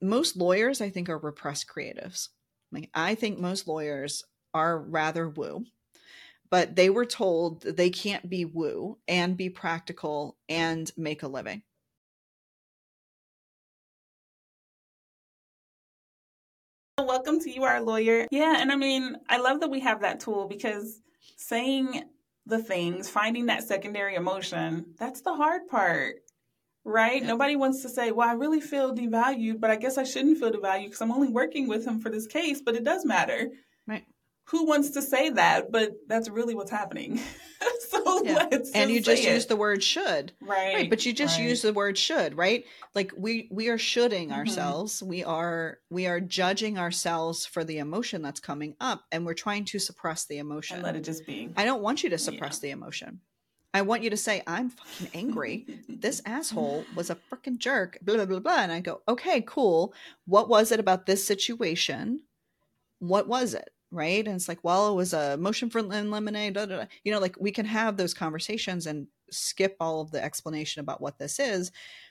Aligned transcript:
most 0.00 0.36
lawyers, 0.36 0.80
I 0.80 0.90
think, 0.90 1.08
are 1.08 1.18
repressed 1.18 1.66
creatives. 1.66 2.28
Like, 2.72 2.90
I 2.94 3.14
think 3.14 3.38
most 3.38 3.66
lawyers 3.66 4.24
are 4.52 4.78
rather 4.78 5.28
woo, 5.28 5.64
but 6.50 6.76
they 6.76 6.90
were 6.90 7.06
told 7.06 7.62
they 7.62 7.90
can't 7.90 8.28
be 8.28 8.44
woo 8.44 8.98
and 9.08 9.36
be 9.36 9.50
practical 9.50 10.36
and 10.48 10.90
make 10.96 11.22
a 11.22 11.28
living. 11.28 11.62
Welcome 16.98 17.40
to 17.40 17.50
You 17.50 17.64
Are 17.64 17.76
a 17.76 17.82
Lawyer. 17.82 18.26
Yeah, 18.30 18.56
and 18.58 18.72
I 18.72 18.76
mean, 18.76 19.16
I 19.28 19.36
love 19.36 19.60
that 19.60 19.70
we 19.70 19.80
have 19.80 20.00
that 20.00 20.18
tool 20.18 20.48
because 20.48 21.00
saying 21.36 22.04
the 22.46 22.58
things, 22.58 23.08
finding 23.08 23.46
that 23.46 23.64
secondary 23.64 24.14
emotion, 24.14 24.94
that's 24.98 25.20
the 25.20 25.34
hard 25.34 25.68
part 25.68 26.16
right? 26.86 27.20
Yeah. 27.20 27.28
Nobody 27.28 27.56
wants 27.56 27.82
to 27.82 27.88
say, 27.88 28.12
well, 28.12 28.28
I 28.28 28.32
really 28.32 28.60
feel 28.60 28.94
devalued, 28.94 29.60
but 29.60 29.70
I 29.70 29.76
guess 29.76 29.98
I 29.98 30.04
shouldn't 30.04 30.38
feel 30.38 30.52
devalued 30.52 30.84
because 30.84 31.02
I'm 31.02 31.12
only 31.12 31.28
working 31.28 31.68
with 31.68 31.84
him 31.84 32.00
for 32.00 32.08
this 32.08 32.26
case, 32.26 32.62
but 32.62 32.76
it 32.76 32.84
does 32.84 33.04
matter. 33.04 33.50
Right. 33.86 34.04
Who 34.50 34.64
wants 34.64 34.90
to 34.90 35.02
say 35.02 35.30
that? 35.30 35.72
But 35.72 35.90
that's 36.06 36.28
really 36.28 36.54
what's 36.54 36.70
happening. 36.70 37.18
so 37.88 38.22
yeah. 38.24 38.46
let's 38.48 38.70
And 38.70 38.92
you 38.92 39.00
just 39.00 39.24
use 39.24 39.46
the 39.46 39.56
word 39.56 39.82
should. 39.82 40.32
Right. 40.40 40.74
Right. 40.74 40.90
But 40.90 41.04
you 41.04 41.12
just 41.12 41.38
right. 41.38 41.48
use 41.48 41.62
the 41.62 41.72
word 41.72 41.98
should, 41.98 42.36
right? 42.36 42.64
Like 42.94 43.12
we 43.16 43.48
we 43.50 43.68
are 43.68 43.78
shoulding 43.78 44.28
mm-hmm. 44.28 44.38
ourselves. 44.38 45.02
We 45.02 45.24
are 45.24 45.78
we 45.90 46.06
are 46.06 46.20
judging 46.20 46.78
ourselves 46.78 47.44
for 47.44 47.64
the 47.64 47.78
emotion 47.78 48.22
that's 48.22 48.38
coming 48.38 48.76
up 48.80 49.02
and 49.10 49.26
we're 49.26 49.34
trying 49.34 49.64
to 49.66 49.80
suppress 49.80 50.26
the 50.26 50.38
emotion. 50.38 50.76
And 50.76 50.84
let 50.84 50.94
it 50.94 51.02
just 51.02 51.26
be. 51.26 51.50
I 51.56 51.64
don't 51.64 51.82
want 51.82 52.04
you 52.04 52.10
to 52.10 52.18
suppress 52.18 52.58
yeah. 52.62 52.68
the 52.68 52.70
emotion. 52.70 53.20
I 53.74 53.82
want 53.82 54.02
you 54.02 54.10
to 54.10 54.16
say, 54.16 54.42
I'm 54.46 54.70
fucking 54.70 55.10
angry. 55.14 55.66
this 55.88 56.22
asshole 56.24 56.84
was 56.94 57.10
a 57.10 57.18
freaking 57.30 57.58
jerk, 57.58 57.98
blah, 58.02 58.16
blah, 58.16 58.24
blah, 58.24 58.38
blah. 58.40 58.58
And 58.60 58.72
I 58.72 58.80
go, 58.80 59.02
okay, 59.08 59.42
cool. 59.42 59.92
What 60.26 60.48
was 60.48 60.72
it 60.72 60.80
about 60.80 61.06
this 61.06 61.24
situation? 61.24 62.20
What 63.00 63.28
was 63.28 63.54
it? 63.54 63.70
Right. 63.90 64.26
And 64.26 64.34
it's 64.34 64.48
like, 64.48 64.64
well, 64.64 64.92
it 64.92 64.96
was 64.96 65.12
a 65.12 65.36
motion 65.36 65.70
for 65.70 65.82
lemonade. 65.82 66.56
You 67.04 67.12
know, 67.12 67.20
like 67.20 67.36
we 67.38 67.52
can 67.52 67.66
have 67.66 67.96
those 67.96 68.14
conversations 68.14 68.86
and 68.86 69.06
skip 69.30 69.76
all 69.80 70.00
of 70.00 70.10
the 70.10 70.22
explanation 70.22 70.80
about 70.80 71.00
what 71.00 71.18
this 71.18 71.38
is 71.38 71.70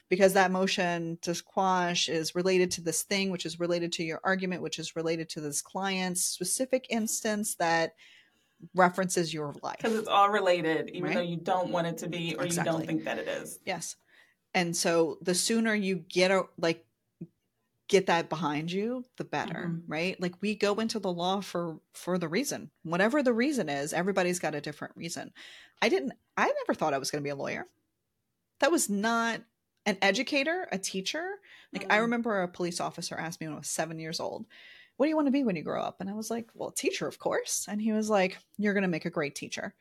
because 0.09 0.33
that 0.33 0.51
motion 0.51 1.17
to 1.21 1.41
quash 1.43 2.09
is 2.09 2.35
related 2.35 2.71
to 2.71 2.81
this 2.81 3.03
thing, 3.03 3.31
which 3.31 3.45
is 3.45 3.59
related 3.59 3.91
to 3.93 4.03
your 4.03 4.19
argument, 4.23 4.61
which 4.61 4.79
is 4.79 4.95
related 4.95 5.29
to 5.29 5.41
this 5.41 5.61
client's 5.61 6.23
specific 6.23 6.85
instance 6.89 7.55
that 7.55 7.93
references 8.73 9.33
your 9.33 9.53
life 9.61 9.77
because 9.77 9.95
it's 9.95 10.07
all 10.07 10.29
related 10.29 10.89
even 10.89 11.03
right? 11.03 11.13
though 11.15 11.21
you 11.21 11.37
don't 11.37 11.69
want 11.69 11.87
it 11.87 11.97
to 11.97 12.07
be 12.07 12.35
or 12.37 12.45
exactly. 12.45 12.71
you 12.71 12.77
don't 12.77 12.87
think 12.87 13.03
that 13.03 13.17
it 13.17 13.27
is 13.27 13.59
yes 13.65 13.95
and 14.53 14.75
so 14.75 15.17
the 15.21 15.35
sooner 15.35 15.75
you 15.75 15.95
get 15.95 16.31
a 16.31 16.43
like 16.57 16.85
get 17.87 18.07
that 18.07 18.29
behind 18.29 18.71
you 18.71 19.05
the 19.17 19.23
better 19.23 19.67
mm-hmm. 19.67 19.91
right 19.91 20.19
like 20.19 20.33
we 20.41 20.55
go 20.55 20.75
into 20.75 20.99
the 20.99 21.11
law 21.11 21.39
for 21.39 21.79
for 21.93 22.17
the 22.17 22.27
reason 22.27 22.71
whatever 22.83 23.21
the 23.21 23.33
reason 23.33 23.69
is 23.69 23.93
everybody's 23.93 24.39
got 24.39 24.55
a 24.55 24.61
different 24.61 24.95
reason 24.97 25.31
i 25.81 25.89
didn't 25.89 26.13
i 26.35 26.45
never 26.45 26.73
thought 26.73 26.93
i 26.93 26.97
was 26.97 27.11
going 27.11 27.21
to 27.21 27.27
be 27.27 27.29
a 27.29 27.35
lawyer 27.35 27.67
that 28.59 28.71
was 28.71 28.89
not 28.89 29.39
an 29.85 29.97
educator 30.01 30.67
a 30.71 30.79
teacher 30.79 31.29
like 31.73 31.83
mm-hmm. 31.83 31.91
i 31.91 31.97
remember 31.97 32.41
a 32.41 32.47
police 32.47 32.79
officer 32.79 33.15
asked 33.15 33.39
me 33.39 33.45
when 33.45 33.55
i 33.55 33.59
was 33.59 33.69
seven 33.69 33.99
years 33.99 34.19
old 34.19 34.45
what 34.97 35.05
do 35.05 35.09
you 35.09 35.15
want 35.15 35.27
to 35.27 35.31
be 35.31 35.43
when 35.43 35.55
you 35.55 35.63
grow 35.63 35.81
up? 35.81 35.97
And 35.99 36.09
I 36.09 36.13
was 36.13 36.29
like, 36.31 36.49
well, 36.53 36.71
teacher, 36.71 37.07
of 37.07 37.19
course. 37.19 37.65
And 37.69 37.81
he 37.81 37.91
was 37.91 38.09
like, 38.09 38.37
you're 38.57 38.73
going 38.73 38.83
to 38.83 38.89
make 38.89 39.05
a 39.05 39.09
great 39.09 39.35
teacher. 39.35 39.73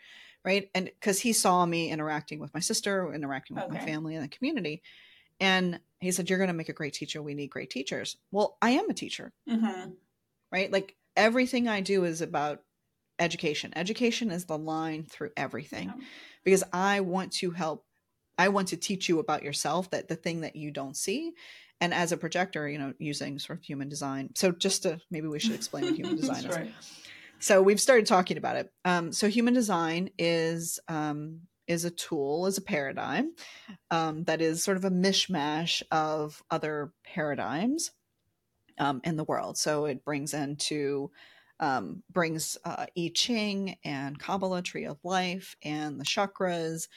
Right. 0.44 0.70
And 0.74 0.86
because 0.86 1.20
he 1.20 1.32
saw 1.32 1.64
me 1.64 1.90
interacting 1.90 2.38
with 2.38 2.52
my 2.52 2.60
sister, 2.60 3.14
interacting 3.14 3.56
with 3.56 3.64
okay. 3.66 3.78
my 3.78 3.84
family 3.84 4.14
and 4.14 4.24
the 4.24 4.28
community. 4.28 4.82
And 5.40 5.80
he 6.00 6.12
said, 6.12 6.28
you're 6.28 6.38
going 6.38 6.48
to 6.48 6.54
make 6.54 6.68
a 6.68 6.74
great 6.74 6.92
teacher. 6.92 7.22
We 7.22 7.34
need 7.34 7.48
great 7.48 7.70
teachers. 7.70 8.16
Well, 8.30 8.58
I 8.60 8.72
am 8.72 8.90
a 8.90 8.94
teacher. 8.94 9.32
Mm-hmm. 9.48 9.90
Right. 10.52 10.70
Like 10.70 10.96
everything 11.16 11.66
I 11.66 11.80
do 11.80 12.04
is 12.04 12.20
about 12.20 12.62
education. 13.18 13.72
Education 13.74 14.30
is 14.30 14.44
the 14.44 14.58
line 14.58 15.04
through 15.04 15.30
everything 15.36 15.88
yeah. 15.88 16.04
because 16.44 16.64
I 16.72 17.00
want 17.00 17.32
to 17.34 17.50
help. 17.50 17.84
I 18.36 18.48
want 18.48 18.68
to 18.68 18.76
teach 18.76 19.08
you 19.08 19.20
about 19.20 19.44
yourself 19.44 19.90
that 19.90 20.08
the 20.08 20.16
thing 20.16 20.40
that 20.40 20.56
you 20.56 20.72
don't 20.72 20.96
see 20.96 21.32
and 21.84 21.92
as 21.92 22.12
a 22.12 22.16
projector 22.16 22.66
you 22.66 22.78
know 22.78 22.94
using 22.98 23.38
sort 23.38 23.58
of 23.58 23.64
human 23.64 23.88
design. 23.88 24.30
So 24.34 24.52
just 24.52 24.84
to 24.84 25.00
maybe 25.10 25.28
we 25.28 25.38
should 25.38 25.52
explain 25.52 25.84
what 25.84 25.94
human 25.94 26.16
design 26.22 26.44
is. 26.44 26.48
So 27.38 27.60
we've 27.60 27.80
started 27.80 28.06
talking 28.06 28.38
about 28.38 28.56
it. 28.56 28.72
Um, 28.86 29.12
so 29.12 29.28
human 29.28 29.52
design 29.52 30.08
is 30.18 30.80
um, 30.88 31.40
is 31.66 31.84
a 31.84 31.90
tool 31.90 32.46
is 32.46 32.56
a 32.56 32.62
paradigm 32.62 33.32
um, 33.90 34.24
that 34.24 34.40
is 34.40 34.64
sort 34.64 34.78
of 34.78 34.84
a 34.84 34.90
mishmash 34.90 35.82
of 35.90 36.42
other 36.50 36.92
paradigms 37.04 37.90
um, 38.78 39.02
in 39.04 39.16
the 39.16 39.24
world. 39.24 39.58
So 39.58 39.84
it 39.84 40.04
brings 40.04 40.32
into 40.32 41.10
um, 41.60 42.02
brings 42.10 42.56
uh, 42.64 42.86
I 42.96 43.12
Ching 43.14 43.76
and 43.84 44.18
Kabbalah, 44.18 44.62
Tree 44.62 44.86
of 44.86 44.98
Life, 45.04 45.54
and 45.62 46.00
the 46.00 46.04
chakras, 46.04 46.88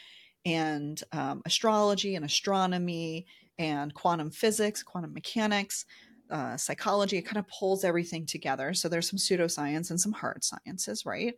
and 0.45 1.01
um, 1.11 1.41
astrology 1.45 2.15
and 2.15 2.23
astronomy 2.23 3.27
and 3.59 3.93
quantum 3.93 4.31
physics, 4.31 4.83
quantum 4.83 5.13
mechanics, 5.13 5.85
uh, 6.29 6.57
psychology. 6.57 7.17
It 7.17 7.23
kind 7.23 7.37
of 7.37 7.47
pulls 7.47 7.83
everything 7.83 8.25
together. 8.25 8.73
So 8.73 8.89
there's 8.89 9.09
some 9.09 9.19
pseudoscience 9.19 9.89
and 9.89 9.99
some 9.99 10.11
hard 10.11 10.43
sciences, 10.43 11.05
right? 11.05 11.35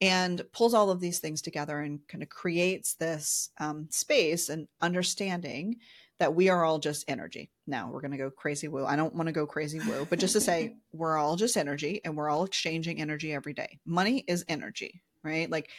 And 0.00 0.42
pulls 0.52 0.74
all 0.74 0.90
of 0.90 1.00
these 1.00 1.20
things 1.20 1.40
together 1.40 1.80
and 1.80 2.00
kind 2.06 2.22
of 2.22 2.28
creates 2.28 2.94
this 2.94 3.50
um, 3.58 3.88
space 3.90 4.50
and 4.50 4.68
understanding 4.80 5.76
that 6.18 6.34
we 6.34 6.48
are 6.48 6.64
all 6.64 6.78
just 6.78 7.04
energy. 7.08 7.50
Now 7.66 7.90
we're 7.90 8.00
going 8.00 8.12
to 8.12 8.16
go 8.16 8.30
crazy 8.30 8.68
woo. 8.68 8.86
I 8.86 8.96
don't 8.96 9.14
want 9.14 9.26
to 9.26 9.32
go 9.32 9.46
crazy 9.46 9.80
woo, 9.80 10.06
but 10.08 10.18
just 10.18 10.32
to 10.32 10.40
say 10.40 10.76
we're 10.92 11.16
all 11.16 11.36
just 11.36 11.56
energy 11.56 12.00
and 12.04 12.16
we're 12.16 12.30
all 12.30 12.44
exchanging 12.44 13.00
energy 13.00 13.32
every 13.32 13.52
day. 13.52 13.78
Money 13.84 14.24
is 14.26 14.44
energy, 14.48 15.02
right? 15.22 15.50
Like 15.50 15.70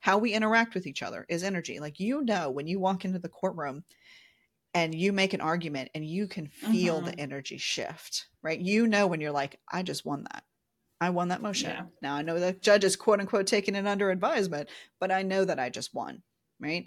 how 0.00 0.18
we 0.18 0.32
interact 0.32 0.74
with 0.74 0.86
each 0.86 1.02
other 1.02 1.24
is 1.28 1.42
energy. 1.42 1.80
Like 1.80 2.00
you 2.00 2.22
know, 2.22 2.50
when 2.50 2.66
you 2.66 2.78
walk 2.78 3.04
into 3.04 3.18
the 3.18 3.28
courtroom, 3.28 3.82
and 4.78 4.94
you 4.94 5.12
make 5.12 5.34
an 5.34 5.40
argument 5.40 5.90
and 5.94 6.04
you 6.04 6.28
can 6.28 6.46
feel 6.46 6.98
mm-hmm. 6.98 7.06
the 7.06 7.20
energy 7.20 7.58
shift, 7.58 8.28
right? 8.42 8.60
You 8.60 8.86
know 8.86 9.08
when 9.08 9.20
you're 9.20 9.32
like, 9.32 9.58
I 9.70 9.82
just 9.82 10.06
won 10.06 10.24
that. 10.30 10.44
I 11.00 11.10
won 11.10 11.28
that 11.28 11.42
motion. 11.42 11.70
Yeah. 11.70 11.82
Now 12.00 12.14
I 12.14 12.22
know 12.22 12.38
the 12.38 12.52
judge 12.52 12.84
is 12.84 12.94
quote 12.94 13.20
unquote 13.20 13.48
taking 13.48 13.74
it 13.74 13.86
under 13.86 14.10
advisement, 14.10 14.68
but 15.00 15.10
I 15.10 15.22
know 15.22 15.44
that 15.44 15.58
I 15.58 15.68
just 15.68 15.94
won, 15.94 16.22
right? 16.60 16.86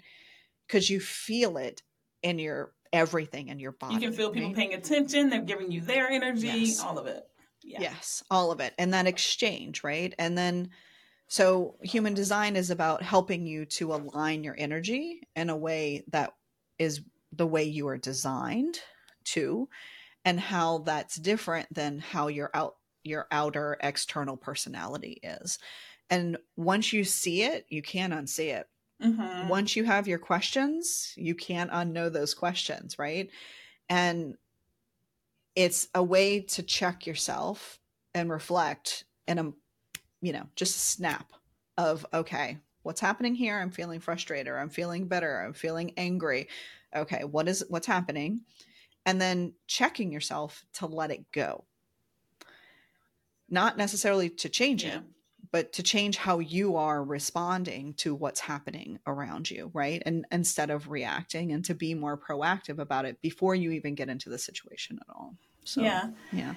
Because 0.66 0.88
you 0.88 1.00
feel 1.00 1.58
it 1.58 1.82
in 2.22 2.38
your 2.38 2.72
everything 2.94 3.48
in 3.48 3.58
your 3.58 3.72
body. 3.72 3.94
You 3.94 4.00
can 4.00 4.12
feel 4.12 4.30
people 4.30 4.48
right? 4.48 4.56
paying 4.56 4.74
attention, 4.74 5.28
they're 5.28 5.42
giving 5.42 5.70
you 5.70 5.82
their 5.82 6.08
energy, 6.08 6.46
yes. 6.46 6.80
all 6.80 6.98
of 6.98 7.06
it. 7.06 7.22
Yeah. 7.62 7.80
Yes, 7.80 8.22
all 8.30 8.52
of 8.52 8.60
it. 8.60 8.74
And 8.78 8.92
that 8.94 9.06
exchange, 9.06 9.84
right? 9.84 10.14
And 10.18 10.36
then 10.36 10.70
so 11.28 11.76
human 11.82 12.14
design 12.14 12.56
is 12.56 12.70
about 12.70 13.02
helping 13.02 13.46
you 13.46 13.66
to 13.66 13.94
align 13.94 14.44
your 14.44 14.54
energy 14.58 15.22
in 15.36 15.48
a 15.50 15.56
way 15.56 16.04
that 16.08 16.34
is 16.78 17.02
the 17.32 17.46
way 17.46 17.64
you 17.64 17.88
are 17.88 17.98
designed 17.98 18.78
to 19.24 19.68
and 20.24 20.38
how 20.38 20.78
that's 20.78 21.16
different 21.16 21.72
than 21.72 21.98
how 21.98 22.28
your 22.28 22.50
out 22.54 22.76
your 23.04 23.26
outer 23.32 23.76
external 23.82 24.36
personality 24.36 25.18
is. 25.22 25.58
And 26.10 26.36
once 26.56 26.92
you 26.92 27.04
see 27.04 27.42
it 27.42 27.66
you 27.68 27.82
can't 27.82 28.12
unsee 28.12 28.54
it. 28.54 28.68
Mm-hmm. 29.02 29.48
once 29.48 29.74
you 29.74 29.82
have 29.82 30.06
your 30.06 30.20
questions 30.20 31.12
you 31.16 31.34
can't 31.34 31.72
unknow 31.72 32.12
those 32.12 32.34
questions 32.34 32.98
right? 33.00 33.30
And 33.88 34.36
it's 35.56 35.88
a 35.94 36.02
way 36.02 36.40
to 36.40 36.62
check 36.62 37.04
yourself 37.04 37.80
and 38.14 38.30
reflect 38.30 39.04
in 39.26 39.38
a 39.38 39.52
you 40.20 40.32
know 40.32 40.46
just 40.54 40.76
a 40.76 40.78
snap 40.78 41.32
of 41.76 42.06
okay 42.14 42.58
what's 42.82 43.00
happening 43.00 43.34
here? 43.34 43.58
I'm 43.58 43.70
feeling 43.70 44.00
frustrated 44.00 44.48
or 44.48 44.58
i'm 44.58 44.68
feeling 44.68 45.06
better 45.06 45.40
i'm 45.40 45.52
feeling 45.52 45.92
angry 45.96 46.48
okay 46.94 47.24
what 47.24 47.48
is 47.48 47.64
what's 47.68 47.86
happening? 47.86 48.42
And 49.04 49.20
then 49.20 49.54
checking 49.66 50.12
yourself 50.12 50.64
to 50.74 50.86
let 50.86 51.10
it 51.10 51.30
go. 51.32 51.64
Not 53.48 53.76
necessarily 53.76 54.30
to 54.30 54.48
change 54.48 54.84
yeah. 54.84 54.96
it 54.96 55.02
but 55.50 55.74
to 55.74 55.82
change 55.82 56.16
how 56.16 56.38
you 56.38 56.76
are 56.76 57.04
responding 57.04 57.92
to 57.92 58.14
what's 58.14 58.40
happening 58.40 58.98
around 59.06 59.50
you 59.50 59.70
right? 59.74 60.02
And 60.06 60.24
instead 60.32 60.70
of 60.70 60.88
reacting 60.88 61.52
and 61.52 61.64
to 61.66 61.74
be 61.74 61.94
more 61.94 62.16
proactive 62.16 62.78
about 62.78 63.04
it 63.04 63.20
before 63.20 63.54
you 63.54 63.72
even 63.72 63.94
get 63.94 64.08
into 64.08 64.30
the 64.30 64.38
situation 64.38 64.98
at 65.00 65.14
all. 65.14 65.34
So 65.64 65.82
yeah. 65.82 66.10
yeah. 66.32 66.54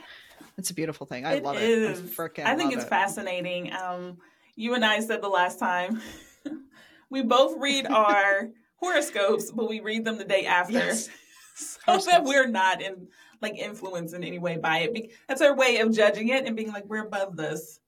It's 0.57 0.69
a 0.69 0.73
beautiful 0.73 1.05
thing. 1.05 1.25
I 1.25 1.35
it 1.35 1.43
love 1.43 1.57
is. 1.57 1.99
it. 1.99 2.39
I, 2.45 2.53
I 2.53 2.55
think 2.55 2.73
it's 2.73 2.85
it. 2.85 2.89
fascinating. 2.89 3.73
Um 3.73 4.17
you 4.55 4.73
and 4.73 4.85
i 4.85 4.99
said 4.99 5.21
the 5.21 5.29
last 5.29 5.59
time 5.59 6.01
we 7.09 7.21
both 7.21 7.55
read 7.59 7.85
our 7.85 8.49
horoscopes, 8.77 9.51
but 9.51 9.69
we 9.69 9.79
read 9.79 10.05
them 10.05 10.17
the 10.17 10.25
day 10.25 10.45
after. 10.45 10.73
Yes. 10.73 11.09
So 11.57 11.97
that 11.99 12.25
we're 12.25 12.49
not 12.49 12.81
in 12.81 13.07
like 13.41 13.57
influenced 13.57 14.13
in 14.13 14.25
any 14.25 14.39
way 14.39 14.57
by 14.57 14.79
it. 14.79 15.11
That's 15.29 15.41
our 15.41 15.55
way 15.55 15.77
of 15.77 15.95
judging 15.95 16.27
it 16.27 16.45
and 16.45 16.53
being 16.53 16.73
like, 16.73 16.83
we're 16.85 17.05
above 17.05 17.37
this. 17.37 17.79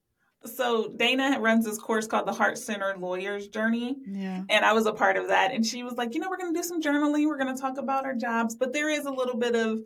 So 0.44 0.88
Dana 0.96 1.38
runs 1.40 1.66
this 1.66 1.78
course 1.78 2.06
called 2.06 2.26
the 2.26 2.32
Heart 2.32 2.58
Centered 2.58 2.98
Lawyer's 2.98 3.48
Journey. 3.48 3.96
Yeah. 4.06 4.42
And 4.48 4.64
I 4.64 4.72
was 4.72 4.86
a 4.86 4.92
part 4.92 5.16
of 5.16 5.28
that. 5.28 5.52
And 5.52 5.66
she 5.66 5.82
was 5.82 5.94
like, 5.94 6.14
you 6.14 6.20
know, 6.20 6.30
we're 6.30 6.38
going 6.38 6.54
to 6.54 6.58
do 6.58 6.66
some 6.66 6.80
journaling. 6.80 7.26
We're 7.26 7.38
going 7.38 7.54
to 7.54 7.60
talk 7.60 7.76
about 7.76 8.04
our 8.04 8.14
jobs. 8.14 8.54
But 8.54 8.72
there 8.72 8.88
is 8.88 9.04
a 9.04 9.10
little 9.10 9.36
bit 9.36 9.54
of 9.54 9.80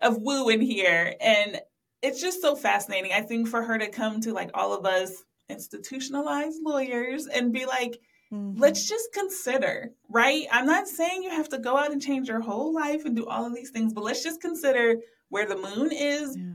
of 0.00 0.18
woo 0.18 0.48
in 0.48 0.60
here. 0.60 1.14
And 1.20 1.60
it's 2.02 2.20
just 2.20 2.40
so 2.40 2.54
fascinating. 2.54 3.12
I 3.12 3.22
think 3.22 3.48
for 3.48 3.62
her 3.62 3.76
to 3.76 3.88
come 3.88 4.20
to 4.22 4.32
like 4.32 4.50
all 4.54 4.72
of 4.72 4.86
us 4.86 5.24
institutionalized 5.48 6.60
lawyers 6.62 7.26
and 7.26 7.52
be 7.52 7.66
like, 7.66 7.98
mm-hmm. 8.32 8.58
let's 8.58 8.88
just 8.88 9.12
consider, 9.12 9.92
right? 10.08 10.46
I'm 10.50 10.66
not 10.66 10.88
saying 10.88 11.22
you 11.22 11.30
have 11.30 11.48
to 11.50 11.58
go 11.58 11.76
out 11.76 11.92
and 11.92 12.02
change 12.02 12.28
your 12.28 12.40
whole 12.40 12.74
life 12.74 13.04
and 13.04 13.16
do 13.16 13.26
all 13.26 13.46
of 13.46 13.54
these 13.54 13.70
things, 13.70 13.92
but 13.92 14.04
let's 14.04 14.22
just 14.22 14.40
consider 14.40 14.96
where 15.28 15.46
the 15.46 15.56
moon 15.56 15.90
is. 15.92 16.36
Yeah. 16.36 16.52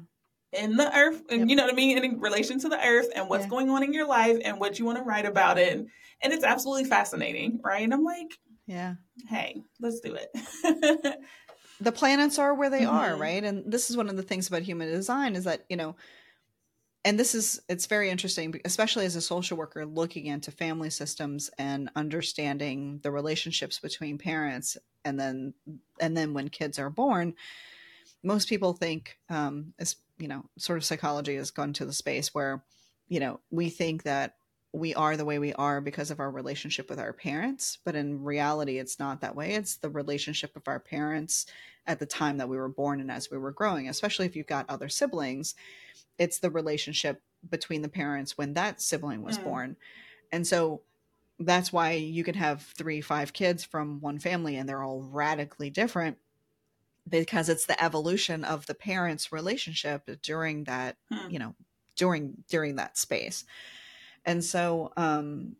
In 0.55 0.77
the 0.77 0.95
earth, 0.95 1.23
and 1.31 1.39
yep. 1.39 1.49
you 1.49 1.55
know 1.55 1.63
what 1.63 1.73
I 1.73 1.75
mean, 1.75 1.97
in 1.97 2.19
relation 2.19 2.59
to 2.59 2.69
the 2.69 2.77
earth, 2.77 3.07
and 3.15 3.27
what's 3.27 3.45
yeah. 3.45 3.49
going 3.49 3.71
on 3.71 3.81
in 3.81 3.91
your 3.91 4.07
life, 4.07 4.37
and 4.45 4.59
what 4.59 4.77
you 4.77 4.85
want 4.85 4.99
to 4.99 5.03
write 5.03 5.25
about 5.25 5.57
it, 5.57 5.73
and, 5.73 5.89
it's 6.31 6.43
absolutely 6.43 6.83
fascinating, 6.83 7.59
right? 7.63 7.81
And 7.81 7.91
I'm 7.91 8.03
like, 8.03 8.37
yeah, 8.67 8.93
hey, 9.27 9.63
let's 9.79 9.99
do 9.99 10.15
it. 10.15 11.17
the 11.81 11.91
planets 11.91 12.37
are 12.37 12.53
where 12.53 12.69
they 12.69 12.81
mm-hmm. 12.81 12.95
are, 12.95 13.15
right? 13.15 13.43
And 13.43 13.71
this 13.71 13.89
is 13.89 13.97
one 13.97 14.09
of 14.09 14.15
the 14.15 14.21
things 14.21 14.47
about 14.47 14.61
human 14.61 14.89
design 14.89 15.35
is 15.35 15.45
that, 15.45 15.65
you 15.69 15.75
know, 15.75 15.95
and 17.05 17.19
this 17.19 17.35
is 17.35 17.61
it's 17.67 17.85
very 17.85 18.09
interesting 18.09 18.59
especially 18.65 19.05
as 19.05 19.15
a 19.15 19.21
social 19.21 19.57
worker 19.57 19.85
looking 19.85 20.25
into 20.27 20.51
family 20.51 20.89
systems 20.89 21.49
and 21.57 21.89
understanding 21.95 22.99
the 23.03 23.11
relationships 23.11 23.79
between 23.79 24.17
parents 24.17 24.77
and 25.05 25.19
then 25.19 25.53
and 25.99 26.15
then 26.15 26.33
when 26.33 26.49
kids 26.49 26.79
are 26.79 26.89
born 26.89 27.33
most 28.23 28.47
people 28.47 28.73
think 28.73 29.17
um 29.29 29.73
as 29.79 29.95
you 30.17 30.27
know 30.27 30.45
sort 30.57 30.77
of 30.77 30.85
psychology 30.85 31.35
has 31.35 31.51
gone 31.51 31.73
to 31.73 31.85
the 31.85 31.93
space 31.93 32.33
where 32.33 32.63
you 33.07 33.19
know 33.19 33.39
we 33.51 33.69
think 33.69 34.03
that 34.03 34.35
we 34.73 34.95
are 34.95 35.15
the 35.15 35.23
way 35.23 35.37
we 35.37 35.53
are 35.53 35.79
because 35.79 36.09
of 36.09 36.19
our 36.19 36.31
relationship 36.31 36.89
with 36.89 36.99
our 36.99 37.13
parents 37.13 37.77
but 37.85 37.95
in 37.95 38.23
reality 38.23 38.79
it's 38.79 38.99
not 38.99 39.21
that 39.21 39.35
way 39.35 39.53
it's 39.53 39.77
the 39.77 39.89
relationship 39.89 40.55
of 40.55 40.67
our 40.67 40.79
parents 40.79 41.45
at 41.85 41.99
the 41.99 42.05
time 42.05 42.37
that 42.37 42.49
we 42.49 42.57
were 42.57 42.69
born 42.69 42.99
and 42.99 43.11
as 43.11 43.29
we 43.29 43.37
were 43.37 43.51
growing 43.51 43.87
especially 43.87 44.25
if 44.25 44.35
you've 44.35 44.47
got 44.47 44.69
other 44.69 44.89
siblings 44.89 45.55
it's 46.17 46.39
the 46.39 46.49
relationship 46.49 47.21
between 47.49 47.81
the 47.81 47.89
parents 47.89 48.37
when 48.37 48.53
that 48.53 48.81
sibling 48.81 49.21
was 49.21 49.37
mm. 49.37 49.43
born 49.43 49.75
and 50.31 50.45
so 50.47 50.81
that's 51.39 51.73
why 51.73 51.91
you 51.91 52.23
can 52.23 52.35
have 52.35 52.61
three 52.61 53.01
five 53.01 53.31
kids 53.33 53.63
from 53.63 54.01
one 54.01 54.19
family 54.19 54.55
and 54.55 54.67
they're 54.67 54.83
all 54.83 55.01
radically 55.01 55.69
different 55.69 56.17
because 57.07 57.49
it's 57.49 57.65
the 57.65 57.83
evolution 57.83 58.43
of 58.43 58.65
the 58.65 58.73
parents 58.73 59.31
relationship 59.31 60.09
during 60.21 60.63
that 60.63 60.95
hmm. 61.11 61.29
you 61.29 61.37
know 61.37 61.53
during 61.95 62.43
during 62.49 62.75
that 62.77 62.97
space 62.97 63.45
and 64.25 64.43
so 64.43 64.91
um 64.97 65.55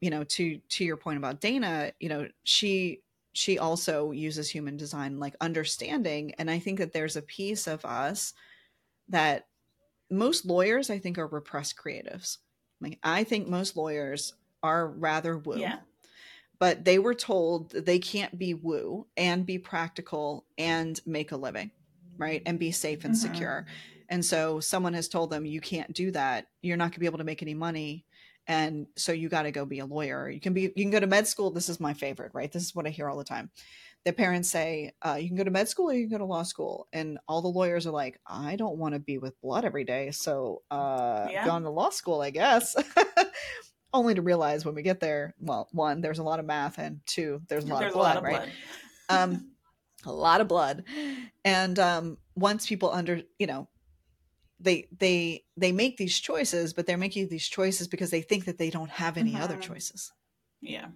you 0.00 0.10
know 0.10 0.24
to 0.24 0.58
to 0.68 0.84
your 0.84 0.96
point 0.96 1.18
about 1.18 1.40
dana 1.40 1.92
you 2.00 2.08
know 2.08 2.28
she 2.44 3.00
she 3.32 3.58
also 3.58 4.10
uses 4.10 4.48
human 4.48 4.76
design 4.76 5.18
like 5.18 5.34
understanding 5.40 6.34
and 6.38 6.50
i 6.50 6.58
think 6.58 6.78
that 6.78 6.92
there's 6.92 7.16
a 7.16 7.22
piece 7.22 7.66
of 7.66 7.84
us 7.84 8.34
that 9.08 9.46
most 10.10 10.44
lawyers 10.46 10.90
i 10.90 10.98
think 10.98 11.18
are 11.18 11.26
repressed 11.26 11.76
creatives 11.76 12.38
like 12.80 12.98
i 13.02 13.24
think 13.24 13.48
most 13.48 13.76
lawyers 13.76 14.34
are 14.62 14.88
rather 14.88 15.38
woo 15.38 15.58
yeah. 15.58 15.78
but 16.58 16.84
they 16.84 16.98
were 16.98 17.14
told 17.14 17.70
they 17.70 17.98
can't 17.98 18.38
be 18.38 18.54
woo 18.54 19.06
and 19.16 19.46
be 19.46 19.58
practical 19.58 20.44
and 20.56 21.00
make 21.06 21.32
a 21.32 21.36
living 21.36 21.70
right 22.16 22.42
and 22.46 22.58
be 22.58 22.72
safe 22.72 23.04
and 23.04 23.14
mm-hmm. 23.14 23.32
secure 23.32 23.66
and 24.08 24.24
so 24.24 24.60
someone 24.60 24.94
has 24.94 25.08
told 25.08 25.30
them 25.30 25.44
you 25.44 25.60
can't 25.60 25.92
do 25.92 26.10
that. 26.12 26.46
You're 26.62 26.76
not 26.76 26.84
going 26.84 26.92
to 26.92 27.00
be 27.00 27.06
able 27.06 27.18
to 27.18 27.24
make 27.24 27.42
any 27.42 27.54
money. 27.54 28.04
And 28.46 28.86
so 28.96 29.12
you 29.12 29.28
got 29.28 29.42
to 29.42 29.50
go 29.50 29.66
be 29.66 29.80
a 29.80 29.86
lawyer. 29.86 30.30
You 30.30 30.40
can 30.40 30.54
be 30.54 30.62
you 30.62 30.84
can 30.84 30.90
go 30.90 31.00
to 31.00 31.06
med 31.06 31.26
school 31.26 31.50
this 31.50 31.68
is 31.68 31.78
my 31.78 31.92
favorite 31.92 32.32
right? 32.32 32.50
This 32.50 32.64
is 32.64 32.74
what 32.74 32.86
i 32.86 32.90
hear 32.90 33.08
all 33.08 33.18
the 33.18 33.24
time. 33.24 33.50
The 34.04 34.12
parents 34.14 34.50
say 34.50 34.92
uh, 35.02 35.18
you 35.20 35.28
can 35.28 35.36
go 35.36 35.44
to 35.44 35.50
med 35.50 35.68
school 35.68 35.90
or 35.90 35.92
you 35.92 36.08
can 36.08 36.12
go 36.12 36.18
to 36.18 36.24
law 36.24 36.42
school. 36.44 36.88
And 36.94 37.18
all 37.28 37.42
the 37.42 37.48
lawyers 37.48 37.86
are 37.86 37.90
like 37.90 38.18
i 38.26 38.56
don't 38.56 38.78
want 38.78 38.94
to 38.94 39.00
be 39.00 39.18
with 39.18 39.38
blood 39.42 39.66
every 39.66 39.84
day 39.84 40.10
so 40.10 40.62
uh 40.70 41.26
yeah. 41.30 41.44
gone 41.44 41.62
to 41.62 41.70
law 41.70 41.90
school 41.90 42.22
i 42.22 42.30
guess. 42.30 42.74
Only 43.92 44.14
to 44.14 44.22
realize 44.22 44.64
when 44.64 44.74
we 44.74 44.82
get 44.82 45.00
there 45.00 45.34
well 45.40 45.68
one 45.72 46.00
there's 46.00 46.18
a 46.18 46.22
lot 46.22 46.40
of 46.40 46.46
math 46.46 46.78
and 46.78 47.00
two 47.04 47.42
there's 47.48 47.64
a 47.64 47.68
lot 47.68 47.80
there's 47.80 47.92
of 47.92 47.94
blood 47.94 48.08
lot 48.08 48.16
of 48.16 48.22
right? 48.22 48.48
blood. 49.08 49.20
um 49.22 49.50
a 50.06 50.12
lot 50.12 50.40
of 50.40 50.48
blood. 50.48 50.84
And 51.44 51.78
um 51.78 52.16
once 52.34 52.66
people 52.66 52.90
under 52.90 53.22
you 53.38 53.46
know 53.46 53.68
they 54.60 54.88
they 54.98 55.44
they 55.56 55.72
make 55.72 55.96
these 55.96 56.18
choices 56.18 56.72
but 56.72 56.86
they're 56.86 56.98
making 56.98 57.28
these 57.28 57.46
choices 57.46 57.86
because 57.86 58.10
they 58.10 58.22
think 58.22 58.44
that 58.46 58.58
they 58.58 58.70
don't 58.70 58.90
have 58.90 59.16
any 59.16 59.32
mm-hmm. 59.32 59.42
other 59.42 59.56
choices. 59.56 60.12
Yeah. 60.60 60.86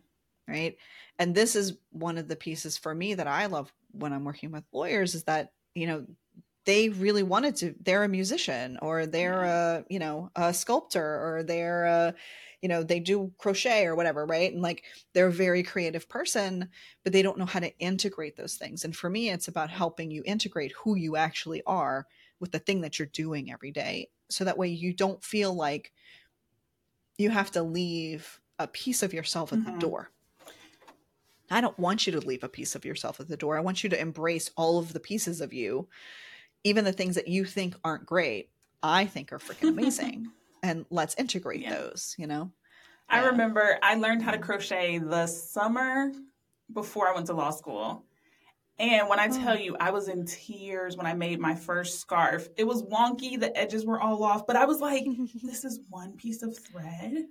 Right? 0.49 0.77
And 1.19 1.35
this 1.35 1.55
is 1.55 1.75
one 1.91 2.19
of 2.19 2.29
the 2.29 2.37
pieces 2.37 2.77
for 2.77 2.95
me 2.95 3.15
that 3.15 3.27
i 3.27 3.47
love 3.47 3.73
when 3.93 4.13
i'm 4.13 4.25
working 4.25 4.51
with 4.51 4.65
lawyers 4.73 5.15
is 5.15 5.25
that 5.25 5.53
you 5.75 5.87
know 5.87 6.07
they 6.65 6.89
really 6.89 7.23
wanted 7.23 7.57
to 7.57 7.75
they're 7.81 8.05
a 8.05 8.09
musician 8.09 8.79
or 8.83 9.07
they're 9.07 9.43
a 9.43 9.85
you 9.89 9.99
know 9.99 10.31
a 10.37 10.55
sculptor 10.55 11.03
or 11.03 11.43
they're 11.43 11.85
a 11.85 12.15
you 12.61 12.69
know 12.69 12.83
they 12.83 13.01
do 13.01 13.33
crochet 13.39 13.85
or 13.85 13.97
whatever 13.97 14.25
right? 14.25 14.53
And 14.53 14.63
like 14.63 14.85
they're 15.13 15.27
a 15.27 15.33
very 15.33 15.63
creative 15.63 16.09
person 16.09 16.69
but 17.03 17.13
they 17.13 17.23
don't 17.23 17.39
know 17.39 17.47
how 17.47 17.61
to 17.61 17.77
integrate 17.79 18.37
those 18.37 18.55
things. 18.55 18.85
And 18.85 18.95
for 18.95 19.11
me 19.11 19.31
it's 19.31 19.49
about 19.49 19.71
helping 19.71 20.11
you 20.11 20.23
integrate 20.25 20.73
who 20.73 20.95
you 20.95 21.17
actually 21.17 21.63
are 21.67 22.07
with 22.43 22.53
the 22.53 22.59
thing 22.59 22.83
that 22.83 22.99
you're 22.99 23.07
doing 23.07 23.51
every 23.51 23.71
day. 23.71 24.11
So 24.29 24.45
that 24.45 24.59
way 24.59 24.69
you 24.69 24.93
don't 24.93 25.25
feel 25.25 25.55
like 25.55 25.93
you 27.17 27.31
have 27.31 27.51
to 27.53 27.63
leave 27.63 28.39
a 28.59 28.67
piece 28.67 29.03
of 29.03 29.15
yourself 29.15 29.55
at 29.55 29.61
mm-hmm. 29.61 29.73
the 29.73 29.79
door. 29.79 30.11
I 31.51 31.63
don't 31.63 31.79
want 31.79 32.07
you 32.07 32.13
to 32.13 32.21
leave 32.21 32.45
a 32.45 32.49
piece 32.49 32.75
of 32.75 32.85
yourself 32.85 33.21
at 33.21 33.29
the 33.29 33.37
door. 33.37 33.57
I 33.57 33.63
want 33.63 33.83
you 33.83 33.91
to 33.91 34.01
embrace 34.01 34.51
all 34.57 34.79
of 34.79 34.93
the 34.93 35.01
pieces 35.01 35.41
of 35.41 35.55
you 35.55 35.89
even 36.65 36.85
the 36.85 36.93
things 36.93 37.15
that 37.17 37.29
you 37.29 37.45
think 37.45 37.75
aren't 37.85 38.07
great 38.07 38.51
i 38.83 39.05
think 39.07 39.33
are 39.33 39.39
freaking 39.39 39.69
amazing. 39.69 40.29
And 40.65 40.87
let's 40.91 41.17
integrate 41.17 41.63
yeah. 41.63 41.75
those 41.75 42.15
you 42.19 42.29
know? 42.29 42.53
I 43.09 43.21
yeah. 43.21 43.27
remember 43.29 43.79
i 43.83 43.95
learned 43.95 44.23
how 44.23 44.31
to 44.31 44.39
crochet 44.39 44.99
the 44.99 45.27
summer 45.27 46.13
before 46.73 47.09
i 47.09 47.15
went 47.15 47.27
to 47.27 47.35
law 47.35 47.51
school 47.51 48.05
and 48.83 49.09
when 49.09 49.21
I 49.21 49.29
tell 49.29 49.57
mm. 49.57 49.65
you, 49.65 49.77
I 49.79 49.93
was 49.93 50.09
in 50.09 50.27
tears 50.27 50.97
when 50.97 51.07
I 51.07 51.15
made 51.15 51.39
my 51.39 51.55
first 51.55 52.01
scarf. 52.01 52.49
It 52.57 52.65
was 52.65 52.83
wonky, 52.83 53.39
the 53.39 53.57
edges 53.57 53.87
were 53.87 54.01
all 54.01 54.25
off, 54.25 54.45
but 54.45 54.57
I 54.57 54.65
was 54.65 54.81
like, 54.81 55.05
this 55.43 55.65
is 55.65 55.79
one 55.89 56.17
piece 56.17 56.43
of 56.43 56.59
thread. 56.59 57.27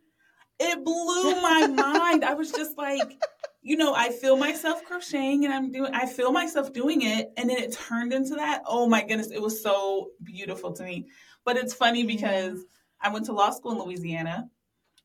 It 0.62 0.86
blew 0.86 1.42
my 1.42 1.68
mind. 1.68 2.24
I 2.24 2.36
was 2.36 2.52
just 2.52 2.78
like, 2.78 3.18
you 3.62 3.76
know, 3.76 3.94
I 3.94 4.12
feel 4.12 4.38
myself 4.38 4.86
crocheting 4.86 5.44
and 5.44 5.54
I'm 5.54 5.74
doing, 5.74 5.94
I 5.94 6.06
feel 6.06 6.32
myself 6.32 6.72
doing 6.72 7.02
it. 7.02 7.34
And 7.36 7.50
then 7.50 7.58
it 7.58 7.74
turned 7.74 8.14
into 8.14 8.36
that. 8.36 8.62
Oh 8.66 8.88
my 8.88 9.02
goodness, 9.02 9.32
it 9.32 9.42
was 9.42 9.62
so 9.62 10.12
beautiful 10.24 10.72
to 10.72 10.84
me. 10.84 11.08
But 11.44 11.58
it's 11.58 11.74
funny 11.74 12.06
because 12.06 12.64
I 13.02 13.12
went 13.12 13.26
to 13.26 13.34
law 13.34 13.50
school 13.50 13.74
in 13.74 13.80
Louisiana 13.80 14.48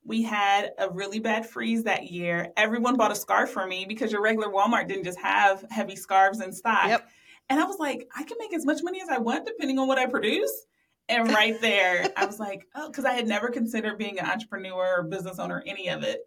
we 0.07 0.23
had 0.23 0.71
a 0.79 0.89
really 0.89 1.19
bad 1.19 1.47
freeze 1.47 1.83
that 1.85 2.11
year. 2.11 2.53
Everyone 2.57 2.97
bought 2.97 3.13
a 3.13 3.17
scarf 3.17 3.51
for 3.51 3.67
me 3.67 3.85
because 3.87 4.13
your 4.13 4.23
regular 4.23 4.49
Walmart 4.49 4.89
didn't 4.89 5.05
just 5.05 5.19
have 5.19 5.65
heavy 5.71 5.97
scarves 5.97 6.41
in 6.41 6.53
stock. 6.53 6.89
Yep. 6.89 7.09
And 7.49 7.61
I 7.61 7.65
was 7.65 7.79
like, 7.79 8.09
I 8.17 8.23
can 8.25 8.37
make 8.39 8.55
as 8.55 8.65
much 8.65 8.83
money 8.83 9.01
as 9.01 9.09
I 9.09 9.19
want 9.19 9.47
depending 9.47 9.79
on 9.79 9.89
what 9.89 9.99
I 9.99 10.07
produce. 10.07 10.67
And 11.09 11.29
right 11.33 11.61
there, 11.61 12.07
I 12.17 12.25
was 12.25 12.39
like, 12.39 12.67
oh, 12.75 12.89
because 12.89 13.05
I 13.05 13.13
had 13.13 13.27
never 13.27 13.49
considered 13.49 13.99
being 13.99 14.19
an 14.19 14.27
entrepreneur 14.27 14.99
or 14.99 15.03
business 15.05 15.39
owner, 15.39 15.63
any 15.67 15.89
of 15.89 16.03
it. 16.03 16.21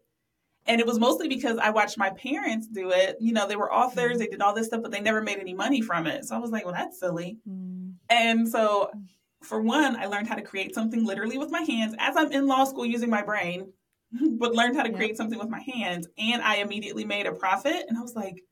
And 0.66 0.80
it 0.80 0.86
was 0.86 1.00
mostly 1.00 1.28
because 1.28 1.58
I 1.58 1.70
watched 1.72 1.98
my 1.98 2.12
parents 2.12 2.68
do 2.68 2.92
it. 2.92 3.18
You 3.20 3.34
know, 3.34 3.48
they 3.48 3.56
were 3.56 3.74
authors, 3.74 4.18
mm. 4.18 4.20
they 4.20 4.28
did 4.28 4.42
all 4.42 4.54
this 4.54 4.68
stuff, 4.68 4.82
but 4.82 4.92
they 4.92 5.02
never 5.02 5.22
made 5.22 5.40
any 5.40 5.54
money 5.54 5.82
from 5.82 6.06
it. 6.06 6.26
So 6.26 6.36
I 6.36 6.40
was 6.40 6.52
like, 6.52 6.66
well, 6.66 6.74
that's 6.74 7.00
silly. 7.00 7.38
Mm. 7.50 7.94
And 8.10 8.48
so 8.48 8.92
for 9.41 9.62
one, 9.62 9.96
I 9.96 10.05
learned 10.05 10.27
how 10.27 10.36
to 10.36 10.41
create 10.41 10.75
something 10.75 11.05
literally 11.05 11.38
with 11.38 11.51
my 11.51 11.62
hands 11.62 11.96
as 11.98 12.15
I'm 12.17 12.31
in 12.31 12.48
law 12.48 12.65
school 12.65 12.86
using 12.86 13.10
my 13.10 13.22
brain, 13.22 13.72
but 14.38 14.53
learned 14.53 14.75
how 14.75 14.84
to 14.84 14.93
create 14.93 15.17
something 15.17 15.39
with 15.39 15.50
my 15.50 15.62
hands. 15.62 16.08
And 16.17 16.41
I 16.41 16.58
immediately 16.58 17.05
made 17.05 17.25
a 17.25 17.31
profit. 17.31 17.86
And 17.88 17.98
I 17.98 18.01
was 18.01 18.15
like, 18.15 18.43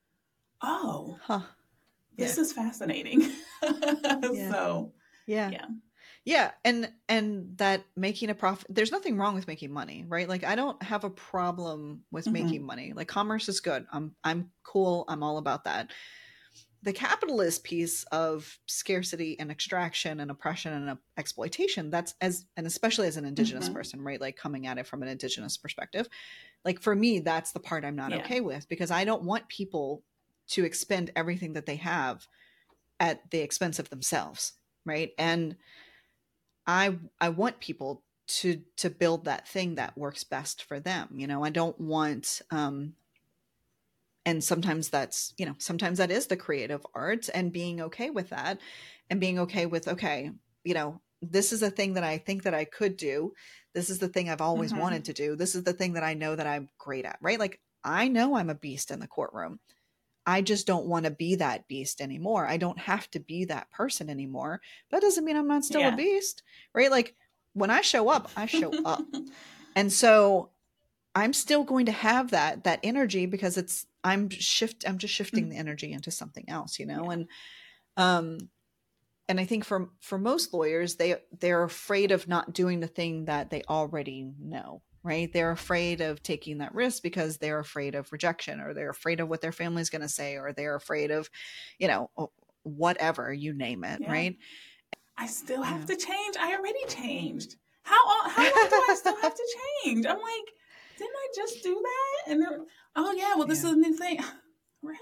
oh, 0.61 1.17
huh. 1.21 1.41
this 2.17 2.37
yeah. 2.37 2.41
is 2.41 2.53
fascinating. 2.53 3.21
yeah. 3.63 4.51
So, 4.51 4.93
yeah. 5.25 5.49
Yeah. 5.49 5.65
Yeah, 6.23 6.51
and 6.65 6.91
and 7.07 7.57
that 7.57 7.85
making 7.95 8.29
a 8.29 8.35
profit 8.35 8.67
there's 8.69 8.91
nothing 8.91 9.15
wrong 9.15 9.33
with 9.33 9.47
making 9.47 9.71
money, 9.71 10.03
right? 10.05 10.27
Like 10.27 10.43
I 10.43 10.55
don't 10.55 10.83
have 10.83 11.05
a 11.05 11.09
problem 11.09 12.03
with 12.11 12.25
mm-hmm. 12.25 12.33
making 12.33 12.65
money. 12.65 12.91
Like 12.93 13.07
commerce 13.07 13.47
is 13.47 13.61
good. 13.61 13.85
I'm 13.93 14.13
I'm 14.25 14.51
cool. 14.61 15.05
I'm 15.07 15.23
all 15.23 15.37
about 15.37 15.63
that 15.63 15.89
the 16.87 16.93
capitalist 16.93 17.65
piece 17.65 18.05
of 18.13 18.57
scarcity 18.65 19.37
and 19.41 19.51
extraction 19.51 20.21
and 20.21 20.31
oppression 20.31 20.71
and 20.71 20.89
uh, 20.91 20.95
exploitation 21.17 21.89
that's 21.89 22.15
as 22.21 22.45
and 22.55 22.65
especially 22.65 23.07
as 23.07 23.17
an 23.17 23.25
indigenous 23.25 23.65
mm-hmm. 23.65 23.73
person 23.73 24.01
right 24.01 24.21
like 24.21 24.37
coming 24.37 24.67
at 24.67 24.77
it 24.77 24.87
from 24.87 25.03
an 25.03 25.09
indigenous 25.09 25.57
perspective 25.57 26.07
like 26.63 26.79
for 26.81 26.95
me 26.95 27.19
that's 27.19 27.51
the 27.51 27.59
part 27.59 27.83
i'm 27.83 27.97
not 27.97 28.11
yeah. 28.11 28.19
okay 28.19 28.39
with 28.39 28.69
because 28.69 28.89
i 28.89 29.03
don't 29.03 29.23
want 29.23 29.45
people 29.49 30.01
to 30.47 30.63
expend 30.63 31.11
everything 31.13 31.51
that 31.51 31.65
they 31.65 31.75
have 31.75 32.25
at 33.01 33.29
the 33.31 33.39
expense 33.39 33.79
of 33.79 33.89
themselves 33.89 34.53
right 34.85 35.11
and 35.19 35.57
i 36.65 36.95
i 37.19 37.27
want 37.27 37.59
people 37.59 38.01
to 38.27 38.61
to 38.77 38.89
build 38.89 39.25
that 39.25 39.45
thing 39.45 39.75
that 39.75 39.97
works 39.97 40.23
best 40.23 40.63
for 40.63 40.79
them 40.79 41.09
you 41.15 41.27
know 41.27 41.43
i 41.43 41.49
don't 41.49 41.81
want 41.81 42.41
um 42.49 42.93
and 44.27 44.43
sometimes 44.43 44.89
that's 44.89 45.33
you 45.37 45.45
know 45.45 45.55
sometimes 45.57 45.97
that 45.97 46.11
is 46.11 46.27
the 46.27 46.35
creative 46.35 46.85
art 46.93 47.29
and 47.33 47.53
being 47.53 47.79
okay 47.79 48.09
with 48.09 48.29
that 48.29 48.59
and 49.09 49.21
being 49.21 49.39
okay 49.39 49.65
with 49.65 49.87
okay 49.87 50.29
you 50.65 50.73
know 50.73 50.99
this 51.21 51.53
is 51.53 51.63
a 51.63 51.71
thing 51.71 51.93
that 51.93 52.03
i 52.03 52.17
think 52.17 52.43
that 52.43 52.53
i 52.53 52.65
could 52.65 52.97
do. 52.97 53.33
This 53.73 53.89
is 53.89 53.99
the 53.99 54.09
thing 54.09 54.29
i've 54.29 54.41
always 54.41 54.71
mm-hmm. 54.71 54.81
wanted 54.81 55.05
to 55.05 55.13
do. 55.13 55.35
This 55.35 55.55
is 55.55 55.63
the 55.63 55.73
thing 55.73 55.93
that 55.93 56.03
i 56.03 56.13
know 56.13 56.35
that 56.35 56.45
i'm 56.45 56.69
great 56.77 57.05
at 57.05 57.17
right? 57.21 57.39
Like 57.39 57.59
i 57.83 58.07
know 58.07 58.35
i'm 58.35 58.49
a 58.49 58.55
beast 58.55 58.91
in 58.91 58.99
the 58.99 59.07
courtroom. 59.07 59.59
I 60.25 60.41
just 60.41 60.67
don't 60.67 60.87
want 60.87 61.05
to 61.05 61.11
be 61.11 61.35
that 61.35 61.69
beast 61.69 62.01
anymore. 62.01 62.45
I 62.45 62.57
don't 62.57 62.79
have 62.79 63.09
to 63.11 63.21
be 63.21 63.45
that 63.45 63.71
person 63.71 64.09
anymore. 64.09 64.59
That 64.91 65.01
doesn't 65.01 65.23
mean 65.23 65.37
i'm 65.37 65.47
not 65.47 65.63
still 65.63 65.81
yeah. 65.81 65.93
a 65.93 65.97
beast 65.97 66.43
right? 66.73 66.91
Like 66.91 67.15
when 67.53 67.71
i 67.71 67.81
show 67.81 68.09
up 68.09 68.29
i 68.35 68.45
show 68.45 68.73
up. 68.83 69.05
And 69.77 69.93
so 69.93 70.49
i'm 71.17 71.33
still 71.33 71.63
going 71.63 71.87
to 71.87 71.91
have 71.91 72.31
that 72.31 72.63
that 72.63 72.79
energy 72.83 73.25
because 73.25 73.57
it's 73.57 73.87
i'm 74.03 74.29
shift 74.29 74.87
i'm 74.87 74.99
just 74.99 75.13
shifting 75.13 75.45
mm-hmm. 75.45 75.51
the 75.51 75.57
energy 75.57 75.91
into 75.91 76.11
something 76.11 76.47
else 76.47 76.77
you 76.77 76.85
know 76.85 77.05
yeah. 77.05 77.11
and 77.11 77.27
um 77.97 78.37
and 79.27 79.39
i 79.39 79.45
think 79.45 79.65
for 79.65 79.89
for 79.99 80.19
most 80.19 80.53
lawyers 80.53 80.95
they 80.95 81.15
they're 81.39 81.63
afraid 81.63 82.11
of 82.11 82.27
not 82.27 82.53
doing 82.53 82.79
the 82.79 82.87
thing 82.87 83.25
that 83.25 83.49
they 83.49 83.63
already 83.67 84.31
know 84.39 84.81
right 85.03 85.33
they're 85.33 85.51
afraid 85.51 86.01
of 86.01 86.21
taking 86.21 86.59
that 86.59 86.75
risk 86.75 87.01
because 87.01 87.37
they're 87.37 87.59
afraid 87.59 87.95
of 87.95 88.11
rejection 88.11 88.59
or 88.59 88.75
they're 88.75 88.91
afraid 88.91 89.19
of 89.19 89.27
what 89.27 89.41
their 89.41 89.51
family's 89.51 89.89
going 89.89 90.01
to 90.01 90.09
say 90.09 90.35
or 90.35 90.53
they're 90.53 90.75
afraid 90.75 91.09
of 91.09 91.29
you 91.79 91.87
know 91.87 92.11
whatever 92.61 93.33
you 93.33 93.53
name 93.53 93.83
it 93.83 94.01
yeah. 94.01 94.11
right 94.11 94.37
i 95.17 95.25
still 95.25 95.63
have 95.63 95.81
yeah. 95.81 95.95
to 95.95 95.95
change 95.95 96.35
i 96.39 96.55
already 96.55 96.85
changed 96.87 97.55
how 97.81 97.95
how 98.29 98.43
long 98.43 98.69
do 98.69 98.83
i 98.89 98.95
still 98.95 99.19
have 99.21 99.33
to 99.33 99.57
change 99.83 100.05
i'm 100.05 100.21
like 100.21 100.53
didn't 100.97 101.15
i 101.15 101.27
just 101.35 101.63
do 101.63 101.81
that 101.83 102.31
and 102.31 102.41
then 102.41 102.65
oh 102.95 103.11
yeah 103.13 103.35
well 103.35 103.47
this 103.47 103.63
yeah. 103.63 103.69
is 103.69 103.75
a 103.75 103.79
new 103.79 103.93
thing 103.95 104.19
really 104.81 104.97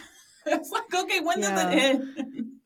it's 0.46 0.70
like 0.70 0.94
okay 0.94 1.20
when 1.20 1.40
does 1.40 1.50
it 1.50 1.78
end 1.78 2.58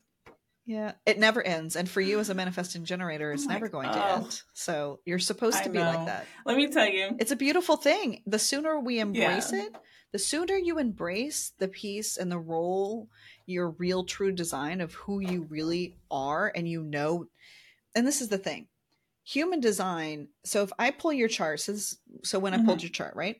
yeah, 0.65 0.93
it 1.05 1.19
never 1.19 1.45
ends. 1.45 1.75
And 1.75 1.89
for 1.89 1.99
you 1.99 2.19
as 2.19 2.29
a 2.29 2.33
manifesting 2.33 2.85
generator, 2.85 3.33
it's 3.33 3.45
oh 3.45 3.49
never 3.49 3.67
going 3.67 3.91
to 3.91 4.05
end. 4.05 4.41
So 4.53 4.99
you're 5.05 5.19
supposed 5.19 5.57
to 5.57 5.69
I 5.69 5.73
be 5.73 5.77
know. 5.79 5.85
like 5.85 6.05
that. 6.05 6.25
Let 6.45 6.55
me 6.55 6.67
tell 6.67 6.87
you. 6.87 7.17
It's 7.19 7.31
a 7.31 7.35
beautiful 7.35 7.75
thing. 7.75 8.21
The 8.25 8.39
sooner 8.39 8.79
we 8.79 8.99
embrace 8.99 9.51
yeah. 9.51 9.63
it, 9.63 9.75
the 10.13 10.19
sooner 10.19 10.55
you 10.55 10.79
embrace 10.79 11.51
the 11.57 11.67
piece 11.67 12.15
and 12.15 12.31
the 12.31 12.39
role, 12.39 13.09
your 13.45 13.71
real 13.71 14.05
true 14.05 14.31
design 14.31 14.79
of 14.79 14.93
who 14.93 15.19
you 15.19 15.45
really 15.49 15.97
are, 16.09 16.51
and 16.55 16.67
you 16.67 16.81
know. 16.81 17.25
And 17.93 18.07
this 18.07 18.21
is 18.21 18.29
the 18.29 18.37
thing 18.37 18.67
human 19.23 19.59
design. 19.59 20.27
So 20.43 20.63
if 20.63 20.71
I 20.77 20.91
pull 20.91 21.13
your 21.13 21.27
chart, 21.27 21.59
so, 21.59 21.73
this, 21.73 21.97
so 22.23 22.39
when 22.39 22.53
I 22.53 22.57
mm-hmm. 22.57 22.67
pulled 22.67 22.83
your 22.83 22.91
chart, 22.91 23.15
right? 23.15 23.39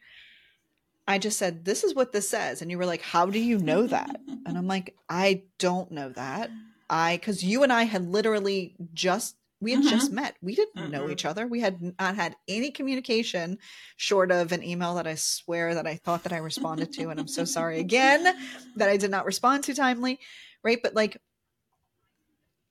I 1.08 1.18
just 1.18 1.38
said, 1.38 1.66
This 1.66 1.84
is 1.84 1.94
what 1.94 2.12
this 2.14 2.30
says. 2.30 2.62
And 2.62 2.72
you 2.72 2.78
were 2.78 2.86
like, 2.86 3.02
How 3.02 3.26
do 3.26 3.40
you 3.40 3.58
know 3.58 3.88
that? 3.88 4.20
and 4.46 4.58
I'm 4.58 4.68
like, 4.68 4.96
I 5.10 5.44
don't 5.58 5.92
know 5.92 6.10
that. 6.10 6.50
I 6.90 7.18
because 7.18 7.44
you 7.44 7.64
and 7.64 7.72
I 7.72 7.84
had 7.84 8.08
literally 8.08 8.76
just 8.94 9.36
we 9.60 9.72
had 9.72 9.80
mm-hmm. 9.80 9.90
just 9.90 10.12
met. 10.12 10.36
We 10.42 10.56
didn't 10.56 10.76
mm-hmm. 10.76 10.92
know 10.92 11.10
each 11.10 11.26
other. 11.26 11.48
We 11.48 11.62
had 11.62 11.82
not 11.98 12.16
had 12.16 12.36
any 12.50 12.72
communication 12.72 13.60
short 13.96 14.30
of 14.30 14.52
an 14.52 14.62
email 14.62 14.96
that 14.96 15.08
I 15.08 15.16
swear 15.16 15.76
that 15.76 15.88
I 15.88 15.96
thought 15.96 16.24
that 16.24 16.34
I 16.34 16.38
responded 16.38 16.92
to, 16.94 17.10
and 17.10 17.20
I'm 17.20 17.30
so 17.30 17.46
sorry 17.46 17.80
again 17.80 18.24
that 18.76 18.90
I 18.90 18.98
did 18.98 19.10
not 19.10 19.26
respond 19.26 19.64
too 19.64 19.74
timely. 19.74 20.20
Right, 20.64 20.80
but 20.82 20.94
like 20.94 21.18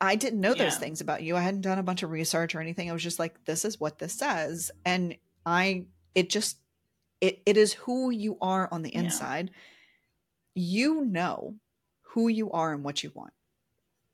I 0.02 0.16
didn't 0.16 0.40
know 0.40 0.54
yeah. 0.54 0.64
those 0.64 0.76
things 0.76 1.00
about 1.00 1.22
you. 1.22 1.36
I 1.36 1.40
hadn't 1.40 1.62
done 1.62 1.78
a 1.78 1.82
bunch 1.82 2.02
of 2.02 2.10
research 2.10 2.54
or 2.54 2.60
anything. 2.60 2.90
I 2.90 2.92
was 2.92 3.02
just 3.02 3.18
like, 3.18 3.44
this 3.44 3.64
is 3.64 3.80
what 3.80 3.98
this 3.98 4.12
says, 4.12 4.70
and 4.84 5.16
I 5.46 5.86
it 6.14 6.28
just 6.28 6.58
it 7.20 7.40
it 7.46 7.56
is 7.56 7.72
who 7.72 8.10
you 8.10 8.36
are 8.42 8.68
on 8.70 8.82
the 8.82 8.94
inside. 8.94 9.50
Yeah. 9.52 9.54
You 10.54 11.04
know 11.06 11.54
who 12.02 12.28
you 12.28 12.50
are 12.50 12.74
and 12.74 12.84
what 12.84 13.02
you 13.02 13.10
want 13.14 13.32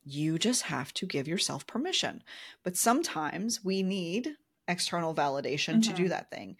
you 0.08 0.38
just 0.38 0.62
have 0.62 0.92
to 0.94 1.06
give 1.06 1.28
yourself 1.28 1.66
permission. 1.66 2.22
But 2.62 2.76
sometimes 2.76 3.62
we 3.62 3.82
need 3.82 4.36
external 4.66 5.14
validation 5.14 5.74
mm-hmm. 5.74 5.80
to 5.80 5.92
do 5.92 6.02
mm-hmm. 6.04 6.10
that 6.10 6.30
thing. 6.30 6.56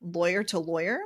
Lawyer 0.00 0.42
to 0.44 0.58
lawyer, 0.58 1.00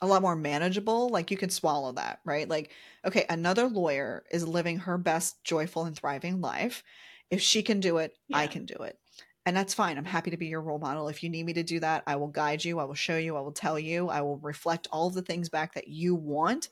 a 0.00 0.06
lot 0.06 0.22
more 0.22 0.36
manageable. 0.36 1.08
Like 1.08 1.30
you 1.30 1.36
can 1.36 1.50
swallow 1.50 1.92
that, 1.92 2.20
right? 2.24 2.48
Like, 2.48 2.70
okay, 3.04 3.24
another 3.28 3.66
lawyer 3.66 4.24
is 4.30 4.46
living 4.46 4.78
her 4.80 4.98
best, 4.98 5.42
joyful, 5.44 5.84
and 5.84 5.96
thriving 5.96 6.40
life. 6.40 6.82
If 7.30 7.40
she 7.40 7.62
can 7.62 7.80
do 7.80 7.98
it, 7.98 8.16
yeah. 8.28 8.38
I 8.38 8.46
can 8.46 8.66
do 8.66 8.74
it. 8.74 8.98
And 9.44 9.56
that's 9.56 9.74
fine. 9.74 9.96
I'm 9.96 10.04
happy 10.04 10.32
to 10.32 10.36
be 10.36 10.48
your 10.48 10.60
role 10.60 10.80
model. 10.80 11.08
If 11.08 11.22
you 11.22 11.30
need 11.30 11.46
me 11.46 11.52
to 11.52 11.62
do 11.62 11.78
that, 11.78 12.02
I 12.06 12.16
will 12.16 12.28
guide 12.28 12.64
you. 12.64 12.80
I 12.80 12.84
will 12.84 12.94
show 12.94 13.16
you. 13.16 13.36
I 13.36 13.40
will 13.40 13.52
tell 13.52 13.78
you. 13.78 14.08
I 14.08 14.20
will 14.22 14.38
reflect 14.38 14.88
all 14.90 15.08
the 15.08 15.22
things 15.22 15.48
back 15.48 15.74
that 15.74 15.86
you 15.86 16.16
want 16.16 16.68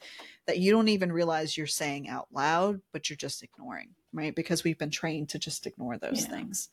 that 0.49 0.59
you 0.59 0.73
don't 0.73 0.88
even 0.88 1.12
realize 1.12 1.57
you're 1.57 1.69
saying 1.69 2.09
out 2.09 2.26
loud, 2.33 2.81
but 2.93 3.09
you're 3.09 3.16
just 3.16 3.45
ignoring 3.45 3.95
right? 4.14 4.35
Because 4.35 4.64
we've 4.64 4.78
been 4.78 4.90
trained 4.90 5.28
to 5.31 5.38
just 5.38 5.66
ignore 5.66 5.99
those 5.99 6.23
yeah. 6.23 6.37
things. 6.37 6.69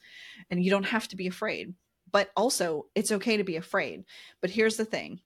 And 0.50 0.64
you 0.64 0.70
don't 0.70 0.86
have 0.86 1.08
to 1.10 1.18
be 1.18 1.28
afraid. 1.28 1.74
But 2.12 2.30
also, 2.38 2.86
it's 2.96 3.12
okay 3.12 3.38
to 3.38 3.44
be 3.44 3.56
afraid. 3.56 4.04
But 4.42 4.52
here's 4.52 4.78
the 4.78 4.86
thing, 4.86 5.20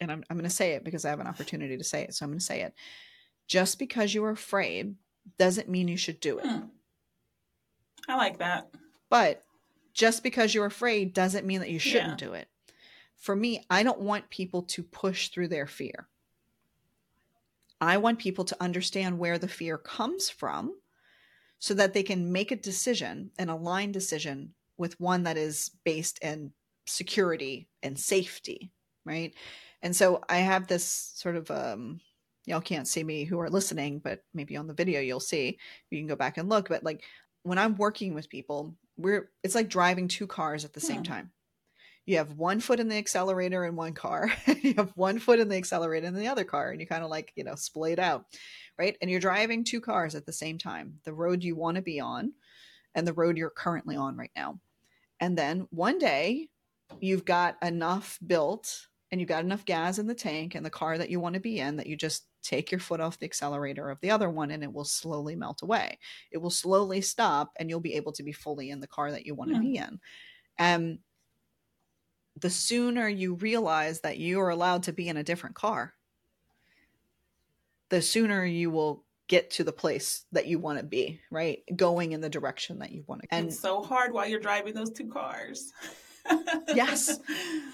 and 0.00 0.10
I'm, 0.12 0.24
I'm 0.28 0.36
going 0.36 0.48
to 0.48 0.54
say 0.54 0.72
it 0.72 0.84
because 0.84 1.04
I 1.04 1.10
have 1.10 1.20
an 1.20 1.26
opportunity 1.26 1.76
to 1.76 1.84
say 1.84 2.02
it. 2.02 2.14
So 2.14 2.24
I'm 2.24 2.30
going 2.30 2.38
to 2.38 2.44
say 2.44 2.62
it. 2.62 2.74
Just 3.46 3.78
because 3.78 4.14
you're 4.14 4.30
afraid 4.30 4.94
doesn't 5.38 5.68
mean 5.68 5.88
you 5.88 5.96
should 5.96 6.20
do 6.20 6.38
it. 6.38 6.46
Hmm. 6.46 6.66
I 8.08 8.16
like 8.16 8.38
that. 8.38 8.68
But 9.10 9.44
just 9.92 10.22
because 10.22 10.54
you're 10.54 10.66
afraid 10.66 11.12
doesn't 11.12 11.46
mean 11.46 11.60
that 11.60 11.70
you 11.70 11.78
shouldn't 11.78 12.20
yeah. 12.20 12.28
do 12.28 12.32
it. 12.34 12.48
For 13.16 13.34
me, 13.34 13.64
I 13.68 13.82
don't 13.82 14.00
want 14.00 14.30
people 14.30 14.62
to 14.62 14.82
push 14.82 15.28
through 15.28 15.48
their 15.48 15.66
fear. 15.66 16.08
I 17.80 17.96
want 17.98 18.18
people 18.18 18.44
to 18.44 18.56
understand 18.62 19.18
where 19.18 19.38
the 19.38 19.48
fear 19.48 19.78
comes 19.78 20.30
from 20.30 20.74
so 21.58 21.74
that 21.74 21.94
they 21.94 22.02
can 22.02 22.32
make 22.32 22.50
a 22.50 22.56
decision, 22.56 23.30
an 23.38 23.48
aligned 23.48 23.92
decision 23.92 24.54
with 24.76 24.98
one 25.00 25.24
that 25.24 25.36
is 25.36 25.70
based 25.84 26.18
in 26.22 26.52
security 26.86 27.68
and 27.82 27.98
safety, 27.98 28.70
right? 29.04 29.34
And 29.82 29.94
so 29.94 30.22
I 30.28 30.38
have 30.38 30.66
this 30.66 31.12
sort 31.14 31.36
of 31.36 31.50
um 31.50 32.00
y'all 32.46 32.60
can't 32.60 32.88
see 32.88 33.04
me 33.04 33.24
who 33.24 33.38
are 33.40 33.50
listening, 33.50 33.98
but 33.98 34.24
maybe 34.32 34.56
on 34.56 34.66
the 34.66 34.74
video 34.74 35.00
you'll 35.00 35.20
see. 35.20 35.58
You 35.90 35.98
can 35.98 36.06
go 36.06 36.16
back 36.16 36.38
and 36.38 36.48
look, 36.48 36.68
but 36.68 36.82
like 36.82 37.04
when 37.42 37.58
I'm 37.58 37.76
working 37.76 38.14
with 38.14 38.30
people, 38.30 38.74
we're 38.96 39.30
it's 39.42 39.54
like 39.54 39.68
driving 39.68 40.08
two 40.08 40.26
cars 40.26 40.64
at 40.64 40.72
the 40.72 40.80
same 40.80 40.98
hmm. 40.98 41.02
time. 41.04 41.30
You 42.06 42.16
have 42.16 42.38
one 42.38 42.60
foot 42.60 42.80
in 42.80 42.88
the 42.88 42.96
accelerator 42.96 43.66
in 43.66 43.76
one 43.76 43.92
car, 43.92 44.32
you 44.62 44.74
have 44.78 44.92
one 44.94 45.18
foot 45.18 45.40
in 45.40 45.48
the 45.48 45.56
accelerator 45.56 46.06
in 46.06 46.14
the 46.14 46.28
other 46.28 46.44
car, 46.44 46.70
and 46.70 46.80
you 46.80 46.86
kind 46.86 47.04
of 47.04 47.10
like, 47.10 47.32
you 47.36 47.44
know, 47.44 47.54
split 47.54 47.98
out 47.98 48.24
right? 48.78 48.96
And 49.00 49.10
you're 49.10 49.20
driving 49.20 49.64
two 49.64 49.80
cars 49.80 50.14
at 50.14 50.24
the 50.24 50.32
same 50.32 50.56
time 50.56 50.94
the 51.04 51.12
road 51.12 51.42
you 51.42 51.56
want 51.56 51.76
to 51.76 51.82
be 51.82 52.00
on 52.00 52.32
and 52.94 53.06
the 53.06 53.12
road 53.12 53.36
you're 53.36 53.50
currently 53.50 53.96
on 53.96 54.16
right 54.16 54.30
now. 54.34 54.60
And 55.20 55.36
then 55.36 55.66
one 55.70 55.98
day 55.98 56.48
you've 57.00 57.24
got 57.24 57.56
enough 57.62 58.18
built 58.26 58.86
and 59.10 59.20
you've 59.20 59.28
got 59.28 59.44
enough 59.44 59.64
gas 59.64 59.98
in 59.98 60.06
the 60.06 60.14
tank 60.14 60.54
and 60.54 60.64
the 60.64 60.70
car 60.70 60.98
that 60.98 61.10
you 61.10 61.20
want 61.20 61.34
to 61.34 61.40
be 61.40 61.60
in 61.60 61.76
that 61.76 61.86
you 61.86 61.96
just 61.96 62.26
take 62.42 62.70
your 62.70 62.80
foot 62.80 63.00
off 63.00 63.18
the 63.18 63.26
accelerator 63.26 63.90
of 63.90 64.00
the 64.00 64.10
other 64.10 64.30
one 64.30 64.50
and 64.50 64.62
it 64.62 64.72
will 64.72 64.84
slowly 64.84 65.34
melt 65.34 65.62
away. 65.62 65.98
It 66.30 66.38
will 66.38 66.50
slowly 66.50 67.00
stop 67.00 67.52
and 67.56 67.68
you'll 67.68 67.80
be 67.80 67.94
able 67.94 68.12
to 68.12 68.22
be 68.22 68.32
fully 68.32 68.70
in 68.70 68.80
the 68.80 68.86
car 68.86 69.10
that 69.10 69.26
you 69.26 69.34
want 69.34 69.50
to 69.50 69.56
yeah. 69.56 69.62
be 69.62 69.76
in. 69.76 70.00
And 70.58 70.98
the 72.40 72.50
sooner 72.50 73.08
you 73.08 73.34
realize 73.34 74.00
that 74.00 74.18
you 74.18 74.40
are 74.40 74.50
allowed 74.50 74.84
to 74.84 74.92
be 74.92 75.08
in 75.08 75.16
a 75.16 75.24
different 75.24 75.56
car, 75.56 75.94
the 77.88 78.02
sooner 78.02 78.44
you 78.44 78.70
will 78.70 79.04
get 79.28 79.50
to 79.50 79.64
the 79.64 79.72
place 79.72 80.24
that 80.32 80.46
you 80.46 80.58
want 80.58 80.78
to 80.78 80.84
be, 80.84 81.20
right? 81.30 81.62
Going 81.74 82.12
in 82.12 82.20
the 82.20 82.30
direction 82.30 82.78
that 82.78 82.92
you 82.92 83.04
want 83.06 83.22
to. 83.22 83.28
And 83.30 83.48
it's 83.48 83.60
so 83.60 83.82
hard 83.82 84.12
while 84.12 84.26
you're 84.26 84.40
driving 84.40 84.74
those 84.74 84.90
two 84.90 85.08
cars. 85.08 85.72
yes, 86.74 87.18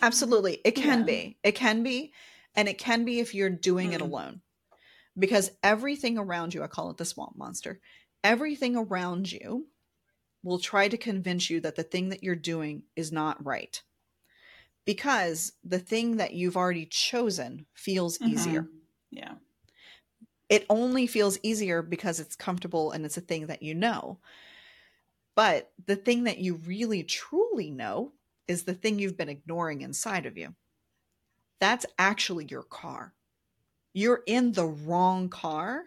absolutely. 0.02 0.61
It 0.64 0.70
can 0.75 1.00
yeah. 1.00 1.04
be. 1.04 1.38
It 1.42 1.52
can 1.52 1.82
be. 1.82 2.12
And 2.54 2.68
it 2.68 2.78
can 2.78 3.04
be 3.04 3.20
if 3.20 3.34
you're 3.34 3.50
doing 3.50 3.90
mm. 3.90 3.94
it 3.94 4.00
alone. 4.00 4.40
Because 5.18 5.50
everything 5.62 6.18
around 6.18 6.54
you, 6.54 6.62
I 6.62 6.66
call 6.66 6.90
it 6.90 6.96
the 6.96 7.04
swamp 7.04 7.37
monster, 7.37 7.80
everything 8.23 8.76
around 8.76 9.30
you 9.30 9.66
will 10.42 10.58
try 10.58 10.88
to 10.88 10.96
convince 10.96 11.49
you 11.49 11.61
that 11.61 11.76
the 11.76 11.82
thing 11.82 12.08
that 12.11 12.23
you're 12.23 12.34
doing 12.34 12.82
is 12.96 13.12
not 13.12 13.44
right. 13.44 13.80
Because 14.84 15.52
the 15.64 15.78
thing 15.78 16.18
that 16.18 16.34
you've 16.34 16.56
already 16.56 16.87
chosen 16.87 17.66
feels 17.75 18.18
mm-hmm. 18.18 18.32
easier. 18.32 18.68
Yeah 19.11 19.34
it 20.49 20.66
only 20.68 21.06
feels 21.06 21.38
easier 21.42 21.82
because 21.82 22.20
it's 22.20 22.37
comfortable 22.37 22.92
and 22.92 23.04
it's 23.04 23.16
a 23.16 23.23
thing 23.23 23.46
that 23.46 23.62
you 23.62 23.75
know. 23.75 24.18
But 25.34 25.73
the 25.87 25.96
thing 25.96 26.25
that 26.25 26.38
you 26.38 26.56
really 26.56 27.02
truly 27.02 27.70
know 27.70 28.12
is 28.48 28.64
the 28.64 28.74
thing 28.74 28.98
you've 28.98 29.16
been 29.16 29.28
ignoring 29.28 29.80
inside 29.80 30.26
of 30.26 30.36
you. 30.36 30.54
That's 31.60 31.86
actually 31.98 32.46
your 32.50 32.62
car. 32.62 33.14
You're 33.92 34.22
in 34.26 34.52
the 34.52 34.66
wrong 34.66 35.28
car 35.28 35.84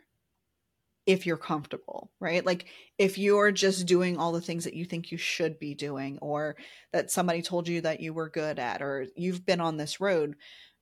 if 1.05 1.25
you're 1.25 1.37
comfortable, 1.37 2.11
right? 2.19 2.45
Like 2.45 2.65
if 2.97 3.17
you're 3.17 3.51
just 3.51 3.85
doing 3.85 4.17
all 4.17 4.33
the 4.33 4.41
things 4.41 4.65
that 4.65 4.73
you 4.73 4.85
think 4.85 5.11
you 5.11 5.17
should 5.17 5.57
be 5.57 5.73
doing 5.73 6.17
or 6.21 6.57
that 6.91 7.11
somebody 7.11 7.41
told 7.41 7.67
you 7.67 7.81
that 7.81 8.01
you 8.01 8.13
were 8.13 8.29
good 8.29 8.59
at 8.59 8.81
or 8.81 9.07
you've 9.15 9.45
been 9.45 9.61
on 9.61 9.77
this 9.77 10.01
road, 10.01 10.35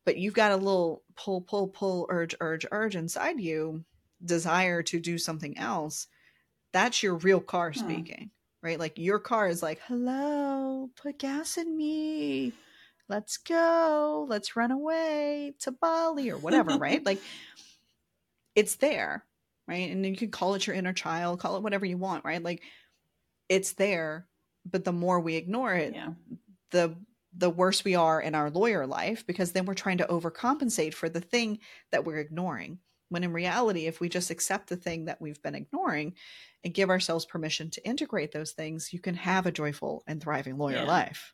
but 0.03 0.17
you've 0.17 0.33
got 0.33 0.51
a 0.51 0.57
little 0.57 1.03
pull, 1.15 1.41
pull, 1.41 1.67
pull, 1.67 2.07
urge, 2.09 2.35
urge, 2.41 2.65
urge 2.71 2.95
inside 2.95 3.39
you, 3.39 3.83
desire 4.23 4.81
to 4.83 4.99
do 4.99 5.17
something 5.17 5.57
else, 5.57 6.07
that's 6.73 7.03
your 7.03 7.15
real 7.15 7.39
car 7.39 7.71
hmm. 7.71 7.79
speaking, 7.79 8.31
right? 8.65 8.79
Like 8.79 8.97
your 8.97 9.19
car 9.19 9.47
is 9.47 9.61
like, 9.61 9.79
hello, 9.87 10.89
put 10.95 11.19
gas 11.19 11.57
in 11.57 11.77
me. 11.77 12.51
Let's 13.07 13.37
go. 13.37 14.25
Let's 14.27 14.55
run 14.55 14.71
away 14.71 15.53
to 15.59 15.71
Bali 15.71 16.31
or 16.31 16.37
whatever, 16.37 16.75
right? 16.77 17.05
Like 17.05 17.21
it's 18.55 18.75
there, 18.77 19.23
right? 19.67 19.91
And 19.91 20.03
you 20.03 20.17
can 20.17 20.31
call 20.31 20.55
it 20.55 20.65
your 20.65 20.75
inner 20.75 20.93
child, 20.93 21.39
call 21.39 21.57
it 21.57 21.61
whatever 21.61 21.85
you 21.85 21.97
want, 21.97 22.25
right? 22.25 22.41
Like 22.41 22.63
it's 23.49 23.73
there, 23.73 24.25
but 24.69 24.83
the 24.83 24.91
more 24.91 25.19
we 25.19 25.35
ignore 25.35 25.75
it, 25.75 25.93
yeah. 25.93 26.13
the 26.71 26.95
the 27.37 27.49
worse 27.49 27.83
we 27.83 27.95
are 27.95 28.19
in 28.19 28.33
our 28.33 28.49
lawyer 28.49 28.87
life 28.87 29.27
because 29.27 29.51
then 29.51 29.65
we're 29.65 29.73
trying 29.75 29.97
to 29.97 30.07
overcompensate 30.07 30.93
for 30.93 31.09
the 31.09 31.21
thing 31.21 31.59
that 31.91 32.05
we're 32.05 32.17
ignoring. 32.17 32.79
When 33.09 33.23
in 33.23 33.33
reality, 33.33 33.85
if 33.85 33.99
we 33.99 34.09
just 34.09 34.31
accept 34.31 34.69
the 34.69 34.75
thing 34.75 35.05
that 35.05 35.21
we've 35.21 35.41
been 35.41 35.55
ignoring 35.55 36.13
and 36.63 36.73
give 36.73 36.89
ourselves 36.89 37.25
permission 37.25 37.69
to 37.71 37.85
integrate 37.87 38.31
those 38.31 38.51
things, 38.51 38.93
you 38.93 38.99
can 38.99 39.15
have 39.15 39.45
a 39.45 39.51
joyful 39.51 40.03
and 40.07 40.21
thriving 40.21 40.57
lawyer 40.57 40.77
yeah. 40.77 40.85
life. 40.85 41.33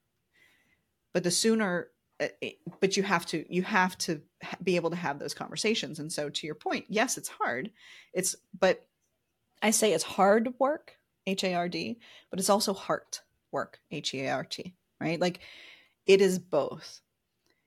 But 1.14 1.24
the 1.24 1.32
sooner 1.32 1.88
uh, 2.20 2.28
but 2.80 2.98
you 2.98 3.04
have 3.04 3.26
to 3.26 3.46
you 3.50 3.64
have 3.64 3.98
to 3.98 4.22
be 4.62 4.76
able 4.76 4.92
to 4.92 4.96
have 4.96 5.18
those 5.18 5.34
conversations. 5.34 6.00
And 6.00 6.12
so 6.12 6.30
to 6.30 6.46
your 6.46 6.56
point 6.56 6.86
yes 6.90 7.18
it's 7.18 7.30
hard. 7.30 7.72
It's 8.14 8.36
but 8.58 8.86
i 9.64 9.70
say 9.70 9.94
it's 9.94 10.04
hard 10.04 10.50
work 10.60 10.98
h-a-r-d 11.28 12.00
but 12.32 12.40
it's 12.40 12.50
also 12.50 12.74
heart 12.74 13.22
work 13.52 13.80
h-e-a-r-t 13.92 14.76
right? 15.02 15.20
Like 15.20 15.40
it 16.06 16.22
is 16.22 16.40
both. 16.40 17.02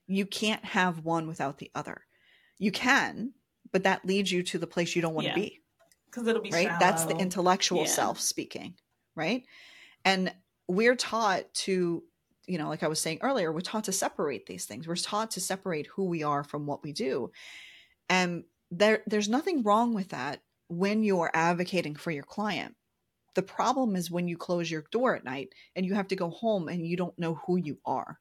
You 0.07 0.25
can't 0.25 0.63
have 0.63 1.03
one 1.03 1.27
without 1.27 1.57
the 1.57 1.69
other. 1.75 2.01
You 2.57 2.71
can 2.71 3.33
but 3.71 3.83
that 3.83 4.05
leads 4.05 4.31
you 4.31 4.43
to 4.43 4.57
the 4.57 4.67
place 4.67 4.95
you 4.95 5.01
don't 5.01 5.13
want 5.13 5.25
to 5.25 5.29
yeah. 5.29 5.35
be. 5.35 5.61
Because 6.05 6.27
it'll 6.27 6.41
be 6.41 6.51
right? 6.51 6.67
Shallow. 6.67 6.79
that's 6.79 7.05
the 7.05 7.15
intellectual 7.17 7.81
yeah. 7.81 7.87
self 7.87 8.19
speaking 8.19 8.75
right? 9.15 9.45
And 10.03 10.33
we're 10.67 10.95
taught 10.95 11.53
to 11.53 12.03
you 12.47 12.59
know 12.59 12.69
like 12.69 12.83
i 12.83 12.87
was 12.87 12.99
saying 12.99 13.17
earlier 13.21 13.51
we're 13.51 13.61
taught 13.61 13.85
to 13.85 13.91
separate 13.91 14.45
these 14.45 14.65
things. 14.65 14.87
We're 14.87 14.95
taught 14.95 15.31
to 15.31 15.41
separate 15.41 15.87
who 15.87 16.05
we 16.05 16.23
are 16.23 16.43
from 16.43 16.65
what 16.65 16.83
we 16.83 16.91
do. 16.91 17.31
And 18.09 18.43
there 18.71 19.01
there's 19.07 19.29
nothing 19.29 19.63
wrong 19.63 19.93
with 19.93 20.09
that 20.09 20.41
when 20.67 21.03
you're 21.03 21.31
advocating 21.33 21.95
for 21.95 22.11
your 22.11 22.23
client. 22.23 22.75
The 23.35 23.41
problem 23.41 23.95
is 23.95 24.09
when 24.09 24.27
you 24.27 24.37
close 24.37 24.71
your 24.71 24.85
door 24.91 25.15
at 25.15 25.25
night 25.25 25.49
and 25.75 25.85
you 25.85 25.93
have 25.93 26.07
to 26.09 26.15
go 26.15 26.29
home 26.29 26.69
and 26.69 26.85
you 26.85 26.95
don't 26.95 27.17
know 27.19 27.35
who 27.45 27.57
you 27.57 27.79
are. 27.85 28.19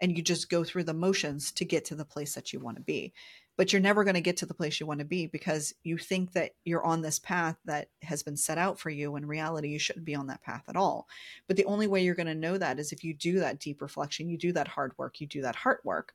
And 0.00 0.16
you 0.16 0.22
just 0.22 0.48
go 0.48 0.62
through 0.62 0.84
the 0.84 0.94
motions 0.94 1.50
to 1.52 1.64
get 1.64 1.86
to 1.86 1.96
the 1.96 2.04
place 2.04 2.34
that 2.34 2.52
you 2.52 2.60
want 2.60 2.76
to 2.76 2.82
be 2.82 3.12
but 3.58 3.72
you're 3.72 3.82
never 3.82 4.04
going 4.04 4.14
to 4.14 4.20
get 4.20 4.36
to 4.36 4.46
the 4.46 4.54
place 4.54 4.78
you 4.78 4.86
want 4.86 5.00
to 5.00 5.04
be 5.04 5.26
because 5.26 5.74
you 5.82 5.98
think 5.98 6.32
that 6.32 6.52
you're 6.64 6.84
on 6.84 7.02
this 7.02 7.18
path 7.18 7.56
that 7.64 7.88
has 8.02 8.22
been 8.22 8.36
set 8.36 8.56
out 8.56 8.78
for 8.78 8.88
you. 8.88 9.16
In 9.16 9.26
reality, 9.26 9.68
you 9.70 9.80
shouldn't 9.80 10.04
be 10.04 10.14
on 10.14 10.28
that 10.28 10.44
path 10.44 10.62
at 10.68 10.76
all. 10.76 11.08
But 11.48 11.56
the 11.56 11.64
only 11.64 11.88
way 11.88 12.04
you're 12.04 12.14
going 12.14 12.28
to 12.28 12.36
know 12.36 12.56
that 12.56 12.78
is 12.78 12.92
if 12.92 13.02
you 13.02 13.14
do 13.14 13.40
that 13.40 13.58
deep 13.58 13.82
reflection, 13.82 14.28
you 14.28 14.38
do 14.38 14.52
that 14.52 14.68
hard 14.68 14.92
work, 14.96 15.20
you 15.20 15.26
do 15.26 15.42
that 15.42 15.56
heart 15.56 15.80
work. 15.82 16.14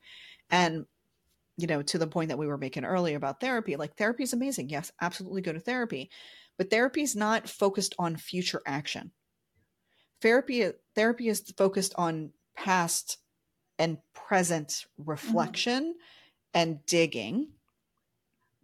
And, 0.50 0.86
you 1.58 1.68
know, 1.68 1.82
to 1.82 1.98
the 1.98 2.08
point 2.08 2.30
that 2.30 2.38
we 2.38 2.48
were 2.48 2.58
making 2.58 2.86
earlier 2.86 3.18
about 3.18 3.42
therapy, 3.42 3.76
like 3.76 3.98
therapy 3.98 4.24
is 4.24 4.32
amazing. 4.32 4.70
Yes, 4.70 4.94
absolutely 5.02 5.42
go 5.42 5.52
to 5.52 5.60
therapy. 5.60 6.10
But 6.58 6.70
therapy 6.70 7.02
is 7.02 7.14
not 7.14 7.50
focused 7.50 7.94
on 8.00 8.16
future 8.16 8.62
action. 8.66 9.12
Therapy, 10.22 10.72
therapy 10.96 11.28
is 11.28 11.44
focused 11.58 11.94
on 11.98 12.32
past 12.56 13.18
and 13.78 13.98
present 14.14 14.70
mm-hmm. 14.70 15.10
reflection. 15.10 15.84
Mm-hmm 15.84 16.00
and 16.54 16.86
digging, 16.86 17.50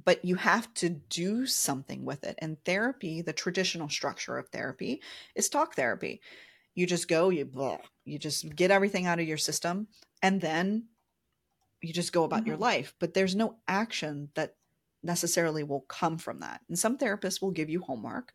but 0.05 0.23
you 0.23 0.35
have 0.35 0.73
to 0.75 0.89
do 0.89 1.45
something 1.45 2.05
with 2.05 2.23
it. 2.23 2.35
And 2.39 2.63
therapy, 2.63 3.21
the 3.21 3.33
traditional 3.33 3.89
structure 3.89 4.37
of 4.37 4.49
therapy, 4.49 5.01
is 5.35 5.49
talk 5.49 5.75
therapy. 5.75 6.21
You 6.75 6.85
just 6.85 7.07
go, 7.07 7.29
you 7.29 7.45
blah, 7.45 7.79
you 8.05 8.19
just 8.19 8.55
get 8.55 8.71
everything 8.71 9.05
out 9.05 9.19
of 9.19 9.27
your 9.27 9.37
system, 9.37 9.87
and 10.21 10.39
then 10.39 10.85
you 11.81 11.93
just 11.93 12.13
go 12.13 12.23
about 12.23 12.41
mm-hmm. 12.41 12.49
your 12.49 12.57
life. 12.57 12.93
But 12.99 13.13
there's 13.13 13.35
no 13.35 13.57
action 13.67 14.29
that 14.35 14.55
necessarily 15.03 15.63
will 15.63 15.81
come 15.81 16.17
from 16.17 16.39
that. 16.39 16.61
And 16.67 16.77
some 16.77 16.97
therapists 16.97 17.41
will 17.41 17.51
give 17.51 17.69
you 17.69 17.81
homework, 17.81 18.33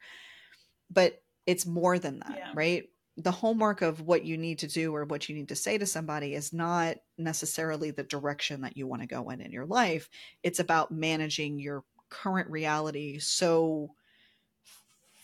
but 0.90 1.23
it's 1.47 1.67
more 1.67 1.99
than 1.99 2.21
that, 2.21 2.37
yeah. 2.37 2.53
right? 2.55 2.88
The 3.16 3.31
homework 3.31 3.81
of 3.81 4.00
what 4.00 4.24
you 4.24 4.37
need 4.37 4.59
to 4.59 4.66
do 4.66 4.94
or 4.94 5.05
what 5.05 5.29
you 5.29 5.37
need 5.37 5.48
to 5.48 5.57
say 5.57 5.79
to 5.79 5.87
somebody 5.87 6.35
is 6.35 6.53
not 6.53 6.96
necessarily 7.16 7.90
the 7.90 8.03
direction 8.03 8.62
that 8.62 8.77
you 8.77 8.87
want 8.87 9.03
to 9.03 9.09
go 9.09 9.31
in 9.31 9.40
in 9.40 9.53
your 9.53 9.66
life. 9.66 10.09
It's 10.42 10.59
about 10.59 10.90
managing 10.90 11.61
your 11.61 11.85
current 12.09 12.50
reality 12.50 13.18
so 13.18 13.90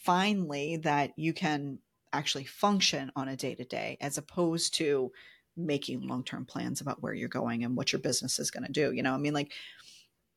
finely 0.02 0.76
that 0.76 1.12
you 1.16 1.32
can 1.32 1.78
actually 2.12 2.44
function 2.44 3.10
on 3.16 3.28
a 3.28 3.36
day 3.36 3.54
to 3.54 3.64
day 3.64 3.96
as 4.00 4.18
opposed 4.18 4.74
to 4.74 5.10
making 5.56 6.06
long 6.06 6.24
term 6.24 6.44
plans 6.44 6.80
about 6.80 7.02
where 7.02 7.12
you're 7.12 7.28
going 7.28 7.64
and 7.64 7.76
what 7.76 7.92
your 7.92 8.00
business 8.00 8.38
is 8.38 8.50
going 8.50 8.64
to 8.64 8.72
do. 8.72 8.92
You 8.92 9.02
know, 9.02 9.14
I 9.14 9.18
mean, 9.18 9.34
like, 9.34 9.52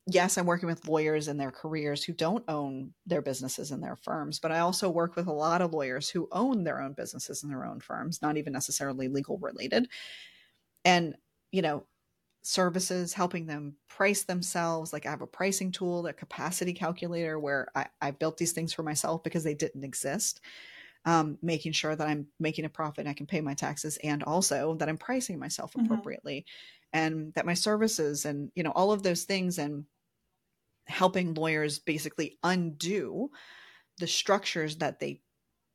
yes, 0.06 0.38
I'm 0.38 0.46
working 0.46 0.68
with 0.68 0.88
lawyers 0.88 1.28
in 1.28 1.38
their 1.38 1.52
careers 1.52 2.04
who 2.04 2.14
don't 2.14 2.44
own 2.48 2.94
their 3.06 3.22
businesses 3.22 3.72
and 3.72 3.82
their 3.82 3.96
firms, 3.96 4.40
but 4.40 4.52
I 4.52 4.60
also 4.60 4.90
work 4.90 5.16
with 5.16 5.28
a 5.28 5.34
lot 5.34 5.62
of 5.62 5.74
lawyers 5.74 6.10
who 6.10 6.28
own 6.32 6.64
their 6.64 6.82
own 6.82 6.94
businesses 6.94 7.44
and 7.44 7.52
their 7.52 7.66
own 7.66 7.80
firms, 7.80 8.22
not 8.22 8.38
even 8.38 8.54
necessarily 8.54 9.08
legal 9.08 9.38
related. 9.38 9.88
And, 10.86 11.16
you 11.52 11.62
know, 11.62 11.86
services, 12.44 13.14
helping 13.14 13.48
them 13.48 13.78
price 13.88 14.24
themselves. 14.24 14.94
Like 14.94 15.06
I 15.06 15.10
have 15.12 15.22
a 15.22 15.28
pricing 15.28 15.72
tool, 15.72 16.06
a 16.08 16.14
capacity 16.14 16.74
calculator 16.74 17.40
where 17.40 17.70
I, 17.76 17.88
I 18.02 18.12
built 18.12 18.38
these 18.38 18.52
things 18.52 18.74
for 18.74 18.84
myself 18.84 19.24
because 19.24 19.44
they 19.44 19.56
didn't 19.56 19.84
exist. 19.86 20.42
Um, 21.06 21.38
making 21.42 21.74
sure 21.74 21.94
that 21.94 22.08
I'm 22.08 22.28
making 22.40 22.64
a 22.64 22.70
profit 22.70 23.00
and 23.00 23.10
I 23.10 23.14
can 23.14 23.26
pay 23.26 23.42
my 23.42 23.56
taxes 23.56 23.98
and 24.02 24.24
also 24.24 24.76
that 24.76 24.88
I'm 24.88 24.98
pricing 24.98 25.38
myself 25.38 25.74
mm-hmm. 25.74 25.86
appropriately 25.86 26.46
mm-hmm. 26.46 26.98
and 26.98 27.34
that 27.34 27.46
my 27.46 27.56
services 27.56 28.24
and, 28.24 28.52
you 28.56 28.64
know, 28.64 28.72
all 28.72 28.94
of 28.94 29.04
those 29.04 29.24
things 29.24 29.58
and 29.58 29.84
helping 30.86 31.34
lawyers 31.34 31.80
basically 31.80 32.38
undo 32.44 33.30
the 34.00 34.08
structures 34.08 34.78
that 34.78 35.00
they 35.00 35.22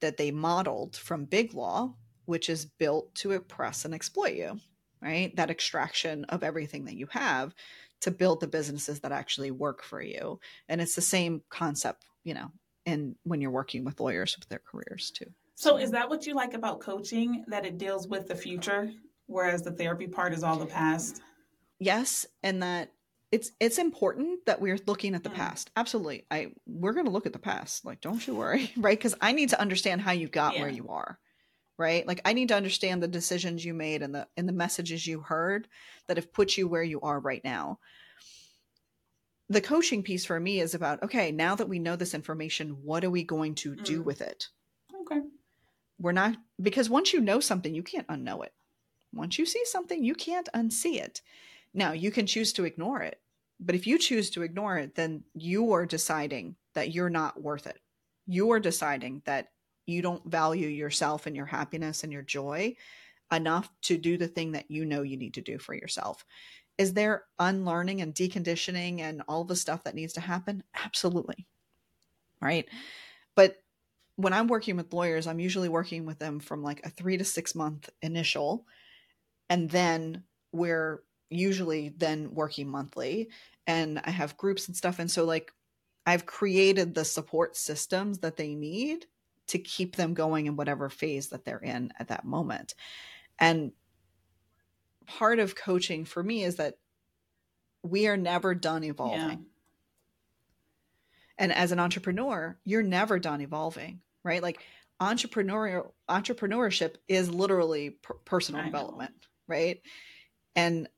that 0.01 0.17
they 0.17 0.31
modeled 0.31 0.97
from 0.97 1.25
big 1.25 1.55
law 1.55 1.95
which 2.27 2.51
is 2.51 2.67
built 2.67 3.15
to 3.15 3.33
oppress 3.33 3.85
and 3.85 3.95
exploit 3.95 4.35
you 4.35 4.59
right 5.01 5.35
that 5.37 5.51
extraction 5.51 6.25
of 6.27 6.43
everything 6.43 6.85
that 6.85 6.97
you 6.97 7.07
have 7.11 7.55
to 8.01 8.11
build 8.11 8.41
the 8.41 8.47
businesses 8.47 9.01
that 9.01 9.13
actually 9.13 9.51
work 9.51 9.83
for 9.83 10.01
you 10.01 10.39
and 10.69 10.81
it's 10.81 10.95
the 10.95 11.01
same 11.01 11.43
concept 11.49 12.05
you 12.25 12.35
know 12.35 12.51
and 12.89 13.15
when 13.25 13.41
you're 13.41 13.51
working 13.51 13.85
with 13.85 14.01
lawyers 14.01 14.37
with 14.39 14.49
their 14.49 14.63
careers 14.71 15.11
too. 15.11 15.27
So 15.55 15.77
is 15.77 15.91
that 15.91 16.09
what 16.09 16.27
you 16.27 16.35
like 16.35 16.55
about 16.55 16.81
coaching 16.81 17.45
that 17.49 17.67
it 17.67 17.79
deals 17.79 18.09
with 18.09 18.29
the 18.29 18.35
future 18.35 18.91
whereas 19.27 19.63
the 19.63 19.71
therapy 19.71 20.07
part 20.07 20.33
is 20.33 20.43
all 20.43 20.57
the 20.57 20.67
past? 20.67 21.21
Yes 21.79 22.27
and 22.43 22.63
that 22.63 22.93
it's 23.31 23.53
it's 23.61 23.77
important 23.77 24.47
that 24.47 24.61
we're 24.61 24.79
looking 24.87 25.15
at 25.15 25.23
the 25.23 25.31
mm. 25.31 25.35
past. 25.35 25.71
Absolutely. 25.77 26.25
I 26.31 26.53
we're 26.67 26.95
going 26.95 27.05
to 27.05 27.13
look 27.13 27.27
at 27.27 27.35
the 27.35 27.39
past. 27.39 27.85
Like 27.85 28.01
don't 28.01 28.27
you 28.27 28.35
worry 28.35 28.73
right? 28.77 28.99
Because 28.99 29.15
i 29.21 29.33
need 29.33 29.51
to 29.51 29.61
understand 29.61 30.01
how 30.01 30.13
you 30.13 30.29
got 30.29 30.55
yeah. 30.55 30.63
where 30.63 30.71
you 30.71 30.89
are 30.89 31.19
right? 31.77 32.07
Like 32.07 32.23
i 32.25 32.33
need 32.33 32.49
to 32.49 32.57
understand 32.57 33.03
the 33.03 33.09
decisions 33.09 33.65
you 33.65 33.75
made 33.75 34.03
and 34.03 34.15
the 34.15 34.27
and 34.37 34.49
the 34.49 34.53
messages 34.53 35.07
you 35.07 35.21
heard 35.21 35.69
that 36.07 36.17
have 36.17 36.33
put 36.33 36.57
you 36.57 36.67
where 36.67 36.83
you 36.83 37.01
are 37.03 37.21
right 37.21 37.45
now 37.45 37.79
the 39.49 39.61
coaching 39.61 40.03
piece 40.03 40.25
for 40.25 40.39
me 40.39 40.61
is 40.61 40.75
about 40.75 41.03
okay 41.03 41.33
now 41.33 41.55
that 41.55 41.69
we 41.69 41.79
know 41.79 41.97
this 41.97 42.15
information 42.15 42.71
what 42.83 43.05
are 43.05 43.11
we 43.11 43.23
going 43.23 43.55
to 43.55 43.75
do 43.77 44.03
mm. 44.03 44.05
with 44.05 44.21
it 44.21 44.49
okay 45.03 45.21
we're 45.99 46.13
not 46.13 46.37
because 46.61 46.91
once 46.91 47.13
you 47.13 47.21
know 47.21 47.41
something 47.41 47.75
you 47.75 47.83
can't 47.83 48.07
unknow 48.09 48.45
it 48.45 48.53
once 49.13 49.39
you 49.39 49.47
see 49.47 49.65
something 49.65 50.05
you 50.05 50.15
can't 50.15 50.49
unsee 50.55 51.01
it 51.01 51.23
now, 51.75 51.93
you 51.93 52.11
can 52.11 52.27
choose 52.27 52.53
to 52.55 52.65
ignore 52.65 53.03
it, 53.03 53.21
but 53.61 53.75
if 53.75 53.87
you 53.87 53.99
choose 53.99 54.31
to 54.31 54.43
ignore 54.43 54.79
it, 54.79 54.95
then 54.95 55.25
you 55.35 55.73
are 55.73 55.87
deciding 55.87 56.57
that 56.75 56.93
you're 56.93 57.11
not 57.11 57.41
worth 57.41 57.67
it. 57.67 57.79
You 58.27 58.51
are 58.53 58.61
deciding 58.61 59.23
that 59.25 59.49
you 59.87 60.03
don't 60.03 60.25
value 60.25 60.69
yourself 60.69 61.27
and 61.27 61.35
your 61.35 61.47
happiness 61.47 62.05
and 62.05 62.13
your 62.13 62.23
joy 62.23 62.77
enough 63.33 63.71
to 63.83 63.99
do 63.99 64.17
the 64.17 64.29
thing 64.29 64.53
that 64.53 64.71
you 64.71 64.85
know 64.85 65.03
you 65.03 65.17
need 65.17 65.35
to 65.35 65.41
do 65.41 65.59
for 65.59 65.75
yourself. 65.75 66.25
Is 66.79 66.95
there 66.95 67.25
unlearning 67.39 68.01
and 68.01 68.15
deconditioning 68.15 69.01
and 69.01 69.23
all 69.29 69.45
the 69.45 69.57
stuff 69.57 69.85
that 69.85 69.95
needs 69.95 70.15
to 70.15 70.21
happen? 70.21 70.63
Absolutely. 70.85 71.47
Right. 72.41 72.67
But 73.35 73.57
when 74.17 74.33
I'm 74.33 74.47
working 74.49 74.77
with 74.77 74.93
lawyers, 74.93 75.27
I'm 75.27 75.41
usually 75.41 75.69
working 75.69 76.07
with 76.07 76.19
them 76.19 76.41
from 76.41 76.63
like 76.63 76.81
a 76.85 76.91
three 76.91 77.17
to 77.17 77.25
six 77.25 77.55
month 77.55 77.91
initial. 78.01 78.65
And 79.51 79.69
then 79.71 80.23
we're 80.53 81.03
usually 81.31 81.91
then 81.91 82.33
working 82.33 82.69
monthly 82.69 83.29
and 83.67 84.01
I 84.03 84.11
have 84.11 84.37
groups 84.37 84.67
and 84.67 84.77
stuff. 84.77 84.99
And 84.99 85.11
so, 85.11 85.25
like, 85.25 85.53
I've 86.07 86.27
created 86.27 86.95
the 86.95 87.05
support 87.05 87.55
systems 87.55 88.21
that 88.21 88.37
they 88.37 88.55
need 88.55 89.05
to 89.49 89.59
keep 89.59 89.97
them 89.97 90.15
going 90.15 90.47
in 90.47 90.57
whatever 90.57 90.89
phase 90.89 91.29
that 91.29 91.45
they're 91.45 91.59
in 91.59 91.93
at 91.99 92.09
that 92.09 92.25
moment. 92.25 92.75
And 93.39 93.73
part 95.09 95.39
of 95.39 95.57
coaching 95.57 96.05
for 96.05 96.23
me 96.23 96.45
is 96.45 96.57
that 96.57 96.75
we 97.83 98.07
are 98.07 98.17
never 98.17 98.55
done 98.55 98.85
evolving. 98.85 99.19
Yeah. 99.19 99.37
And 101.39 101.53
as 101.53 101.73
an 101.73 101.81
entrepreneur, 101.81 102.59
you're 102.65 102.83
never 102.83 103.19
done 103.19 103.41
evolving, 103.41 104.01
right? 104.23 104.43
Like 104.43 104.61
entrepreneurial 105.01 105.93
entrepreneurship 106.09 106.97
is 107.07 107.31
literally 107.31 107.91
per- 107.91 108.15
personal 108.25 108.63
I 108.63 108.65
development, 108.67 109.13
know. 109.13 109.55
right? 109.55 109.81
And 110.55 110.89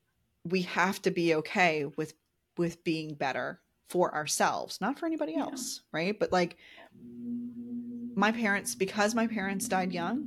we 0.45 0.63
have 0.63 1.01
to 1.03 1.11
be 1.11 1.35
okay 1.37 1.85
with 1.97 2.15
with 2.57 2.83
being 2.83 3.15
better 3.15 3.61
for 3.89 4.15
ourselves, 4.15 4.81
not 4.81 4.99
for 4.99 5.07
anybody 5.07 5.37
else, 5.37 5.83
yeah. 5.93 6.01
right? 6.01 6.19
But 6.19 6.33
like 6.33 6.57
my 8.15 8.33
parents, 8.33 8.75
because 8.75 9.15
my 9.15 9.27
parents 9.27 9.69
died 9.69 9.93
young, 9.93 10.27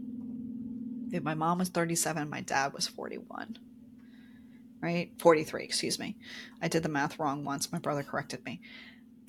my 1.21 1.33
mom 1.33 1.59
was 1.59 1.69
37, 1.69 2.29
my 2.29 2.41
dad 2.41 2.73
was 2.73 2.87
41, 2.87 3.57
right? 4.83 5.11
43, 5.17 5.63
excuse 5.63 5.97
me. 5.97 6.17
I 6.61 6.67
did 6.67 6.83
the 6.83 6.89
math 6.89 7.17
wrong 7.17 7.45
once. 7.45 7.71
My 7.71 7.79
brother 7.79 8.03
corrected 8.03 8.43
me. 8.45 8.59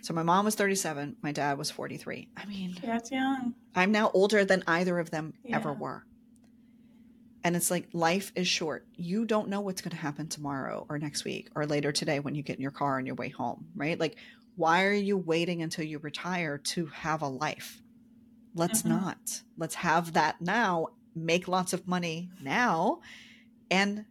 So 0.02 0.12
my 0.12 0.24
mom 0.24 0.44
was 0.44 0.56
37, 0.56 1.16
my 1.22 1.32
dad 1.32 1.56
was 1.56 1.70
43. 1.70 2.28
I 2.36 2.44
mean, 2.44 2.76
that's 2.82 3.10
young. 3.10 3.54
I'm 3.74 3.92
now 3.92 4.10
older 4.12 4.44
than 4.44 4.64
either 4.66 4.98
of 4.98 5.10
them 5.10 5.32
yeah. 5.44 5.56
ever 5.56 5.72
were. 5.72 6.04
And 7.44 7.56
it's 7.56 7.70
like 7.70 7.88
life 7.92 8.32
is 8.34 8.48
short. 8.48 8.86
You 8.96 9.24
don't 9.24 9.48
know 9.48 9.60
what's 9.60 9.80
going 9.80 9.92
to 9.92 9.96
happen 9.96 10.28
tomorrow 10.28 10.84
or 10.88 10.98
next 10.98 11.24
week 11.24 11.48
or 11.54 11.66
later 11.66 11.92
today 11.92 12.18
when 12.18 12.34
you 12.34 12.42
get 12.42 12.56
in 12.56 12.62
your 12.62 12.70
car 12.70 12.98
on 12.98 13.06
your 13.06 13.14
way 13.14 13.28
home, 13.28 13.66
right? 13.76 13.98
Like, 13.98 14.16
why 14.56 14.84
are 14.84 14.92
you 14.92 15.16
waiting 15.16 15.62
until 15.62 15.84
you 15.84 15.98
retire 15.98 16.58
to 16.58 16.86
have 16.86 17.22
a 17.22 17.28
life? 17.28 17.80
Let's 18.54 18.82
mm-hmm. 18.82 19.00
not. 19.00 19.42
Let's 19.56 19.76
have 19.76 20.14
that 20.14 20.40
now, 20.40 20.88
make 21.14 21.48
lots 21.48 21.72
of 21.72 21.86
money 21.86 22.30
now, 22.42 23.00
and 23.70 24.04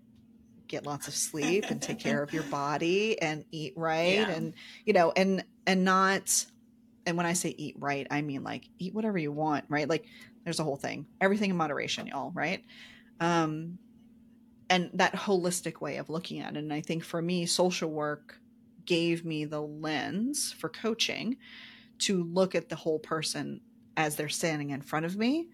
get 0.73 0.85
lots 0.85 1.07
of 1.07 1.15
sleep 1.15 1.65
and 1.69 1.81
take 1.81 1.99
care 1.99 2.21
of 2.27 2.33
your 2.33 2.43
body 2.43 3.21
and 3.21 3.45
eat 3.51 3.73
right 3.75 4.15
yeah. 4.15 4.29
and 4.29 4.53
you 4.85 4.93
know 4.93 5.13
and 5.15 5.43
and 5.65 5.85
not 5.85 6.45
and 7.05 7.17
when 7.17 7.25
I 7.25 7.33
say 7.33 7.53
eat 7.57 7.75
right, 7.79 8.07
I 8.09 8.21
mean 8.21 8.43
like 8.43 8.69
eat 8.79 8.93
whatever 8.93 9.17
you 9.17 9.31
want, 9.31 9.65
right? 9.67 9.89
Like 9.89 10.05
there's 10.45 10.59
a 10.59 10.63
whole 10.63 10.77
thing. 10.77 11.05
Everything 11.19 11.49
in 11.49 11.57
moderation, 11.57 12.07
y'all, 12.07 12.31
right? 12.33 12.63
um, 13.19 13.77
and 14.69 14.89
that 14.93 15.13
holistic 15.13 15.81
way 15.81 15.97
of 15.97 16.09
looking 16.09 16.39
at 16.39 16.55
it. 16.55 16.59
And 16.59 16.73
I 16.73 16.81
think 16.81 17.03
for 17.03 17.21
me, 17.21 17.45
social 17.45 17.89
work 17.89 18.39
gave 18.85 19.23
me 19.23 19.45
the 19.45 19.61
lens 19.61 20.53
for 20.57 20.69
coaching 20.69 21.37
to 21.99 22.23
look 22.23 22.55
at 22.55 22.69
the 22.69 22.75
whole 22.75 22.99
person 22.99 23.61
as 23.95 24.15
they're 24.15 24.29
standing 24.29 24.71
in 24.71 24.81
front 24.81 25.05
of 25.05 25.15
me 25.15 25.47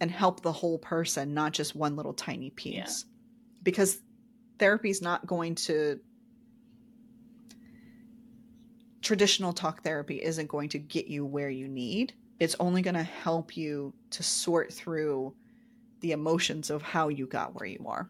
and 0.00 0.10
help 0.10 0.42
the 0.42 0.52
whole 0.52 0.78
person, 0.78 1.34
not 1.34 1.52
just 1.52 1.76
one 1.76 1.96
little 1.96 2.14
tiny 2.14 2.50
piece. 2.50 2.74
Yeah. 3.06 3.12
Because 3.62 4.00
therapy 4.58 4.90
is 4.90 5.02
not 5.02 5.26
going 5.26 5.54
to 5.54 6.00
traditional 9.06 9.52
talk 9.52 9.84
therapy 9.84 10.20
isn't 10.20 10.48
going 10.48 10.68
to 10.68 10.78
get 10.78 11.06
you 11.06 11.24
where 11.24 11.48
you 11.48 11.68
need. 11.68 12.12
It's 12.40 12.56
only 12.58 12.82
going 12.82 12.96
to 12.96 13.04
help 13.04 13.56
you 13.56 13.94
to 14.10 14.22
sort 14.24 14.72
through 14.72 15.32
the 16.00 16.10
emotions 16.10 16.70
of 16.70 16.82
how 16.82 17.08
you 17.08 17.26
got 17.26 17.54
where 17.54 17.68
you 17.68 17.84
are. 17.86 18.08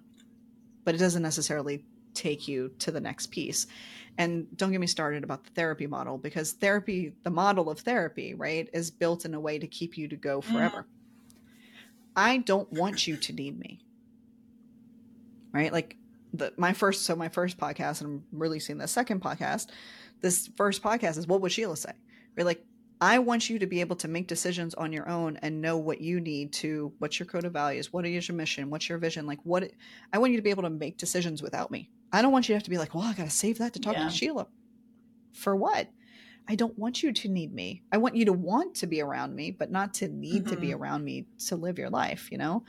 But 0.84 0.94
it 0.94 0.98
doesn't 0.98 1.22
necessarily 1.22 1.84
take 2.14 2.48
you 2.48 2.72
to 2.78 2.90
the 2.90 3.00
next 3.00 3.26
piece. 3.26 3.66
And 4.16 4.46
don't 4.56 4.72
get 4.72 4.80
me 4.80 4.86
started 4.86 5.22
about 5.22 5.44
the 5.44 5.50
therapy 5.50 5.86
model 5.86 6.16
because 6.16 6.52
therapy, 6.52 7.12
the 7.22 7.30
model 7.30 7.68
of 7.68 7.80
therapy, 7.80 8.32
right, 8.32 8.68
is 8.72 8.90
built 8.90 9.26
in 9.26 9.34
a 9.34 9.40
way 9.40 9.58
to 9.58 9.66
keep 9.66 9.98
you 9.98 10.08
to 10.08 10.16
go 10.16 10.40
mm. 10.40 10.44
forever. 10.44 10.78
Mm. 10.78 11.40
I 12.16 12.38
don't 12.38 12.72
want 12.72 13.06
you 13.06 13.18
to 13.18 13.32
need 13.34 13.58
me. 13.58 13.80
Right? 15.52 15.70
Like 15.70 15.98
the 16.36 16.52
my 16.56 16.72
first 16.72 17.04
so 17.04 17.16
my 17.16 17.28
first 17.28 17.58
podcast 17.58 18.00
and 18.00 18.22
I'm 18.32 18.38
releasing 18.38 18.78
the 18.78 18.88
second 18.88 19.22
podcast. 19.22 19.68
This 20.20 20.48
first 20.56 20.82
podcast 20.82 21.18
is 21.18 21.26
what 21.26 21.40
would 21.40 21.52
Sheila 21.52 21.76
say? 21.76 21.92
We're 22.36 22.44
like 22.44 22.64
I 23.00 23.18
want 23.18 23.50
you 23.50 23.58
to 23.58 23.66
be 23.66 23.80
able 23.80 23.96
to 23.96 24.08
make 24.08 24.26
decisions 24.26 24.74
on 24.74 24.92
your 24.92 25.08
own 25.08 25.36
and 25.42 25.60
know 25.60 25.76
what 25.76 26.00
you 26.00 26.20
need 26.20 26.52
to 26.54 26.92
what's 26.98 27.18
your 27.18 27.26
code 27.26 27.44
of 27.44 27.52
values, 27.52 27.92
what 27.92 28.06
is 28.06 28.28
your 28.28 28.36
mission, 28.36 28.70
what's 28.70 28.88
your 28.88 28.98
vision, 28.98 29.26
like 29.26 29.40
what 29.42 29.70
I 30.12 30.18
want 30.18 30.32
you 30.32 30.38
to 30.38 30.42
be 30.42 30.50
able 30.50 30.62
to 30.62 30.70
make 30.70 30.96
decisions 30.96 31.42
without 31.42 31.70
me. 31.70 31.90
I 32.12 32.22
don't 32.22 32.32
want 32.32 32.48
you 32.48 32.52
to 32.52 32.56
have 32.56 32.62
to 32.62 32.70
be 32.70 32.78
like, 32.78 32.94
"Well, 32.94 33.04
I 33.04 33.12
got 33.12 33.24
to 33.24 33.30
save 33.30 33.58
that 33.58 33.74
to 33.74 33.80
talk 33.80 33.94
yeah. 33.94 34.04
to 34.04 34.10
Sheila." 34.10 34.46
For 35.32 35.54
what? 35.54 35.88
I 36.48 36.54
don't 36.54 36.78
want 36.78 37.02
you 37.02 37.12
to 37.12 37.28
need 37.28 37.52
me. 37.52 37.82
I 37.90 37.96
want 37.98 38.14
you 38.14 38.24
to 38.26 38.32
want 38.32 38.76
to 38.76 38.86
be 38.86 39.00
around 39.00 39.34
me, 39.34 39.50
but 39.50 39.70
not 39.70 39.94
to 39.94 40.08
need 40.08 40.44
mm-hmm. 40.44 40.54
to 40.54 40.60
be 40.60 40.68
mm-hmm. 40.68 40.82
around 40.82 41.04
me 41.04 41.26
to 41.48 41.56
live 41.56 41.78
your 41.78 41.90
life, 41.90 42.30
you 42.30 42.38
know? 42.38 42.64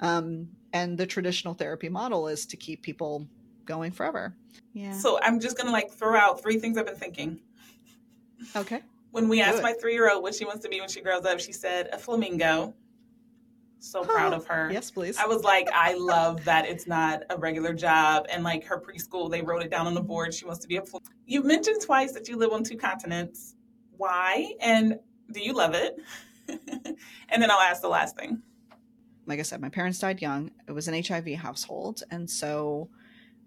Um, 0.00 0.48
and 0.72 0.98
the 0.98 1.06
traditional 1.06 1.54
therapy 1.54 1.88
model 1.88 2.28
is 2.28 2.46
to 2.46 2.56
keep 2.56 2.82
people 2.82 3.26
going 3.64 3.92
forever. 3.92 4.34
Yeah. 4.72 4.92
So 4.92 5.18
I'm 5.22 5.40
just 5.40 5.56
going 5.56 5.66
to 5.66 5.72
like 5.72 5.90
throw 5.90 6.16
out 6.16 6.42
three 6.42 6.58
things 6.58 6.76
I've 6.76 6.86
been 6.86 6.96
thinking. 6.96 7.40
Okay. 8.56 8.82
When 9.12 9.28
we 9.28 9.40
asked 9.40 9.62
my 9.62 9.72
three 9.72 9.92
year 9.94 10.10
old 10.10 10.24
what 10.24 10.34
she 10.34 10.44
wants 10.44 10.64
to 10.64 10.68
be 10.68 10.80
when 10.80 10.88
she 10.88 11.00
grows 11.00 11.24
up, 11.24 11.38
she 11.38 11.52
said 11.52 11.88
a 11.92 11.98
flamingo. 11.98 12.74
So 13.78 14.02
proud 14.02 14.32
of 14.32 14.46
her. 14.46 14.70
Yes, 14.72 14.90
please. 14.90 15.18
I 15.18 15.26
was 15.26 15.44
like, 15.44 15.68
I 15.72 15.94
love 15.94 16.42
that 16.44 16.66
it's 16.66 16.86
not 16.86 17.22
a 17.28 17.36
regular 17.36 17.74
job. 17.74 18.26
And 18.30 18.42
like 18.42 18.64
her 18.64 18.80
preschool, 18.80 19.30
they 19.30 19.42
wrote 19.42 19.62
it 19.62 19.70
down 19.70 19.86
on 19.86 19.94
the 19.94 20.00
board. 20.00 20.32
She 20.32 20.46
wants 20.46 20.60
to 20.62 20.68
be 20.68 20.78
a. 20.78 20.82
Fl- 20.82 20.98
you 21.26 21.42
mentioned 21.42 21.82
twice 21.82 22.12
that 22.12 22.26
you 22.26 22.36
live 22.36 22.50
on 22.52 22.64
two 22.64 22.78
continents. 22.78 23.54
Why? 23.96 24.54
And 24.60 24.98
do 25.30 25.40
you 25.40 25.52
love 25.52 25.74
it? 25.74 25.96
and 26.48 27.42
then 27.42 27.50
I'll 27.50 27.60
ask 27.60 27.82
the 27.82 27.88
last 27.88 28.16
thing. 28.16 28.42
Like 29.26 29.38
I 29.38 29.42
said, 29.42 29.60
my 29.60 29.68
parents 29.68 29.98
died 29.98 30.22
young. 30.22 30.50
It 30.68 30.72
was 30.72 30.88
an 30.88 31.02
HIV 31.02 31.34
household. 31.34 32.02
And 32.10 32.28
so 32.28 32.88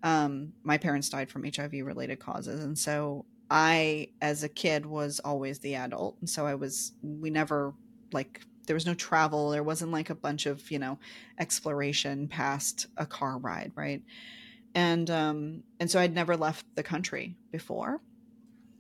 um, 0.04 0.54
my 0.63 0.78
parents 0.78 1.10
died 1.10 1.30
from 1.30 1.44
HIV 1.44 1.74
related 1.74 2.20
causes. 2.20 2.63
And 2.63 2.78
so 2.78 3.26
I, 3.50 4.10
as 4.22 4.44
a 4.44 4.50
kid, 4.50 4.86
was 4.86 5.20
always 5.20 5.60
the 5.60 5.76
adult. 5.76 6.18
And 6.20 6.30
so 6.30 6.46
I 6.46 6.56
was, 6.56 6.94
we 7.02 7.30
never, 7.30 7.74
like, 8.12 8.42
there 8.66 8.76
was 8.76 8.86
no 8.86 8.94
travel. 8.94 9.50
There 9.50 9.63
wasn't 9.63 9.92
like 9.92 10.10
a 10.10 10.16
bunch 10.16 10.46
of, 10.46 10.70
you 10.70 10.80
know, 10.80 11.00
exploration 11.40 12.28
past 12.28 12.88
a 12.98 13.06
car 13.06 13.38
ride, 13.38 13.72
right? 13.76 14.02
And, 14.76 15.10
um, 15.10 15.63
and 15.80 15.90
so 15.90 16.00
I'd 16.00 16.13
never 16.13 16.36
left 16.36 16.66
the 16.76 16.84
country 16.84 17.36
before. 17.52 18.02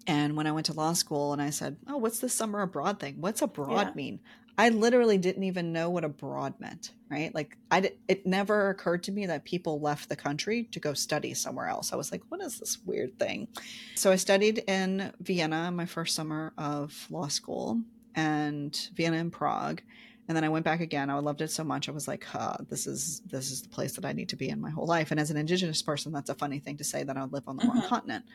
And 0.05 0.37
when 0.37 0.47
I 0.47 0.51
went 0.51 0.67
to 0.67 0.73
law 0.73 0.93
school 0.93 1.33
and 1.33 1.41
I 1.41 1.49
said, 1.49 1.77
Oh, 1.87 1.97
what's 1.97 2.19
the 2.19 2.29
summer 2.29 2.61
abroad 2.61 2.99
thing? 2.99 3.15
What's 3.19 3.41
abroad 3.41 3.87
yeah. 3.87 3.93
mean? 3.93 4.19
I 4.57 4.69
literally 4.69 5.19
didn't 5.19 5.43
even 5.43 5.71
know 5.71 5.89
what 5.89 6.03
abroad 6.03 6.55
meant, 6.59 6.91
right? 7.11 7.33
Like 7.33 7.57
I 7.69 7.91
it 8.07 8.25
never 8.25 8.69
occurred 8.69 9.03
to 9.03 9.11
me 9.11 9.27
that 9.27 9.45
people 9.45 9.79
left 9.79 10.09
the 10.09 10.15
country 10.15 10.63
to 10.71 10.79
go 10.79 10.93
study 10.93 11.35
somewhere 11.35 11.67
else. 11.67 11.93
I 11.93 11.95
was 11.95 12.11
like, 12.11 12.23
what 12.29 12.41
is 12.41 12.59
this 12.59 12.79
weird 12.83 13.19
thing? 13.19 13.47
So 13.95 14.11
I 14.11 14.15
studied 14.15 14.63
in 14.67 15.13
Vienna 15.19 15.71
my 15.71 15.85
first 15.85 16.15
summer 16.15 16.53
of 16.57 17.07
law 17.11 17.27
school 17.27 17.81
and 18.15 18.89
Vienna 18.95 19.17
and 19.17 19.31
Prague. 19.31 19.81
And 20.27 20.35
then 20.35 20.43
I 20.43 20.49
went 20.49 20.65
back 20.65 20.81
again. 20.81 21.09
I 21.09 21.19
loved 21.19 21.41
it 21.41 21.51
so 21.51 21.63
much. 21.63 21.87
I 21.87 21.93
was 21.93 22.07
like, 22.07 22.25
huh, 22.25 22.57
this 22.67 22.87
is 22.87 23.21
this 23.27 23.51
is 23.51 23.61
the 23.61 23.69
place 23.69 23.93
that 23.93 24.05
I 24.05 24.11
need 24.11 24.29
to 24.29 24.35
be 24.35 24.49
in 24.49 24.59
my 24.59 24.71
whole 24.71 24.87
life. 24.87 25.11
And 25.11 25.19
as 25.19 25.29
an 25.29 25.37
indigenous 25.37 25.81
person, 25.83 26.11
that's 26.11 26.31
a 26.31 26.35
funny 26.35 26.59
thing 26.59 26.77
to 26.77 26.83
say 26.83 27.03
that 27.03 27.15
I 27.15 27.23
live 27.25 27.47
on 27.47 27.57
the 27.57 27.63
mm-hmm. 27.63 27.79
wrong 27.79 27.87
continent 27.87 28.25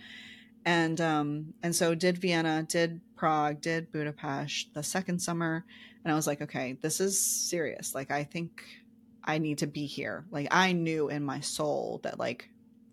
and 0.65 1.01
um 1.01 1.55
and 1.63 1.75
so 1.75 1.95
did 1.95 2.19
vienna 2.19 2.65
did 2.69 3.01
prague 3.17 3.61
did 3.61 3.91
budapest 3.93 4.73
the 4.75 4.83
second 4.83 5.21
summer. 5.21 5.65
And 6.05 6.13
i 6.13 6.17
was 6.17 6.27
like 6.27 6.43
okay 6.43 6.79
this 6.81 7.01
is 7.01 7.21
serious. 7.21 7.95
Like 7.95 8.11
i 8.11 8.25
think 8.25 8.63
i 9.25 9.39
need 9.39 9.59
to 9.59 9.67
be 9.67 9.87
here. 9.87 10.25
Like 10.31 10.49
i 10.51 10.73
knew 10.73 11.09
in 11.09 11.25
my 11.25 11.41
soul 11.41 12.01
that 12.03 12.19
like 12.19 12.49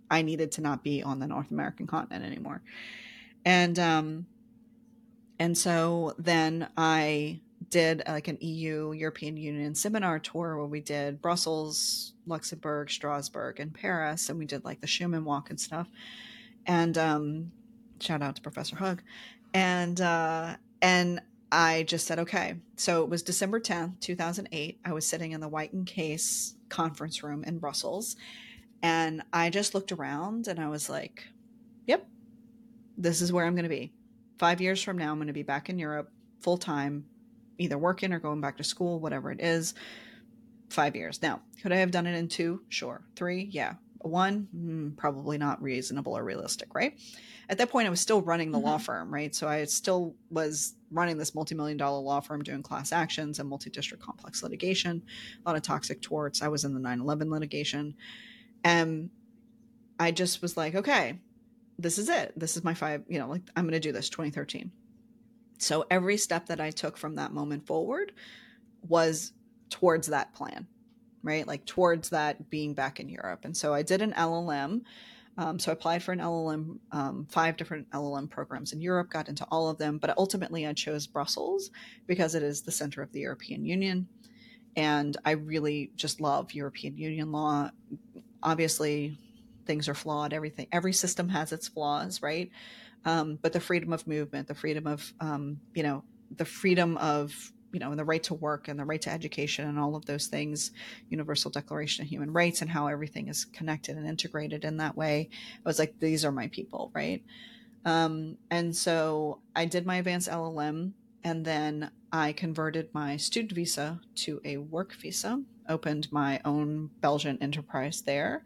i 0.10 0.22
needed 0.22 0.52
to 0.54 0.62
not 0.62 0.84
be 0.84 1.04
on 1.04 1.20
the 1.20 1.28
north 1.28 1.52
american 1.52 1.88
continent 1.88 2.26
anymore. 2.26 2.62
And 3.46 3.78
um 3.80 4.26
and 5.40 5.58
so 5.58 6.14
then 6.18 6.70
i 6.78 7.40
did 7.70 8.02
like 8.08 8.28
an 8.28 8.38
eu 8.42 8.94
european 8.94 9.38
union 9.38 9.76
seminar 9.76 10.18
tour 10.18 10.58
where 10.58 10.66
we 10.66 10.80
did 10.80 11.22
brussels 11.22 12.14
luxembourg 12.26 12.90
strasbourg 12.90 13.60
and 13.60 13.74
paris. 13.74 14.30
And 14.30 14.40
we 14.40 14.46
did 14.46 14.64
like 14.66 14.82
the 14.82 14.88
schuman 14.88 15.24
walk 15.24 15.50
and 15.50 15.60
stuff. 15.60 15.88
And 16.66 16.98
um 16.98 17.52
shout 18.02 18.22
out 18.22 18.36
to 18.36 18.42
Professor 18.42 18.76
Hug. 18.76 19.02
And 19.54 20.00
uh, 20.00 20.56
and 20.82 21.22
I 21.52 21.84
just 21.84 22.06
said, 22.06 22.20
okay. 22.20 22.56
So 22.76 23.04
it 23.04 23.10
was 23.10 23.24
December 23.24 23.60
10th, 23.60 24.00
2008. 24.00 24.80
I 24.86 24.94
was 24.94 25.08
sitting 25.08 25.32
in 25.32 25.42
the 25.42 25.48
White 25.48 25.74
and 25.74 25.86
Case 25.86 26.56
conference 26.70 27.24
room 27.24 27.44
in 27.44 27.60
Brussels. 27.60 28.16
And 28.82 29.24
I 29.34 29.50
just 29.50 29.74
looked 29.74 29.92
around 29.92 30.48
and 30.48 30.60
I 30.60 30.70
was 30.70 30.90
like, 30.90 31.28
yep, 31.86 32.08
this 32.98 33.22
is 33.22 33.34
where 33.34 33.46
I'm 33.46 33.56
going 33.56 33.64
to 33.64 33.70
be. 33.70 33.92
Five 34.38 34.62
years 34.62 34.82
from 34.82 34.98
now, 34.98 35.12
I'm 35.12 35.18
going 35.18 35.28
to 35.28 35.34
be 35.34 35.44
back 35.44 35.70
in 35.70 35.80
Europe 35.80 36.12
full 36.40 36.58
time, 36.58 37.06
either 37.58 37.78
working 37.78 38.14
or 38.14 38.20
going 38.20 38.40
back 38.40 38.58
to 38.58 38.64
school, 38.64 39.00
whatever 39.00 39.32
it 39.32 39.42
is. 39.42 39.74
Five 40.70 40.96
years. 40.96 41.22
Now, 41.22 41.42
could 41.62 41.74
I 41.74 41.78
have 41.78 41.92
done 41.92 42.08
it 42.08 42.16
in 42.16 42.28
two? 42.28 42.62
Sure. 42.70 43.02
Three? 43.16 43.50
Yeah. 43.52 43.74
One? 44.00 44.48
Mm, 44.56 44.98
probably 44.98 45.38
not 45.38 45.62
reasonable 45.62 46.18
or 46.18 46.24
realistic, 46.24 46.74
right? 46.74 46.98
at 47.50 47.58
that 47.58 47.72
point 47.72 47.88
I 47.88 47.90
was 47.90 48.00
still 48.00 48.22
running 48.22 48.52
the 48.52 48.58
mm-hmm. 48.60 48.68
law 48.68 48.78
firm, 48.78 49.12
right? 49.12 49.34
So 49.34 49.48
I 49.48 49.66
still 49.66 50.16
was 50.30 50.76
running 50.92 51.18
this 51.18 51.34
multi-million 51.34 51.78
dollar 51.78 52.00
law 52.00 52.20
firm 52.20 52.44
doing 52.44 52.62
class 52.62 52.92
actions 52.92 53.40
and 53.40 53.50
multi-district 53.50 54.04
complex 54.04 54.44
litigation, 54.44 55.02
a 55.44 55.50
lot 55.50 55.56
of 55.56 55.64
toxic 55.64 56.02
torts. 56.02 56.42
I 56.44 56.48
was 56.48 56.64
in 56.64 56.74
the 56.74 56.80
9/11 56.80 57.30
litigation. 57.30 57.96
And 58.64 59.10
I 60.00 60.12
just 60.12 60.42
was 60.42 60.56
like, 60.56 60.76
okay, 60.76 61.20
this 61.80 61.98
is 61.98 62.08
it. 62.08 62.34
This 62.36 62.56
is 62.56 62.64
my 62.64 62.74
five, 62.74 63.04
you 63.08 63.18
know, 63.20 63.28
like 63.28 63.42
I'm 63.56 63.64
going 63.64 63.74
to 63.74 63.80
do 63.80 63.92
this 63.92 64.10
2013. 64.10 64.72
So 65.58 65.86
every 65.90 66.18
step 66.18 66.46
that 66.48 66.62
I 66.62 66.70
took 66.70 66.98
from 66.98 67.16
that 67.16 67.34
moment 67.34 67.66
forward 67.66 68.14
was 68.88 69.34
towards 69.70 70.08
that 70.08 70.34
plan, 70.34 70.68
right? 71.24 71.46
Like 71.48 71.66
towards 71.66 72.10
that 72.10 72.50
being 72.50 72.74
back 72.74 73.00
in 73.00 73.10
Europe. 73.10 73.42
And 73.44 73.56
so 73.56 73.74
I 73.74 73.84
did 73.84 74.02
an 74.02 74.14
LLM. 74.14 74.82
Um, 75.38 75.58
so 75.58 75.72
I 75.72 75.74
applied 75.74 76.04
for 76.04 76.12
an 76.12 76.20
LLM, 76.20 76.80
um, 76.92 77.28
five 77.30 77.56
different 77.56 77.90
LLM 77.92 78.30
programs 78.30 78.74
in 78.74 78.82
Europe, 78.82 79.10
got 79.10 79.30
into 79.30 79.48
all 79.50 79.70
of 79.70 79.78
them, 79.78 79.98
but 79.98 80.18
ultimately 80.18 80.68
I 80.68 80.74
chose 80.74 81.08
Brussels 81.08 81.72
because 82.08 82.36
it 82.36 82.44
is 82.44 82.62
the 82.62 82.72
center 82.72 83.02
of 83.02 83.12
the 83.14 83.22
European 83.22 83.66
Union. 83.66 84.08
And 84.76 85.16
I 85.26 85.32
really 85.32 85.92
just 85.96 86.20
love 86.20 86.54
European 86.54 86.98
Union 86.98 87.32
law. 87.32 87.70
Obviously, 88.44 89.18
things 89.66 89.88
are 89.88 89.94
flawed. 89.94 90.34
Everything, 90.34 90.68
every 90.72 90.94
system 90.94 91.30
has 91.30 91.52
its 91.54 91.68
flaws, 91.68 92.22
right? 92.22 92.52
Um, 93.06 93.40
but 93.42 93.54
the 93.54 93.60
freedom 93.60 93.94
of 93.94 94.08
movement, 94.08 94.48
the 94.48 94.56
freedom 94.56 94.88
of, 94.88 95.14
um, 95.22 95.60
you 95.74 95.84
know, 95.84 96.04
the 96.36 96.46
freedom 96.46 96.98
of 96.98 97.52
you 97.72 97.80
know, 97.80 97.92
and 97.92 98.00
the 98.00 98.06
right 98.06 98.24
to 98.24 98.34
work 98.34 98.68
and 98.68 98.80
the 98.80 98.86
right 98.86 99.02
to 99.02 99.12
education 99.12 99.68
and 99.68 99.80
all 99.80 99.96
of 99.96 100.06
those 100.06 100.28
things, 100.28 100.72
Universal 101.10 101.52
Declaration 101.52 102.04
of 102.04 102.10
Human 102.10 102.32
Rights 102.32 102.62
and 102.62 102.70
how 102.70 102.88
everything 102.88 103.28
is 103.28 103.46
connected 103.46 103.98
and 103.98 104.08
integrated 104.08 104.66
in 104.66 104.78
that 104.78 104.98
way. 104.98 105.30
I 105.34 105.70
was 105.70 105.80
like, 105.80 106.00
these 106.00 106.26
are 106.26 106.32
my 106.32 106.48
people, 106.48 106.92
right? 106.94 107.24
Um, 107.86 108.38
and 108.52 108.76
so 108.76 109.40
I 109.56 109.66
did 109.66 109.86
my 109.86 109.98
advanced 109.98 110.30
LLM 110.30 110.94
and 111.24 111.46
then 111.46 111.92
I 112.12 112.34
converted 112.34 112.90
my 112.94 113.18
student 113.18 113.52
visa 113.52 114.00
to 114.16 114.42
a 114.44 114.58
work 114.58 114.94
visa, 114.94 115.42
opened 115.68 116.12
my 116.12 116.40
own 116.46 116.90
Belgian 117.02 117.38
enterprise 117.42 118.02
there, 118.02 118.44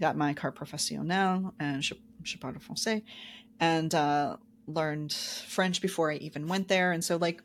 got 0.00 0.16
my 0.16 0.32
carte 0.32 0.56
professionnelle 0.56 1.52
and 1.58 1.82
Chapard 2.24 2.54
de 2.54 2.60
Francais, 2.60 3.04
and 3.60 3.94
uh, 3.94 4.36
learned 4.66 5.12
French 5.12 5.82
before 5.82 6.10
I 6.10 6.16
even 6.16 6.48
went 6.48 6.68
there. 6.68 6.92
And 6.92 7.04
so, 7.04 7.16
like, 7.16 7.42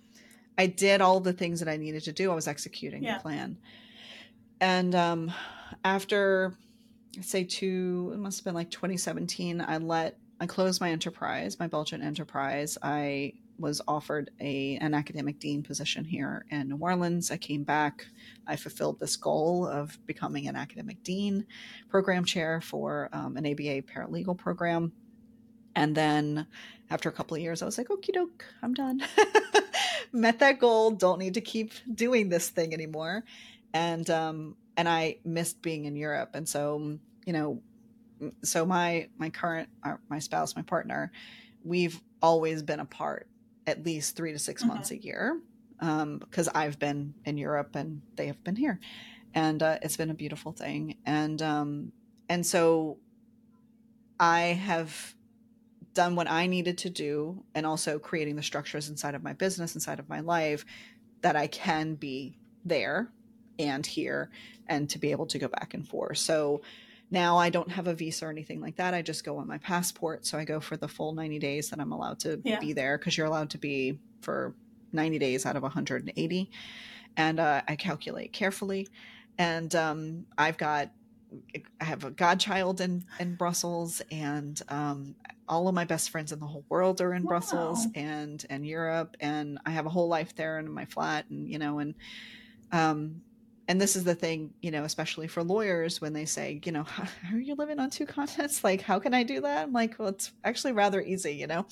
I 0.58 0.68
did 0.68 1.02
all 1.02 1.20
the 1.20 1.34
things 1.34 1.60
that 1.60 1.70
I 1.70 1.78
needed 1.78 2.04
to 2.06 2.12
do. 2.12 2.32
I 2.32 2.36
was 2.36 2.48
executing 2.48 3.04
yeah. 3.04 3.18
the 3.18 3.22
plan. 3.22 3.58
And 4.60 4.96
um, 4.96 5.32
after, 5.84 6.56
say, 7.22 7.44
two, 7.44 8.12
it 8.14 8.18
must 8.18 8.40
have 8.40 8.46
been 8.46 8.56
like 8.56 8.72
2017, 8.72 9.62
I 9.62 9.78
let, 9.78 10.18
I 10.40 10.48
closed 10.48 10.82
my 10.82 10.90
enterprise, 10.90 11.60
my 11.60 11.68
Belgian 11.68 12.02
enterprise. 12.02 12.78
I 12.82 13.34
was 13.60 13.82
offered 13.88 14.30
a 14.40 14.78
an 14.78 14.94
academic 14.94 15.40
dean 15.40 15.64
position 15.64 16.06
here 16.06 16.46
in 16.50 16.70
New 16.70 16.78
Orleans. 16.78 17.32
I 17.32 17.38
came 17.38 17.64
back. 17.64 18.06
I 18.46 18.56
fulfilled 18.56 19.00
this 19.00 19.16
goal 19.16 19.68
of 19.68 19.98
becoming 20.06 20.48
an 20.48 20.56
academic 20.56 21.04
dean, 21.04 21.46
program 21.90 22.24
chair 22.24 22.62
for 22.62 23.10
um, 23.14 23.38
an 23.38 23.46
ABA 23.46 23.84
paralegal 23.84 24.38
program. 24.38 24.92
And 25.78 25.94
then 25.94 26.48
after 26.90 27.08
a 27.08 27.12
couple 27.12 27.36
of 27.36 27.42
years, 27.42 27.62
I 27.62 27.66
was 27.66 27.78
like, 27.78 27.90
okie 27.90 28.12
doke, 28.12 28.44
I'm 28.64 28.74
done. 28.74 29.04
met 30.12 30.40
that 30.40 30.60
goal. 30.60 30.90
Don't 30.90 31.20
need 31.20 31.36
to 31.36 31.42
keep 31.42 31.72
doing 31.94 32.30
this 32.30 32.50
thing 32.50 32.74
anymore. 32.74 33.24
And 33.74 34.10
um, 34.10 34.56
and 34.76 34.90
I 34.90 35.18
missed 35.24 35.62
being 35.62 35.86
in 35.86 35.96
Europe. 35.96 36.32
And 36.34 36.50
so 36.50 36.98
you 37.28 37.34
know, 37.34 37.62
so 38.42 38.66
my 38.66 39.08
my 39.20 39.30
current 39.30 39.70
uh, 39.84 39.98
my 40.10 40.18
spouse, 40.18 40.56
my 40.56 40.64
partner, 40.64 41.12
we've 41.64 42.02
always 42.24 42.64
been 42.64 42.80
apart 42.80 43.28
at 43.68 43.86
least 43.86 44.16
three 44.16 44.32
to 44.32 44.40
6 44.40 44.62
mm-hmm. 44.62 44.74
months 44.74 44.90
a 44.90 44.98
year 44.98 45.40
because 45.78 46.48
um, 46.48 46.54
I've 46.56 46.80
been 46.80 47.14
in 47.24 47.38
Europe 47.38 47.76
and 47.76 48.02
they 48.16 48.26
have 48.26 48.44
been 48.44 48.56
here, 48.56 48.80
and 49.36 49.62
uh, 49.62 49.78
it's 49.84 49.96
been 49.96 50.10
a 50.10 50.16
beautiful 50.16 50.54
thing. 50.54 50.96
And 51.06 51.40
um, 51.44 51.92
and 52.30 52.44
so 52.44 52.98
I 54.20 54.40
have 54.40 55.14
done 55.98 56.16
what 56.16 56.30
I 56.30 56.46
needed 56.46 56.78
to 56.80 56.92
do 56.92 57.44
and 57.56 57.66
also 57.66 57.98
creating 57.98 58.36
the 58.36 58.44
structures 58.44 58.88
inside 58.88 59.16
of 59.16 59.24
my 59.24 59.34
business, 59.34 59.74
inside 59.74 59.98
of 59.98 60.08
my 60.08 60.20
life, 60.20 60.64
that 61.22 61.36
I 61.36 61.48
can 61.48 61.96
be 61.96 62.38
there 62.64 63.10
and 63.58 63.84
here 63.84 64.30
and 64.68 64.88
to 64.92 65.00
be 65.00 65.10
able 65.10 65.26
to 65.26 65.40
go 65.40 65.48
back 65.48 65.74
and 65.74 65.88
forth. 65.88 66.20
So 66.20 66.62
now 67.10 67.40
I 67.40 67.50
don't 67.50 67.72
have 67.72 67.88
a 67.88 67.96
visa 67.96 68.28
or 68.28 68.30
anything 68.30 68.62
like 68.62 68.76
that. 68.76 68.94
I 68.94 69.02
just 69.02 69.26
go 69.26 69.40
on 69.40 69.48
my 69.48 69.58
passport. 69.58 70.24
So 70.28 70.38
I 70.38 70.46
go 70.46 70.60
for 70.60 70.78
the 70.78 70.88
full 70.88 71.14
90 71.14 71.40
days 71.40 71.72
that 71.72 71.80
I'm 71.80 71.92
allowed 71.92 72.20
to 72.20 72.40
yeah. 72.44 72.60
be 72.60 72.74
there 72.74 73.00
because 73.00 73.18
you're 73.18 73.26
allowed 73.26 73.50
to 73.52 73.58
be 73.58 73.98
for 74.22 74.54
90 74.94 75.18
days 75.18 75.48
out 75.48 75.56
of 75.56 75.64
180. 75.64 76.52
And 77.16 77.40
uh, 77.40 77.64
I 77.68 77.76
calculate 77.76 78.34
carefully. 78.34 78.88
And 79.40 79.74
um, 79.74 80.28
I've 80.38 80.60
got 80.60 80.92
I 81.82 81.84
have 81.84 82.04
a 82.04 82.12
godchild 82.12 82.82
in 82.82 83.06
in 83.20 83.36
Brussels, 83.36 84.02
and 84.12 84.62
um, 84.70 85.16
all 85.50 85.68
of 85.68 85.76
my 85.76 85.86
best 85.86 86.10
friends 86.10 86.32
in 86.32 86.40
the 86.40 86.46
whole 86.46 86.66
world 86.70 87.02
are 87.02 87.14
in 87.14 87.24
wow. 87.24 87.30
Brussels 87.30 87.88
and 87.96 88.46
and 88.50 88.66
Europe 88.66 89.16
and 89.20 89.60
I 89.66 89.72
have 89.72 89.86
a 89.86 89.90
whole 89.90 90.08
life 90.08 90.36
there 90.36 90.58
and 90.58 90.68
in 90.68 90.74
my 90.74 90.86
flat 90.86 91.26
and 91.30 91.50
you 91.50 91.58
know 91.58 91.80
and 91.80 91.96
um 92.72 93.22
and 93.68 93.80
this 93.80 93.96
is 93.96 94.04
the 94.04 94.16
thing 94.16 94.54
you 94.62 94.72
know 94.72 94.84
especially 94.84 95.28
for 95.28 95.44
lawyers 95.44 96.02
when 96.02 96.14
they 96.14 96.26
say 96.26 96.60
you 96.64 96.72
know 96.72 96.84
how, 96.84 97.04
how 97.24 97.36
are 97.36 97.40
you 97.40 97.56
living 97.56 97.80
on 97.80 97.90
two 97.90 98.06
continents? 98.18 98.64
Like 98.64 98.82
how 98.82 99.00
can 99.00 99.14
I 99.14 99.24
do 99.24 99.42
that? 99.42 99.64
I'm 99.64 99.74
like 99.74 99.98
well 99.98 100.10
it's 100.10 100.32
actually 100.44 100.74
rather 100.74 101.02
easy 101.02 101.34
you 101.34 101.48
know? 101.48 101.66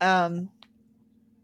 Um 0.00 0.50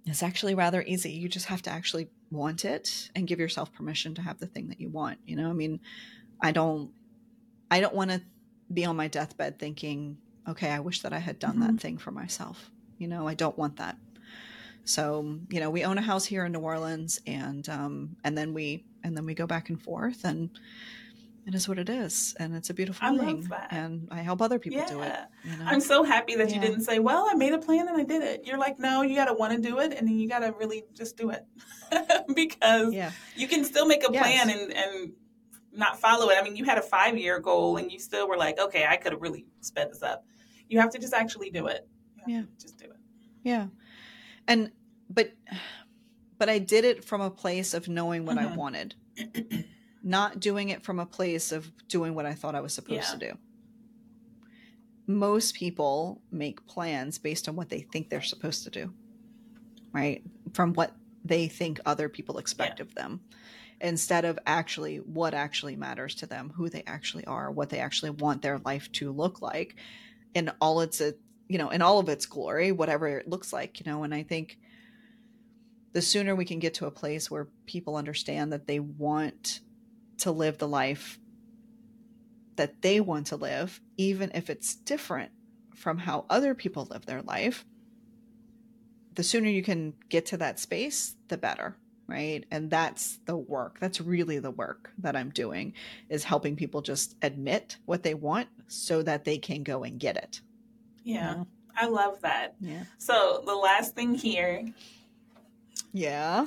it's 0.06 0.22
actually 0.22 0.54
rather 0.54 0.82
easy. 0.82 1.12
You 1.12 1.28
just 1.28 1.46
have 1.46 1.62
to 1.62 1.70
actually 1.70 2.08
want 2.30 2.64
it 2.64 3.10
and 3.14 3.28
give 3.28 3.38
yourself 3.38 3.72
permission 3.72 4.14
to 4.14 4.22
have 4.22 4.38
the 4.38 4.46
thing 4.46 4.68
that 4.68 4.80
you 4.80 4.88
want 4.88 5.18
you 5.24 5.36
know? 5.36 5.50
I 5.50 5.52
mean 5.52 5.80
I 6.42 6.52
don't 6.52 6.90
I 7.70 7.80
don't 7.80 7.94
want 7.94 8.10
to 8.10 8.20
be 8.72 8.84
on 8.84 8.96
my 8.96 9.08
deathbed 9.08 9.58
thinking 9.58 10.18
okay, 10.48 10.70
I 10.70 10.80
wish 10.80 11.02
that 11.02 11.12
I 11.12 11.18
had 11.18 11.38
done 11.38 11.56
mm-hmm. 11.56 11.76
that 11.76 11.80
thing 11.80 11.98
for 11.98 12.10
myself. 12.10 12.70
You 12.98 13.08
know, 13.08 13.28
I 13.28 13.34
don't 13.34 13.56
want 13.56 13.76
that. 13.76 13.96
So, 14.84 15.38
you 15.48 15.60
know, 15.60 15.70
we 15.70 15.84
own 15.84 15.98
a 15.98 16.02
house 16.02 16.24
here 16.24 16.44
in 16.44 16.52
New 16.52 16.60
Orleans 16.60 17.20
and 17.26 17.68
um 17.68 18.16
and 18.24 18.36
then 18.36 18.54
we 18.54 18.84
and 19.04 19.16
then 19.16 19.26
we 19.26 19.34
go 19.34 19.46
back 19.46 19.68
and 19.68 19.80
forth 19.80 20.24
and 20.24 20.50
it 21.46 21.54
is 21.54 21.68
what 21.68 21.78
it 21.78 21.88
is 21.88 22.34
and 22.38 22.54
it's 22.54 22.70
a 22.70 22.74
beautiful 22.74 23.08
I 23.08 23.16
thing 23.16 23.48
and 23.70 24.08
i 24.10 24.20
help 24.20 24.42
other 24.42 24.58
people 24.58 24.78
yeah. 24.78 24.88
do 24.88 25.00
it 25.00 25.16
you 25.44 25.56
know? 25.56 25.64
i'm 25.66 25.80
so 25.80 26.04
happy 26.04 26.36
that 26.36 26.48
yeah. 26.48 26.56
you 26.56 26.60
didn't 26.60 26.82
say 26.82 26.98
well 26.98 27.26
i 27.30 27.34
made 27.34 27.52
a 27.52 27.58
plan 27.58 27.88
and 27.88 27.96
i 27.96 28.04
did 28.04 28.22
it 28.22 28.46
you're 28.46 28.58
like 28.58 28.78
no 28.78 29.02
you 29.02 29.16
got 29.16 29.24
to 29.24 29.32
want 29.34 29.52
to 29.52 29.60
do 29.60 29.78
it 29.78 29.92
and 29.92 30.06
then 30.06 30.18
you 30.18 30.28
got 30.28 30.40
to 30.40 30.54
really 30.58 30.84
just 30.94 31.16
do 31.16 31.30
it 31.30 31.46
because 32.34 32.92
yeah. 32.92 33.10
you 33.36 33.48
can 33.48 33.64
still 33.64 33.86
make 33.86 34.04
a 34.04 34.12
plan 34.12 34.48
yes. 34.48 34.58
and, 34.58 34.72
and 34.72 35.12
not 35.72 36.00
follow 36.00 36.28
it 36.30 36.38
i 36.38 36.42
mean 36.42 36.56
you 36.56 36.64
had 36.64 36.78
a 36.78 36.82
five 36.82 37.16
year 37.16 37.38
goal 37.38 37.76
and 37.76 37.92
you 37.92 37.98
still 37.98 38.28
were 38.28 38.36
like 38.36 38.58
okay 38.58 38.86
i 38.88 38.96
could 38.96 39.12
have 39.12 39.22
really 39.22 39.46
sped 39.60 39.90
this 39.90 40.02
up 40.02 40.24
you 40.70 40.78
have 40.78 40.90
to 40.90 40.98
just 40.98 41.12
actually 41.12 41.50
do 41.50 41.66
it. 41.66 41.86
Yeah. 42.26 42.42
Just 42.58 42.78
do 42.78 42.86
it. 42.86 42.96
Yeah. 43.42 43.66
And, 44.46 44.70
but, 45.10 45.32
but 46.38 46.48
I 46.48 46.58
did 46.58 46.84
it 46.84 47.04
from 47.04 47.20
a 47.20 47.30
place 47.30 47.74
of 47.74 47.88
knowing 47.88 48.24
what 48.24 48.38
mm-hmm. 48.38 48.52
I 48.52 48.56
wanted, 48.56 48.94
not 50.02 50.40
doing 50.40 50.70
it 50.70 50.82
from 50.82 51.00
a 51.00 51.06
place 51.06 51.52
of 51.52 51.70
doing 51.88 52.14
what 52.14 52.24
I 52.24 52.34
thought 52.34 52.54
I 52.54 52.60
was 52.60 52.72
supposed 52.72 53.02
yeah. 53.02 53.18
to 53.18 53.18
do. 53.18 53.38
Most 55.08 55.56
people 55.56 56.22
make 56.30 56.64
plans 56.68 57.18
based 57.18 57.48
on 57.48 57.56
what 57.56 57.68
they 57.68 57.80
think 57.80 58.08
they're 58.08 58.22
supposed 58.22 58.62
to 58.62 58.70
do, 58.70 58.94
right? 59.92 60.22
From 60.52 60.72
what 60.74 60.94
they 61.24 61.48
think 61.48 61.80
other 61.84 62.08
people 62.08 62.38
expect 62.38 62.78
yeah. 62.78 62.84
of 62.84 62.94
them 62.94 63.20
instead 63.80 64.24
of 64.24 64.38
actually 64.46 64.98
what 64.98 65.34
actually 65.34 65.76
matters 65.76 66.14
to 66.16 66.26
them, 66.26 66.52
who 66.54 66.68
they 66.68 66.82
actually 66.86 67.24
are, 67.24 67.50
what 67.50 67.70
they 67.70 67.78
actually 67.78 68.10
want 68.10 68.42
their 68.42 68.58
life 68.58 68.90
to 68.92 69.10
look 69.10 69.40
like 69.40 69.76
in 70.34 70.50
all 70.60 70.80
its 70.80 71.00
uh, 71.00 71.12
you 71.48 71.58
know 71.58 71.70
in 71.70 71.82
all 71.82 71.98
of 71.98 72.08
its 72.08 72.26
glory 72.26 72.72
whatever 72.72 73.08
it 73.08 73.28
looks 73.28 73.52
like 73.52 73.80
you 73.80 73.90
know? 73.90 74.04
And 74.04 74.14
i 74.14 74.22
think 74.22 74.58
the 75.92 76.02
sooner 76.02 76.34
we 76.34 76.44
can 76.44 76.60
get 76.60 76.74
to 76.74 76.86
a 76.86 76.90
place 76.90 77.30
where 77.30 77.48
people 77.66 77.96
understand 77.96 78.52
that 78.52 78.66
they 78.66 78.78
want 78.78 79.60
to 80.18 80.30
live 80.30 80.58
the 80.58 80.68
life 80.68 81.18
that 82.56 82.82
they 82.82 83.00
want 83.00 83.26
to 83.28 83.36
live 83.36 83.80
even 83.96 84.30
if 84.34 84.48
it's 84.48 84.74
different 84.74 85.32
from 85.74 85.98
how 85.98 86.26
other 86.30 86.54
people 86.54 86.86
live 86.90 87.06
their 87.06 87.22
life 87.22 87.64
the 89.14 89.24
sooner 89.24 89.48
you 89.48 89.62
can 89.62 89.94
get 90.08 90.26
to 90.26 90.36
that 90.36 90.60
space 90.60 91.16
the 91.28 91.38
better 91.38 91.76
right? 92.10 92.44
And 92.50 92.70
that's 92.70 93.18
the 93.26 93.36
work 93.36 93.78
that's 93.80 94.00
really 94.00 94.38
the 94.38 94.50
work 94.50 94.90
that 94.98 95.16
i'm 95.16 95.30
doing 95.30 95.72
is 96.08 96.24
helping 96.24 96.56
people 96.56 96.82
just 96.82 97.16
admit 97.22 97.76
what 97.86 98.02
they 98.02 98.14
want 98.14 98.48
so 98.66 99.02
that 99.02 99.24
they 99.24 99.38
can 99.38 99.62
go 99.62 99.84
and 99.84 99.98
get 99.98 100.16
it. 100.16 100.40
Yeah 101.04 101.30
you 101.30 101.36
know? 101.36 101.46
i 101.76 101.86
love 101.86 102.20
that. 102.22 102.54
Yeah. 102.60 102.84
So 102.98 103.42
the 103.46 103.54
last 103.54 103.94
thing 103.94 104.14
here 104.14 104.64
yeah? 105.92 106.46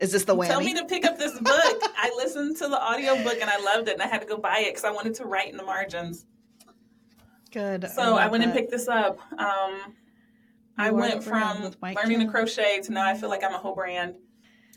Is 0.00 0.10
this 0.10 0.24
the 0.24 0.34
way 0.34 0.48
tell 0.48 0.60
me 0.60 0.74
to 0.74 0.84
pick 0.84 1.04
up 1.04 1.18
this 1.18 1.38
book. 1.38 1.46
I 1.96 2.12
listened 2.16 2.56
to 2.58 2.68
the 2.68 2.80
audio 2.80 3.22
book 3.22 3.38
and 3.40 3.48
i 3.48 3.58
loved 3.58 3.88
it 3.88 3.94
and 3.94 4.02
i 4.02 4.06
had 4.06 4.20
to 4.20 4.26
go 4.26 4.36
buy 4.36 4.60
it 4.60 4.70
because 4.70 4.84
i 4.84 4.90
wanted 4.90 5.14
to 5.14 5.24
write 5.24 5.50
in 5.50 5.56
the 5.56 5.64
margins. 5.64 6.26
Good. 7.52 7.88
So 7.90 8.16
i, 8.16 8.24
I 8.24 8.28
went 8.28 8.42
that. 8.42 8.48
and 8.48 8.58
picked 8.58 8.70
this 8.70 8.88
up. 8.88 9.18
Um, 9.38 9.94
I 10.78 10.90
went 10.90 11.22
from 11.22 11.72
learning 11.82 12.20
to 12.20 12.26
crochet 12.26 12.80
to 12.82 12.92
now 12.92 13.06
I 13.06 13.14
feel 13.14 13.28
like 13.28 13.44
I'm 13.44 13.54
a 13.54 13.58
whole 13.58 13.74
brand 13.74 14.14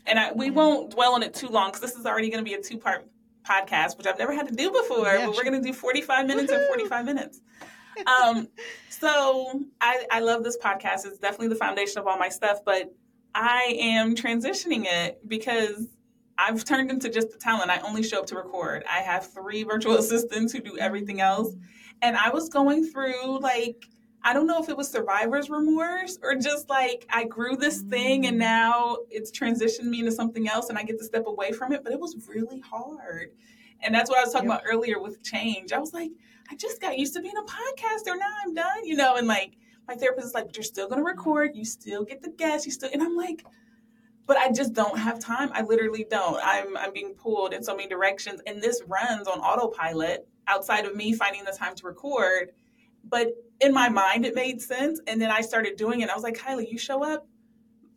and 0.06 0.18
I, 0.18 0.32
we 0.32 0.50
won't 0.50 0.90
dwell 0.90 1.14
on 1.14 1.22
it 1.22 1.34
too 1.34 1.48
long 1.48 1.70
because 1.70 1.80
this 1.80 1.96
is 1.96 2.06
already 2.06 2.30
going 2.30 2.44
to 2.44 2.48
be 2.48 2.54
a 2.54 2.62
two 2.62 2.78
part 2.78 3.06
podcast, 3.44 3.96
which 3.96 4.06
I've 4.06 4.18
never 4.18 4.34
had 4.34 4.48
to 4.48 4.54
do 4.54 4.70
before. 4.70 5.06
Yeah, 5.06 5.26
but 5.26 5.36
we're 5.36 5.44
going 5.44 5.60
to 5.60 5.66
do 5.66 5.72
45 5.72 6.26
minutes 6.26 6.50
Woo-hoo! 6.50 6.64
or 6.64 6.68
45 6.68 7.04
minutes. 7.04 7.40
um, 8.24 8.48
so 8.90 9.62
I, 9.80 10.06
I 10.10 10.20
love 10.20 10.44
this 10.44 10.58
podcast. 10.58 11.06
It's 11.06 11.18
definitely 11.18 11.48
the 11.48 11.56
foundation 11.56 11.98
of 11.98 12.06
all 12.06 12.18
my 12.18 12.28
stuff, 12.28 12.60
but 12.64 12.94
I 13.34 13.76
am 13.78 14.14
transitioning 14.14 14.86
it 14.86 15.26
because 15.26 15.88
I've 16.38 16.64
turned 16.64 16.90
into 16.90 17.08
just 17.08 17.34
a 17.34 17.38
talent. 17.38 17.70
I 17.70 17.78
only 17.80 18.02
show 18.02 18.20
up 18.20 18.26
to 18.26 18.36
record. 18.36 18.84
I 18.90 19.00
have 19.00 19.32
three 19.32 19.62
virtual 19.62 19.94
assistants 19.98 20.52
who 20.52 20.60
do 20.60 20.76
everything 20.78 21.20
else. 21.20 21.54
And 22.02 22.16
I 22.16 22.30
was 22.30 22.48
going 22.48 22.86
through 22.86 23.40
like 23.40 23.86
I 24.26 24.32
don't 24.32 24.48
know 24.48 24.60
if 24.60 24.68
it 24.68 24.76
was 24.76 24.90
survivor's 24.90 25.50
remorse 25.50 26.18
or 26.20 26.34
just 26.34 26.68
like 26.68 27.06
I 27.10 27.22
grew 27.22 27.56
this 27.56 27.82
thing 27.82 28.26
and 28.26 28.34
mm. 28.34 28.40
now 28.40 28.96
it's 29.08 29.30
transitioned 29.30 29.84
me 29.84 30.00
into 30.00 30.10
something 30.10 30.48
else 30.48 30.68
and 30.68 30.76
I 30.76 30.82
get 30.82 30.98
to 30.98 31.04
step 31.04 31.28
away 31.28 31.52
from 31.52 31.72
it. 31.72 31.84
But 31.84 31.92
it 31.92 32.00
was 32.00 32.16
really 32.26 32.58
hard. 32.58 33.28
And 33.82 33.94
that's 33.94 34.10
what 34.10 34.18
I 34.18 34.22
was 34.22 34.32
talking 34.32 34.48
yep. 34.48 34.62
about 34.62 34.68
earlier 34.68 35.00
with 35.00 35.22
change. 35.22 35.72
I 35.72 35.78
was 35.78 35.94
like, 35.94 36.10
I 36.50 36.56
just 36.56 36.80
got 36.80 36.98
used 36.98 37.14
to 37.14 37.20
being 37.20 37.36
a 37.36 37.42
podcaster. 37.42 38.18
Now 38.18 38.26
I'm 38.44 38.52
done, 38.52 38.84
you 38.84 38.96
know, 38.96 39.14
and 39.14 39.28
like 39.28 39.58
my 39.86 39.94
therapist 39.94 40.26
is 40.26 40.34
like, 40.34 40.46
but 40.46 40.56
you're 40.56 40.64
still 40.64 40.88
gonna 40.88 41.04
record, 41.04 41.54
you 41.54 41.64
still 41.64 42.02
get 42.02 42.20
the 42.20 42.30
guests, 42.30 42.66
you 42.66 42.72
still 42.72 42.90
and 42.92 43.04
I'm 43.04 43.14
like, 43.14 43.46
but 44.26 44.38
I 44.38 44.50
just 44.50 44.72
don't 44.72 44.98
have 44.98 45.20
time. 45.20 45.50
I 45.52 45.62
literally 45.62 46.04
don't. 46.10 46.40
I'm 46.42 46.76
I'm 46.76 46.92
being 46.92 47.14
pulled 47.14 47.54
in 47.54 47.62
so 47.62 47.76
many 47.76 47.88
directions. 47.88 48.40
And 48.48 48.60
this 48.60 48.82
runs 48.88 49.28
on 49.28 49.38
autopilot 49.38 50.26
outside 50.48 50.84
of 50.84 50.96
me 50.96 51.12
finding 51.12 51.44
the 51.44 51.52
time 51.52 51.76
to 51.76 51.86
record. 51.86 52.50
But 53.08 53.28
in 53.60 53.72
my 53.72 53.88
mind 53.88 54.24
it 54.24 54.34
made 54.34 54.60
sense. 54.60 55.00
And 55.06 55.20
then 55.20 55.30
i 55.30 55.40
started 55.40 55.76
doing 55.76 56.00
it. 56.00 56.10
I 56.10 56.14
was 56.14 56.22
like 56.22 56.36
kylie 56.36 56.70
you 56.70 56.78
show 56.78 57.02
up 57.02 57.26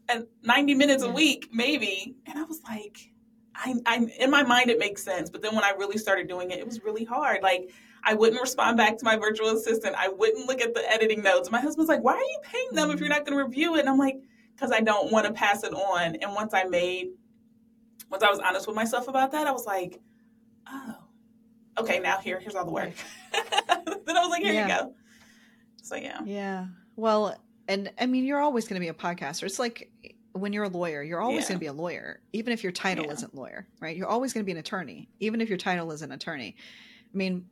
at 0.08 0.24
90 0.44 0.76
minutes 0.76 1.04
a 1.04 1.10
week 1.10 1.50
maybe. 1.52 2.16
And 2.26 2.40
i 2.40 2.44
was 2.44 2.62
like 2.64 3.12
I, 3.56 3.76
I 3.86 4.08
in 4.20 4.30
my 4.30 4.44
mind 4.44 4.70
it 4.70 4.80
makes 4.80 5.04
sense. 5.04 5.30
But 5.30 5.42
then 5.42 5.56
when 5.56 5.64
i 5.64 5.72
really 5.72 5.98
started 5.98 6.28
doing 6.28 6.52
it 6.52 6.60
it 6.60 6.66
was 6.66 6.84
really 6.84 7.04
hard. 7.04 7.44
Like 7.44 7.72
i 8.04 8.14
wouldn't 8.14 8.42
respond 8.42 8.78
back 8.78 8.98
to 8.98 9.06
my 9.06 9.18
virtual 9.18 9.50
assistant. 9.50 9.96
I 9.98 10.10
wouldn't 10.10 10.48
look 10.48 10.62
at 10.62 10.74
the 10.74 10.90
editing 10.90 11.22
notes. 11.22 11.52
My 11.52 11.62
husband's 11.62 11.90
like 11.90 12.04
why 12.04 12.14
are 12.14 12.18
you 12.20 12.40
paying 12.44 12.70
them 12.74 12.92
if 12.92 13.00
you're 13.00 13.10
mm-hmm. 13.10 13.18
not 13.18 13.26
going 13.26 13.38
to 13.38 13.44
review 13.44 13.76
it? 13.76 13.82
And 13.82 13.90
i'm 13.90 13.98
like 13.98 14.18
because 14.56 14.72
i 14.72 14.82
don't 14.82 15.12
want 15.12 15.26
to 15.26 15.34
pass 15.34 15.64
it 15.64 15.74
on. 15.74 16.16
And 16.16 16.34
once 16.34 16.54
i 16.54 16.64
made 16.64 17.10
once 18.10 18.24
i 18.24 18.30
was 18.30 18.40
honest 18.40 18.68
with 18.68 18.76
myself 18.76 19.08
about 19.08 19.32
that 19.34 19.46
i 19.46 19.52
was 19.52 19.66
like 19.66 20.00
oh 20.68 20.96
okay 21.78 22.00
now 22.00 22.18
here 22.18 22.40
here's 22.40 22.56
all 22.56 22.66
the 22.66 22.72
work. 22.72 22.94
Then 24.06 24.18
i 24.18 24.22
was 24.22 24.30
like 24.30 24.42
here 24.42 24.54
yeah. 24.54 24.68
you 24.68 24.86
go 24.86 24.96
so 25.90 25.96
yeah. 25.96 26.20
Yeah. 26.24 26.68
Well, 26.96 27.36
and 27.68 27.92
I 28.00 28.06
mean, 28.06 28.26
you're 28.26 28.40
always 28.40 28.68
going 28.68 28.76
to 28.76 28.80
be 28.80 28.90
a 28.90 28.94
podcaster. 28.94 29.44
It's 29.44 29.58
like 29.58 29.92
when 30.34 30.54
you're 30.54 30.66
a 30.66 30.70
lawyer, 30.70 31.02
you're 31.02 31.20
always 31.20 31.44
yeah. 31.44 31.50
going 31.50 31.56
to 31.58 31.60
be 31.60 31.66
a 31.68 31.74
lawyer, 31.74 32.22
even 32.32 32.54
if 32.54 32.62
your 32.62 32.72
title 32.72 33.06
yeah. 33.06 33.14
isn't 33.14 33.34
lawyer, 33.34 33.68
right? 33.80 33.98
You're 33.98 34.08
always 34.08 34.32
going 34.32 34.44
to 34.44 34.46
be 34.46 34.52
an 34.52 34.60
attorney, 34.60 35.10
even 35.20 35.42
if 35.42 35.50
your 35.50 35.58
title 35.58 35.92
is 35.92 36.04
an 36.04 36.12
attorney. 36.12 36.56
I 37.12 37.18
mean, 37.18 37.46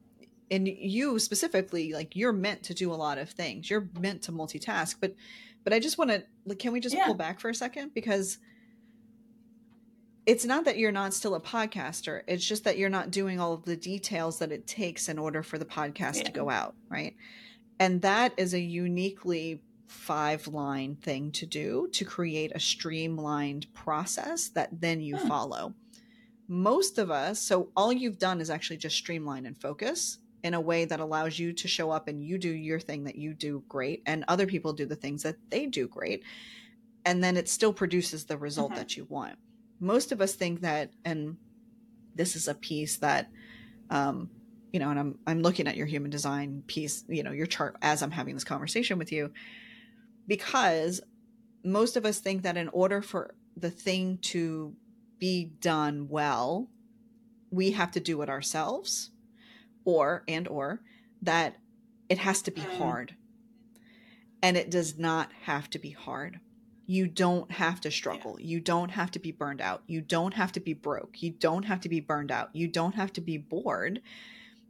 and 0.52 0.68
you 0.68 1.18
specifically, 1.18 1.94
like 1.94 2.16
you're 2.16 2.32
meant 2.32 2.64
to 2.64 2.76
do 2.76 2.94
a 2.94 2.96
lot 2.96 3.18
of 3.18 3.30
things. 3.30 3.70
You're 3.70 3.90
meant 4.00 4.22
to 4.24 4.32
multitask, 4.32 4.98
but, 5.02 5.16
but 5.64 5.74
I 5.74 5.80
just 5.80 5.98
want 5.98 6.12
to, 6.12 6.24
like, 6.46 6.60
can 6.60 6.74
we 6.74 6.80
just 6.80 6.96
yeah. 6.96 7.06
pull 7.06 7.16
back 7.16 7.40
for 7.40 7.50
a 7.50 7.56
second 7.56 7.94
because 7.96 8.38
it's 10.28 10.46
not 10.46 10.66
that 10.66 10.78
you're 10.78 10.92
not 10.92 11.14
still 11.14 11.36
a 11.36 11.42
podcaster. 11.42 12.22
It's 12.28 12.46
just 12.46 12.66
that 12.66 12.78
you're 12.78 12.90
not 12.90 13.12
doing 13.12 13.40
all 13.40 13.54
of 13.54 13.66
the 13.66 13.78
details 13.78 14.40
that 14.40 14.52
it 14.52 14.68
takes 14.68 15.10
in 15.10 15.18
order 15.18 15.42
for 15.42 15.58
the 15.58 15.66
podcast 15.66 16.24
to 16.26 16.32
go 16.32 16.50
out, 16.50 16.76
right? 16.90 17.16
And 17.80 18.02
that 18.02 18.34
is 18.38 18.54
a 18.54 18.60
uniquely 18.60 19.62
five 19.88 20.48
line 20.48 20.96
thing 20.96 21.32
to 21.32 21.46
do 21.46 21.88
to 21.94 22.06
create 22.06 22.52
a 22.54 22.60
streamlined 22.60 23.72
process 23.74 24.50
that 24.50 24.82
then 24.82 25.02
you 25.02 25.18
hmm. 25.18 25.28
follow. 25.28 25.74
Most 26.48 26.98
of 26.98 27.12
us, 27.12 27.40
so 27.40 27.70
all 27.76 27.92
you've 27.92 28.20
done 28.20 28.40
is 28.40 28.50
actually 28.50 28.78
just 28.78 28.96
streamline 28.96 29.46
and 29.46 29.60
focus 29.60 30.20
in 30.44 30.54
a 30.54 30.62
way 30.62 30.86
that 30.86 31.00
allows 31.00 31.38
you 31.38 31.52
to 31.52 31.68
show 31.68 31.92
up 31.92 32.08
and 32.08 32.24
you 32.24 32.38
do 32.38 32.50
your 32.50 32.80
thing 32.80 33.04
that 33.04 33.16
you 33.16 33.34
do 33.34 33.64
great 33.68 34.02
and 34.06 34.24
other 34.28 34.46
people 34.46 34.72
do 34.72 34.86
the 34.86 34.96
things 34.96 35.24
that 35.24 35.36
they 35.50 35.66
do 35.66 35.88
great. 35.88 36.24
And 37.06 37.24
then 37.24 37.38
it 37.38 37.50
still 37.50 37.74
produces 37.74 38.26
the 38.26 38.38
result 38.38 38.72
mm-hmm. 38.72 38.80
that 38.80 38.96
you 38.96 39.06
want. 39.10 39.36
Most 39.80 40.12
of 40.12 40.22
us 40.22 40.36
think 40.36 40.62
that, 40.62 40.92
and 41.06 41.38
this 42.16 42.36
is 42.36 42.48
a 42.48 42.56
piece 42.56 42.98
that 42.98 43.30
um, 43.90 44.30
you 44.72 44.80
know, 44.80 44.90
and 44.90 45.00
I'm 45.00 45.20
I'm 45.26 45.42
looking 45.42 45.68
at 45.68 45.78
your 45.78 45.86
human 45.86 46.12
design 46.12 46.64
piece, 46.68 47.04
you 47.08 47.24
know, 47.24 47.32
your 47.32 47.46
chart 47.46 47.78
as 47.82 48.02
I'm 48.02 48.12
having 48.12 48.34
this 48.34 48.44
conversation 48.44 48.98
with 48.98 49.12
you, 49.12 49.32
because 50.28 51.02
most 51.64 51.98
of 51.98 52.06
us 52.06 52.20
think 52.20 52.44
that 52.44 52.58
in 52.58 52.68
order 52.70 53.02
for 53.02 53.34
the 53.56 53.72
thing 53.72 54.20
to 54.22 54.76
be 55.20 55.46
done 55.46 56.08
well, 56.10 56.70
we 57.50 57.72
have 57.72 57.92
to 57.92 58.00
do 58.00 58.22
it 58.22 58.30
ourselves, 58.30 59.12
or 59.86 60.24
and 60.28 60.48
or 60.48 60.82
that 61.22 61.58
it 62.10 62.20
has 62.20 62.42
to 62.44 62.52
be 62.52 62.62
mm. 62.62 62.78
hard. 62.78 63.16
And 64.44 64.56
it 64.56 64.70
does 64.70 65.00
not 65.00 65.32
have 65.44 65.68
to 65.72 65.80
be 65.80 65.90
hard. 65.90 66.40
You 66.86 67.08
don't 67.08 67.52
have 67.52 67.82
to 67.82 67.92
struggle. 67.92 68.38
You 68.40 68.60
don't 68.60 68.90
have 68.90 69.10
to 69.12 69.20
be 69.20 69.32
burned 69.32 69.62
out. 69.62 69.82
You 69.88 70.00
don't 70.00 70.36
have 70.36 70.52
to 70.54 70.60
be 70.60 70.74
broke. 70.74 71.24
You 71.24 71.32
don't 71.32 71.64
have 71.64 71.82
to 71.82 71.90
be 71.90 72.00
burned 72.00 72.32
out. 72.32 72.50
You 72.54 72.68
don't 72.68 72.96
have 72.96 73.12
to 73.14 73.22
be 73.22 73.38
bored 73.38 74.02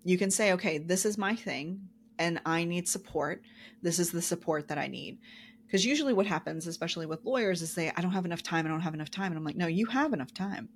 you 0.04 0.18
can 0.18 0.32
say, 0.32 0.54
okay, 0.54 0.78
this 0.78 1.06
is 1.06 1.18
my 1.18 1.36
thing 1.36 1.90
and 2.20 2.42
I 2.46 2.64
need 2.64 2.88
support. 2.88 3.42
This 3.82 4.00
is 4.00 4.12
the 4.12 4.22
support 4.22 4.68
that 4.68 4.78
I 4.78 4.88
need. 4.88 5.20
Because 5.66 5.86
usually 5.86 6.14
what 6.14 6.26
happens, 6.26 6.66
especially 6.66 7.06
with 7.06 7.26
lawyers, 7.26 7.62
is 7.62 7.76
they, 7.76 7.92
I 7.92 8.02
don't 8.02 8.12
have 8.12 8.26
enough 8.26 8.42
time. 8.42 8.66
I 8.66 8.70
don't 8.70 8.82
have 8.82 8.94
enough 8.94 9.12
time. 9.12 9.32
And 9.32 9.38
I'm 9.38 9.44
like, 9.44 9.58
no, 9.58 9.68
you 9.68 9.86
have 9.88 10.14
enough 10.14 10.34
time. 10.34 10.70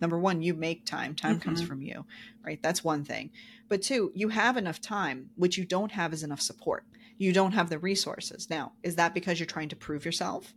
Number 0.00 0.18
one, 0.18 0.42
you 0.42 0.54
make 0.54 0.84
time. 0.84 1.14
Time 1.14 1.36
mm-hmm. 1.36 1.48
comes 1.48 1.62
from 1.62 1.80
you, 1.80 2.04
right? 2.44 2.60
That's 2.60 2.82
one 2.82 3.04
thing. 3.04 3.30
But 3.68 3.82
two, 3.82 4.10
you 4.14 4.28
have 4.28 4.56
enough 4.56 4.80
time. 4.80 5.30
What 5.36 5.56
you 5.56 5.64
don't 5.64 5.92
have 5.92 6.12
is 6.12 6.24
enough 6.24 6.40
support. 6.40 6.84
You 7.18 7.32
don't 7.32 7.52
have 7.52 7.70
the 7.70 7.78
resources. 7.78 8.50
Now, 8.50 8.72
is 8.82 8.96
that 8.96 9.14
because 9.14 9.38
you're 9.38 9.46
trying 9.46 9.68
to 9.68 9.76
prove 9.76 10.04
yourself? 10.04 10.54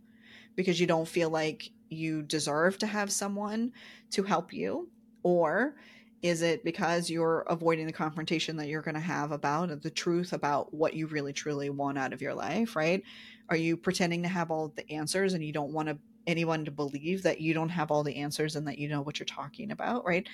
Because 0.56 0.80
you 0.80 0.88
don't 0.88 1.06
feel 1.06 1.30
like 1.30 1.70
you 1.88 2.22
deserve 2.22 2.76
to 2.78 2.88
have 2.88 3.12
someone 3.12 3.72
to 4.10 4.24
help 4.24 4.52
you? 4.52 4.88
Or 5.22 5.76
is 6.22 6.42
it 6.42 6.64
because 6.64 7.10
you're 7.10 7.40
avoiding 7.42 7.86
the 7.86 7.92
confrontation 7.92 8.56
that 8.56 8.68
you're 8.68 8.82
going 8.82 8.94
to 8.94 9.00
have 9.00 9.32
about 9.32 9.82
the 9.82 9.90
truth 9.90 10.32
about 10.32 10.72
what 10.72 10.94
you 10.94 11.06
really 11.06 11.32
truly 11.32 11.70
want 11.70 11.98
out 11.98 12.12
of 12.12 12.22
your 12.22 12.34
life, 12.34 12.74
right? 12.74 13.02
Are 13.48 13.56
you 13.56 13.76
pretending 13.76 14.22
to 14.22 14.28
have 14.28 14.50
all 14.50 14.72
the 14.74 14.90
answers 14.90 15.34
and 15.34 15.44
you 15.44 15.52
don't 15.52 15.72
want 15.72 15.88
to 15.88 15.98
anyone 16.26 16.64
to 16.64 16.70
believe 16.70 17.22
that 17.22 17.40
you 17.40 17.54
don't 17.54 17.68
have 17.68 17.90
all 17.90 18.02
the 18.02 18.16
answers 18.16 18.56
and 18.56 18.66
that 18.66 18.78
you 18.78 18.88
know 18.88 19.00
what 19.00 19.18
you're 19.18 19.26
talking 19.26 19.70
about, 19.70 20.04
right? 20.04 20.26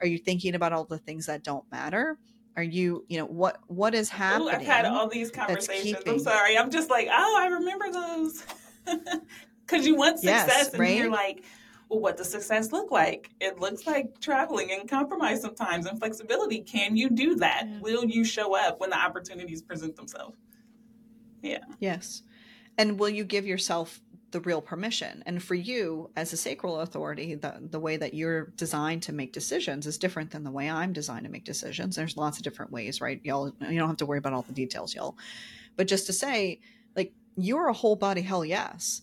Are 0.00 0.06
you 0.06 0.18
thinking 0.18 0.54
about 0.54 0.72
all 0.72 0.84
the 0.84 0.98
things 0.98 1.26
that 1.26 1.42
don't 1.42 1.64
matter? 1.72 2.18
Are 2.56 2.62
you, 2.62 3.04
you 3.08 3.18
know, 3.18 3.26
what 3.26 3.58
what 3.66 3.94
is 3.94 4.08
happening? 4.08 4.48
Ooh, 4.48 4.50
I've 4.50 4.62
had 4.62 4.84
all 4.84 5.08
these 5.08 5.30
conversations. 5.30 6.02
I'm 6.06 6.18
sorry. 6.18 6.58
I'm 6.58 6.70
just 6.70 6.90
like, 6.90 7.08
oh, 7.10 7.36
I 7.40 7.46
remember 7.46 7.90
those. 7.90 8.44
Because 9.70 9.86
you 9.86 9.94
want 9.94 10.18
success, 10.18 10.48
yes, 10.48 10.68
and 10.70 10.80
right? 10.80 10.96
you're 10.96 11.10
like, 11.10 11.44
well, 11.90 11.98
what 11.98 12.16
does 12.16 12.30
success 12.30 12.70
look 12.70 12.92
like? 12.92 13.30
It 13.40 13.58
looks 13.58 13.84
like 13.84 14.20
traveling 14.20 14.70
and 14.70 14.88
compromise 14.88 15.42
sometimes 15.42 15.86
and 15.86 15.98
flexibility. 15.98 16.60
Can 16.60 16.96
you 16.96 17.10
do 17.10 17.34
that? 17.36 17.64
Yeah. 17.66 17.80
Will 17.80 18.04
you 18.04 18.24
show 18.24 18.56
up 18.56 18.78
when 18.78 18.90
the 18.90 18.98
opportunities 18.98 19.60
present 19.60 19.96
themselves? 19.96 20.36
Yeah. 21.42 21.64
Yes. 21.80 22.22
And 22.78 22.98
will 22.98 23.08
you 23.08 23.24
give 23.24 23.44
yourself 23.44 24.00
the 24.30 24.40
real 24.40 24.62
permission? 24.62 25.24
And 25.26 25.42
for 25.42 25.56
you, 25.56 26.10
as 26.14 26.32
a 26.32 26.36
sacral 26.36 26.80
authority, 26.80 27.34
the, 27.34 27.56
the 27.60 27.80
way 27.80 27.96
that 27.96 28.14
you're 28.14 28.52
designed 28.56 29.02
to 29.04 29.12
make 29.12 29.32
decisions 29.32 29.84
is 29.84 29.98
different 29.98 30.30
than 30.30 30.44
the 30.44 30.50
way 30.52 30.70
I'm 30.70 30.92
designed 30.92 31.24
to 31.24 31.30
make 31.30 31.44
decisions. 31.44 31.96
There's 31.96 32.16
lots 32.16 32.38
of 32.38 32.44
different 32.44 32.70
ways, 32.70 33.00
right? 33.00 33.20
Y'all, 33.24 33.52
you 33.68 33.78
don't 33.78 33.88
have 33.88 33.96
to 33.96 34.06
worry 34.06 34.18
about 34.18 34.32
all 34.32 34.42
the 34.42 34.52
details, 34.52 34.94
y'all. 34.94 35.18
But 35.76 35.88
just 35.88 36.06
to 36.06 36.12
say, 36.12 36.60
like, 36.94 37.12
you're 37.36 37.66
a 37.66 37.72
whole 37.72 37.96
body 37.96 38.20
hell 38.20 38.44
yes. 38.44 39.02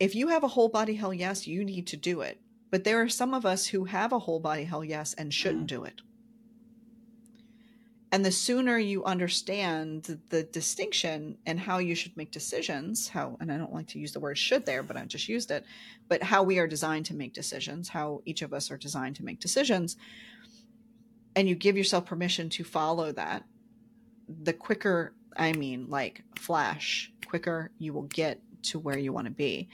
If 0.00 0.14
you 0.14 0.28
have 0.28 0.42
a 0.42 0.48
whole 0.48 0.68
body 0.68 0.94
hell 0.94 1.14
yes, 1.14 1.46
you 1.46 1.64
need 1.64 1.86
to 1.88 1.96
do 1.96 2.20
it. 2.20 2.40
But 2.70 2.84
there 2.84 3.00
are 3.00 3.08
some 3.08 3.34
of 3.34 3.46
us 3.46 3.66
who 3.66 3.84
have 3.84 4.12
a 4.12 4.18
whole 4.18 4.40
body 4.40 4.64
hell 4.64 4.84
yes 4.84 5.14
and 5.14 5.32
shouldn't 5.32 5.68
do 5.68 5.84
it. 5.84 6.00
And 8.10 8.24
the 8.24 8.32
sooner 8.32 8.78
you 8.78 9.04
understand 9.04 10.18
the 10.28 10.44
distinction 10.44 11.36
and 11.46 11.58
how 11.58 11.78
you 11.78 11.96
should 11.96 12.16
make 12.16 12.30
decisions, 12.30 13.08
how, 13.08 13.36
and 13.40 13.50
I 13.50 13.58
don't 13.58 13.72
like 13.72 13.88
to 13.88 13.98
use 13.98 14.12
the 14.12 14.20
word 14.20 14.38
should 14.38 14.66
there, 14.66 14.84
but 14.84 14.96
I 14.96 15.04
just 15.04 15.28
used 15.28 15.50
it, 15.50 15.64
but 16.08 16.22
how 16.22 16.44
we 16.44 16.60
are 16.60 16.68
designed 16.68 17.06
to 17.06 17.14
make 17.14 17.32
decisions, 17.32 17.88
how 17.88 18.22
each 18.24 18.42
of 18.42 18.52
us 18.52 18.70
are 18.70 18.76
designed 18.76 19.16
to 19.16 19.24
make 19.24 19.40
decisions, 19.40 19.96
and 21.34 21.48
you 21.48 21.56
give 21.56 21.76
yourself 21.76 22.06
permission 22.06 22.48
to 22.50 22.62
follow 22.62 23.10
that, 23.10 23.42
the 24.28 24.52
quicker, 24.52 25.12
I 25.36 25.52
mean, 25.52 25.86
like 25.88 26.22
flash, 26.38 27.12
quicker 27.26 27.72
you 27.78 27.92
will 27.92 28.02
get 28.02 28.40
to 28.64 28.78
where 28.78 28.98
you 28.98 29.12
want 29.12 29.26
to 29.26 29.32
be 29.32 29.68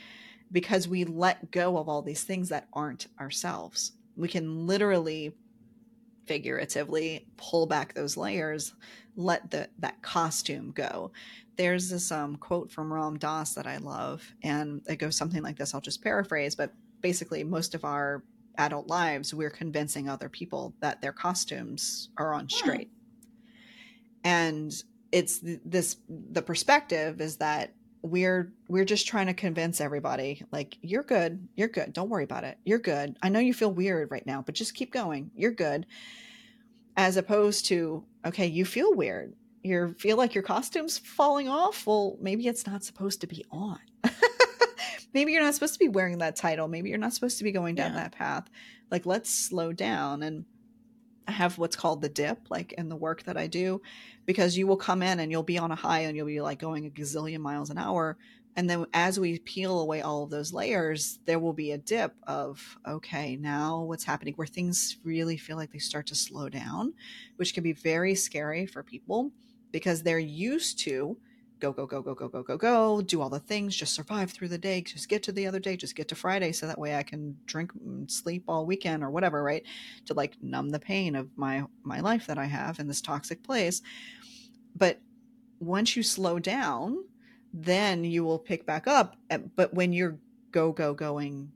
because 0.52 0.88
we 0.88 1.04
let 1.04 1.50
go 1.50 1.78
of 1.78 1.88
all 1.88 2.02
these 2.02 2.24
things 2.24 2.48
that 2.48 2.68
aren't 2.72 3.06
ourselves. 3.18 3.92
We 4.16 4.28
can 4.28 4.66
literally 4.66 5.32
figuratively 6.26 7.26
pull 7.36 7.66
back 7.66 7.94
those 7.94 8.16
layers, 8.16 8.74
let 9.16 9.50
the 9.50 9.68
that 9.78 10.00
costume 10.02 10.72
go. 10.72 11.12
There's 11.56 11.90
this 11.90 12.10
um, 12.10 12.36
quote 12.36 12.70
from 12.70 12.92
Ram 12.92 13.18
Dass 13.18 13.54
that 13.54 13.66
I 13.66 13.78
love, 13.78 14.22
and 14.42 14.82
it 14.88 14.96
goes 14.96 15.16
something 15.16 15.42
like 15.42 15.56
this. 15.56 15.74
I'll 15.74 15.80
just 15.80 16.02
paraphrase, 16.02 16.54
but 16.54 16.72
basically, 17.00 17.44
most 17.44 17.74
of 17.74 17.84
our 17.84 18.22
adult 18.58 18.88
lives, 18.88 19.34
we're 19.34 19.50
convincing 19.50 20.08
other 20.08 20.28
people 20.28 20.74
that 20.80 21.00
their 21.00 21.12
costumes 21.12 22.10
are 22.16 22.32
on 22.32 22.48
straight. 22.48 22.90
And 24.22 24.72
it's 25.12 25.40
this 25.42 25.96
the 26.08 26.42
perspective 26.42 27.20
is 27.20 27.38
that 27.38 27.74
we're 28.02 28.52
we're 28.68 28.84
just 28.84 29.06
trying 29.06 29.26
to 29.26 29.34
convince 29.34 29.80
everybody 29.80 30.42
like 30.52 30.78
you're 30.80 31.02
good 31.02 31.46
you're 31.54 31.68
good 31.68 31.92
don't 31.92 32.08
worry 32.08 32.24
about 32.24 32.44
it 32.44 32.58
you're 32.64 32.78
good. 32.78 33.16
I 33.22 33.28
know 33.28 33.40
you 33.40 33.54
feel 33.54 33.72
weird 33.72 34.10
right 34.10 34.26
now 34.26 34.42
but 34.42 34.54
just 34.54 34.74
keep 34.74 34.92
going 34.92 35.30
you're 35.34 35.52
good. 35.52 35.86
As 36.96 37.16
opposed 37.16 37.66
to 37.66 38.04
okay 38.26 38.46
you 38.46 38.64
feel 38.64 38.94
weird. 38.94 39.34
You 39.62 39.94
feel 39.98 40.16
like 40.16 40.34
your 40.34 40.42
costume's 40.42 40.98
falling 40.98 41.48
off? 41.48 41.86
Well 41.86 42.16
maybe 42.20 42.46
it's 42.46 42.66
not 42.66 42.84
supposed 42.84 43.20
to 43.20 43.26
be 43.26 43.44
on. 43.50 43.78
Maybe 45.12 45.32
you're 45.32 45.42
not 45.42 45.54
supposed 45.54 45.72
to 45.74 45.78
be 45.78 45.88
wearing 45.88 46.18
that 46.18 46.36
title. 46.36 46.68
Maybe 46.68 46.88
you're 46.88 46.98
not 46.98 47.12
supposed 47.12 47.38
to 47.38 47.44
be 47.44 47.52
going 47.52 47.74
down 47.74 47.92
yeah. 47.92 48.02
that 48.02 48.12
path. 48.12 48.48
Like 48.90 49.06
let's 49.06 49.30
slow 49.30 49.72
down 49.72 50.22
and 50.22 50.44
have 51.30 51.58
what's 51.58 51.76
called 51.76 52.02
the 52.02 52.08
dip, 52.08 52.50
like 52.50 52.72
in 52.72 52.88
the 52.88 52.96
work 52.96 53.22
that 53.24 53.36
I 53.36 53.46
do, 53.46 53.80
because 54.26 54.56
you 54.56 54.66
will 54.66 54.76
come 54.76 55.02
in 55.02 55.20
and 55.20 55.30
you'll 55.30 55.42
be 55.42 55.58
on 55.58 55.70
a 55.70 55.76
high 55.76 56.00
and 56.00 56.16
you'll 56.16 56.26
be 56.26 56.40
like 56.40 56.58
going 56.58 56.86
a 56.86 56.90
gazillion 56.90 57.40
miles 57.40 57.70
an 57.70 57.78
hour. 57.78 58.16
And 58.56 58.68
then 58.68 58.86
as 58.92 59.18
we 59.18 59.38
peel 59.38 59.80
away 59.80 60.02
all 60.02 60.24
of 60.24 60.30
those 60.30 60.52
layers, 60.52 61.20
there 61.24 61.38
will 61.38 61.52
be 61.52 61.72
a 61.72 61.78
dip 61.78 62.14
of, 62.26 62.78
okay, 62.86 63.36
now 63.36 63.82
what's 63.82 64.04
happening 64.04 64.34
where 64.34 64.46
things 64.46 64.98
really 65.04 65.36
feel 65.36 65.56
like 65.56 65.72
they 65.72 65.78
start 65.78 66.08
to 66.08 66.14
slow 66.14 66.48
down, 66.48 66.92
which 67.36 67.54
can 67.54 67.62
be 67.62 67.72
very 67.72 68.14
scary 68.14 68.66
for 68.66 68.82
people 68.82 69.30
because 69.72 70.02
they're 70.02 70.18
used 70.18 70.80
to 70.80 71.16
go, 71.60 71.72
go, 71.72 71.86
go, 71.86 72.02
go, 72.02 72.14
go, 72.14 72.28
go, 72.28 72.42
go, 72.42 72.56
go, 72.56 73.02
do 73.02 73.20
all 73.20 73.28
the 73.28 73.38
things, 73.38 73.76
just 73.76 73.94
survive 73.94 74.30
through 74.30 74.48
the 74.48 74.58
day, 74.58 74.80
just 74.80 75.08
get 75.08 75.22
to 75.24 75.32
the 75.32 75.46
other 75.46 75.60
day, 75.60 75.76
just 75.76 75.94
get 75.94 76.08
to 76.08 76.14
Friday 76.14 76.52
so 76.52 76.66
that 76.66 76.78
way 76.78 76.96
I 76.96 77.02
can 77.02 77.36
drink 77.46 77.72
and 77.74 78.10
sleep 78.10 78.44
all 78.48 78.66
weekend 78.66 79.04
or 79.04 79.10
whatever, 79.10 79.42
right? 79.42 79.64
To 80.06 80.14
like 80.14 80.34
numb 80.42 80.70
the 80.70 80.80
pain 80.80 81.14
of 81.14 81.28
my 81.36 81.64
my 81.82 82.00
life 82.00 82.26
that 82.26 82.38
I 82.38 82.46
have 82.46 82.80
in 82.80 82.88
this 82.88 83.00
toxic 83.00 83.42
place. 83.42 83.82
But 84.74 84.98
once 85.60 85.96
you 85.96 86.02
slow 86.02 86.38
down, 86.38 87.04
then 87.52 88.04
you 88.04 88.24
will 88.24 88.38
pick 88.38 88.64
back 88.66 88.86
up. 88.86 89.16
Eh, 89.28 89.38
but 89.56 89.74
when 89.74 89.92
you're 89.92 90.18
go, 90.52 90.72
go, 90.72 90.94
going 90.94 91.52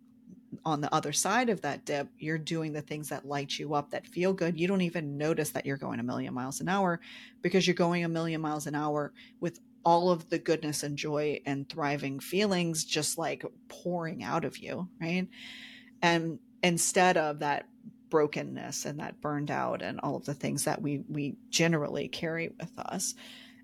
on 0.64 0.80
the 0.80 0.94
other 0.94 1.12
side 1.12 1.48
of 1.48 1.60
that 1.62 1.84
dip, 1.84 2.08
you're 2.18 2.38
doing 2.38 2.72
the 2.72 2.80
things 2.80 3.08
that 3.08 3.26
light 3.26 3.58
you 3.58 3.74
up, 3.74 3.90
that 3.90 4.06
feel 4.06 4.32
good. 4.32 4.58
You 4.58 4.68
don't 4.68 4.80
even 4.82 5.16
notice 5.16 5.50
that 5.50 5.66
you're 5.66 5.76
going 5.76 6.00
a 6.00 6.04
million 6.04 6.32
miles 6.32 6.60
an 6.60 6.68
hour 6.68 7.00
because 7.42 7.66
you're 7.66 7.74
going 7.74 8.04
a 8.04 8.08
million 8.08 8.40
miles 8.40 8.66
an 8.66 8.74
hour 8.74 9.12
with 9.40 9.58
all 9.84 10.10
of 10.10 10.30
the 10.30 10.38
goodness 10.38 10.82
and 10.82 10.96
joy 10.96 11.40
and 11.46 11.68
thriving 11.68 12.18
feelings 12.20 12.84
just 12.84 13.18
like 13.18 13.44
pouring 13.68 14.22
out 14.22 14.44
of 14.44 14.58
you, 14.58 14.88
right? 15.00 15.28
And 16.02 16.38
instead 16.62 17.16
of 17.16 17.40
that 17.40 17.66
brokenness 18.10 18.84
and 18.84 19.00
that 19.00 19.20
burned 19.20 19.50
out 19.50 19.82
and 19.82 20.00
all 20.00 20.16
of 20.16 20.24
the 20.24 20.34
things 20.34 20.64
that 20.64 20.80
we 20.80 21.02
we 21.08 21.36
generally 21.50 22.06
carry 22.06 22.52
with 22.60 22.70
us 22.78 23.14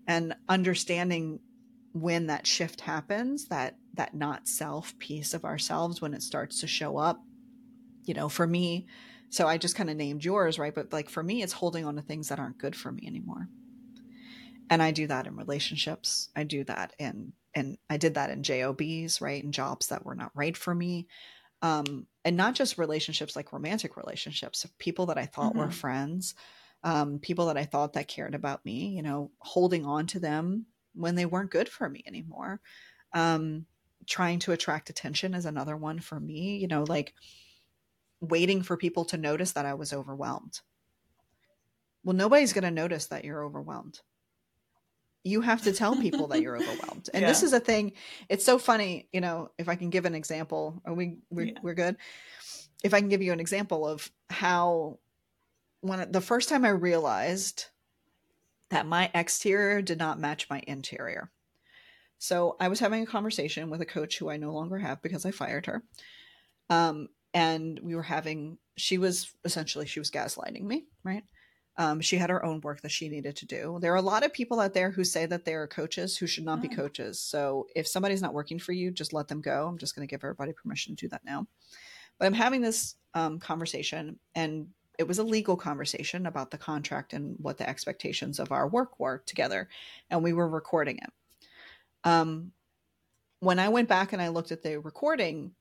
and 0.09 0.35
understanding 0.49 1.39
when 1.93 2.27
that 2.27 2.49
shift 2.49 2.81
happens 2.81 3.47
that 3.47 3.77
that 3.95 4.13
not 4.13 4.49
self 4.49 4.99
piece 4.99 5.35
of 5.35 5.45
ourselves 5.45 6.01
when 6.01 6.15
it 6.15 6.23
starts 6.23 6.61
to 6.61 6.67
show 6.67 6.97
up 6.97 7.23
you 8.05 8.13
know 8.13 8.29
for 8.29 8.45
me 8.45 8.87
so 9.29 9.47
i 9.47 9.57
just 9.57 9.77
kind 9.77 9.89
of 9.89 9.97
named 9.97 10.25
yours 10.25 10.59
right 10.59 10.75
but 10.75 10.93
like 10.93 11.09
for 11.09 11.23
me 11.23 11.43
it's 11.43 11.53
holding 11.53 11.85
on 11.85 11.95
to 11.95 12.03
things 12.03 12.29
that 12.29 12.41
aren't 12.41 12.59
good 12.59 12.75
for 12.75 12.91
me 12.91 13.07
anymore 13.07 13.49
and 14.71 14.81
I 14.81 14.93
do 14.93 15.09
that 15.09 15.27
in 15.27 15.37
relationships. 15.37 16.29
I 16.35 16.45
do 16.45 16.65
that 16.65 16.95
in 16.99 17.33
and 17.53 17.77
I 17.91 17.97
did 17.97 18.15
that 18.15 18.31
in 18.31 18.45
jobs, 18.45 19.21
right, 19.21 19.43
in 19.43 19.51
jobs 19.51 19.89
that 19.89 20.07
were 20.07 20.15
not 20.15 20.31
right 20.37 20.57
for 20.57 20.73
me, 20.73 21.09
um, 21.63 22.07
and 22.25 22.37
not 22.37 22.55
just 22.55 22.79
relationships 22.79 23.35
like 23.35 23.53
romantic 23.53 23.97
relationships, 23.97 24.65
people 24.79 25.07
that 25.07 25.19
I 25.19 25.27
thought 25.27 25.51
mm-hmm. 25.51 25.59
were 25.59 25.71
friends, 25.73 26.37
um, 26.85 27.19
people 27.19 27.47
that 27.47 27.57
I 27.57 27.65
thought 27.65 27.95
that 27.95 28.07
cared 28.07 28.37
about 28.37 28.65
me. 28.65 28.91
You 28.91 29.03
know, 29.03 29.33
holding 29.41 29.85
on 29.85 30.07
to 30.09 30.21
them 30.21 30.67
when 30.95 31.17
they 31.17 31.27
weren't 31.27 31.51
good 31.51 31.69
for 31.69 31.89
me 31.89 32.05
anymore. 32.07 32.61
Um, 33.13 33.67
trying 34.07 34.39
to 34.41 34.53
attract 34.53 34.89
attention 34.89 35.35
is 35.35 35.45
another 35.45 35.77
one 35.77 35.99
for 35.99 36.19
me. 36.21 36.59
You 36.59 36.69
know, 36.69 36.85
like 36.87 37.15
waiting 38.21 38.63
for 38.63 38.77
people 38.77 39.05
to 39.07 39.17
notice 39.17 39.53
that 39.53 39.67
I 39.67 39.75
was 39.75 39.93
overwhelmed. 39.93 40.61
Well, 42.05 42.17
nobody's 42.17 42.53
going 42.53 42.65
to 42.65 42.71
notice 42.71 43.07
that 43.07 43.25
you're 43.25 43.45
overwhelmed 43.45 44.01
you 45.23 45.41
have 45.41 45.63
to 45.63 45.73
tell 45.73 45.97
people 45.97 46.29
that 46.29 46.41
you're 46.41 46.57
overwhelmed. 46.61 47.11
And 47.13 47.23
yeah. 47.23 47.29
this 47.29 47.43
is 47.43 47.53
a 47.53 47.61
thing 47.61 47.93
it's 48.29 48.45
so 48.45 48.59
funny 48.59 49.09
you 49.13 49.21
know 49.21 49.51
if 49.59 49.69
i 49.69 49.75
can 49.75 49.91
give 49.91 50.05
an 50.05 50.15
example 50.15 50.81
are 50.85 50.95
we 50.95 51.19
we're, 51.31 51.47
yeah. 51.47 51.59
we're 51.63 51.75
good? 51.75 51.97
If 52.83 52.95
i 52.95 53.01
can 53.01 53.09
give 53.09 53.23
you 53.23 53.33
an 53.33 53.41
example 53.41 53.87
of 53.87 54.11
how 54.29 54.99
when 55.81 56.11
the 56.11 56.21
first 56.21 56.49
time 56.49 56.65
i 56.65 56.71
realized 56.71 57.67
that 58.71 58.87
my 58.87 59.11
exterior 59.15 59.83
did 59.83 59.99
not 59.99 60.21
match 60.21 60.49
my 60.49 60.63
interior. 60.67 61.31
So 62.19 62.57
i 62.61 62.69
was 62.69 62.81
having 62.81 63.03
a 63.03 63.07
conversation 63.07 63.71
with 63.71 63.81
a 63.81 63.87
coach 63.87 64.19
who 64.19 64.31
i 64.31 64.37
no 64.37 64.53
longer 64.53 64.79
have 64.79 65.03
because 65.03 65.27
i 65.27 65.31
fired 65.31 65.67
her. 65.67 65.83
Um, 66.69 67.09
and 67.35 67.81
we 67.83 67.95
were 67.95 68.03
having 68.03 68.59
she 68.77 68.99
was 68.99 69.33
essentially 69.45 69.87
she 69.87 70.01
was 70.01 70.11
gaslighting 70.11 70.63
me 70.63 70.87
right 71.05 71.25
um, 71.77 72.01
she 72.01 72.17
had 72.17 72.31
her 72.31 72.45
own 72.45 72.61
work 72.61 72.83
that 72.83 72.91
she 72.91 73.09
needed 73.09 73.37
to 73.37 73.47
do. 73.47 73.79
There 73.81 73.93
are 73.93 73.97
a 73.97 74.03
lot 74.03 74.25
of 74.25 74.33
people 74.33 74.61
out 74.61 74.75
there 74.75 74.91
who 74.91 75.05
say 75.05 75.27
that 75.27 75.45
they 75.45 75.55
are 75.55 75.67
coaches 75.67 76.17
who 76.17 76.27
should 76.27 76.45
not 76.45 76.59
oh. 76.59 76.63
be 76.63 76.69
coaches. 76.69 77.21
So 77.21 77.67
if 77.75 77.87
somebody's 77.87 78.23
not 78.23 78.35
working 78.35 78.59
for 78.59 78.73
you, 78.73 78.91
just 78.91 79.13
let 79.13 79.29
them 79.29 79.41
go. 79.41 79.67
I'm 79.67 79.79
just 79.79 79.95
going 79.95 80.07
to 80.07 80.11
give 80.11 80.25
everybody 80.25 80.53
permission 80.53 80.95
to 80.97 81.07
do 81.07 81.09
that 81.11 81.25
now. 81.25 81.47
But 82.19 82.27
I'm 82.27 82.35
having 82.35 82.61
this 82.61 82.97
um, 83.15 83.39
conversation, 83.39 84.19
and 84.35 84.67
it 84.99 85.09
was 85.09 85.19
a 85.19 85.25
legal 85.25 85.57
conversation 85.57 86.27
about 86.27 86.51
the 86.51 86.59
contract 86.59 87.15
and 87.15 87.37
what 87.39 87.57
the 87.57 87.69
expectations 87.69 88.39
of 88.39 88.53
our 88.53 88.69
work 88.69 89.01
were 89.01 89.23
together. 89.25 89.69
And 90.11 90.23
we 90.23 90.35
were 90.35 90.49
recording 90.49 90.99
it. 90.99 91.11
Um, 92.05 92.53
when 93.39 93.59
I 93.59 93.71
went 93.71 93.89
back 93.89 94.13
and 94.13 94.21
I 94.21 94.29
looked 94.29 94.53
at 94.53 94.63
the 94.63 94.79
recording 94.79 95.53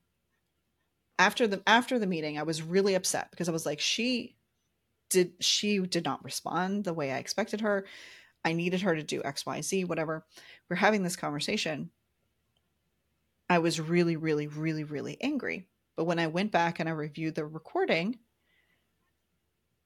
after 1.17 1.47
the 1.47 1.61
after 1.65 1.97
the 1.97 2.07
meeting, 2.07 2.37
I 2.37 2.43
was 2.43 2.61
really 2.61 2.95
upset 2.95 3.31
because 3.31 3.47
I 3.47 3.53
was 3.53 3.65
like, 3.65 3.79
she 3.79 4.35
did 5.09 5.33
she 5.39 5.79
did 5.79 6.05
not 6.05 6.23
respond 6.23 6.83
the 6.83 6.93
way 6.93 7.11
I 7.11 7.17
expected 7.17 7.61
her. 7.61 7.85
I 8.45 8.53
needed 8.53 8.81
her 8.81 8.95
to 8.95 9.03
do 9.03 9.21
XYZ, 9.21 9.87
whatever. 9.87 10.25
We're 10.69 10.77
having 10.77 11.03
this 11.03 11.15
conversation. 11.15 11.89
I 13.49 13.59
was 13.59 13.81
really, 13.81 14.15
really, 14.15 14.47
really, 14.47 14.83
really 14.83 15.17
angry. 15.21 15.67
But 15.95 16.05
when 16.05 16.19
I 16.19 16.27
went 16.27 16.51
back 16.51 16.79
and 16.79 16.87
I 16.87 16.93
reviewed 16.93 17.35
the 17.35 17.45
recording, 17.45 18.19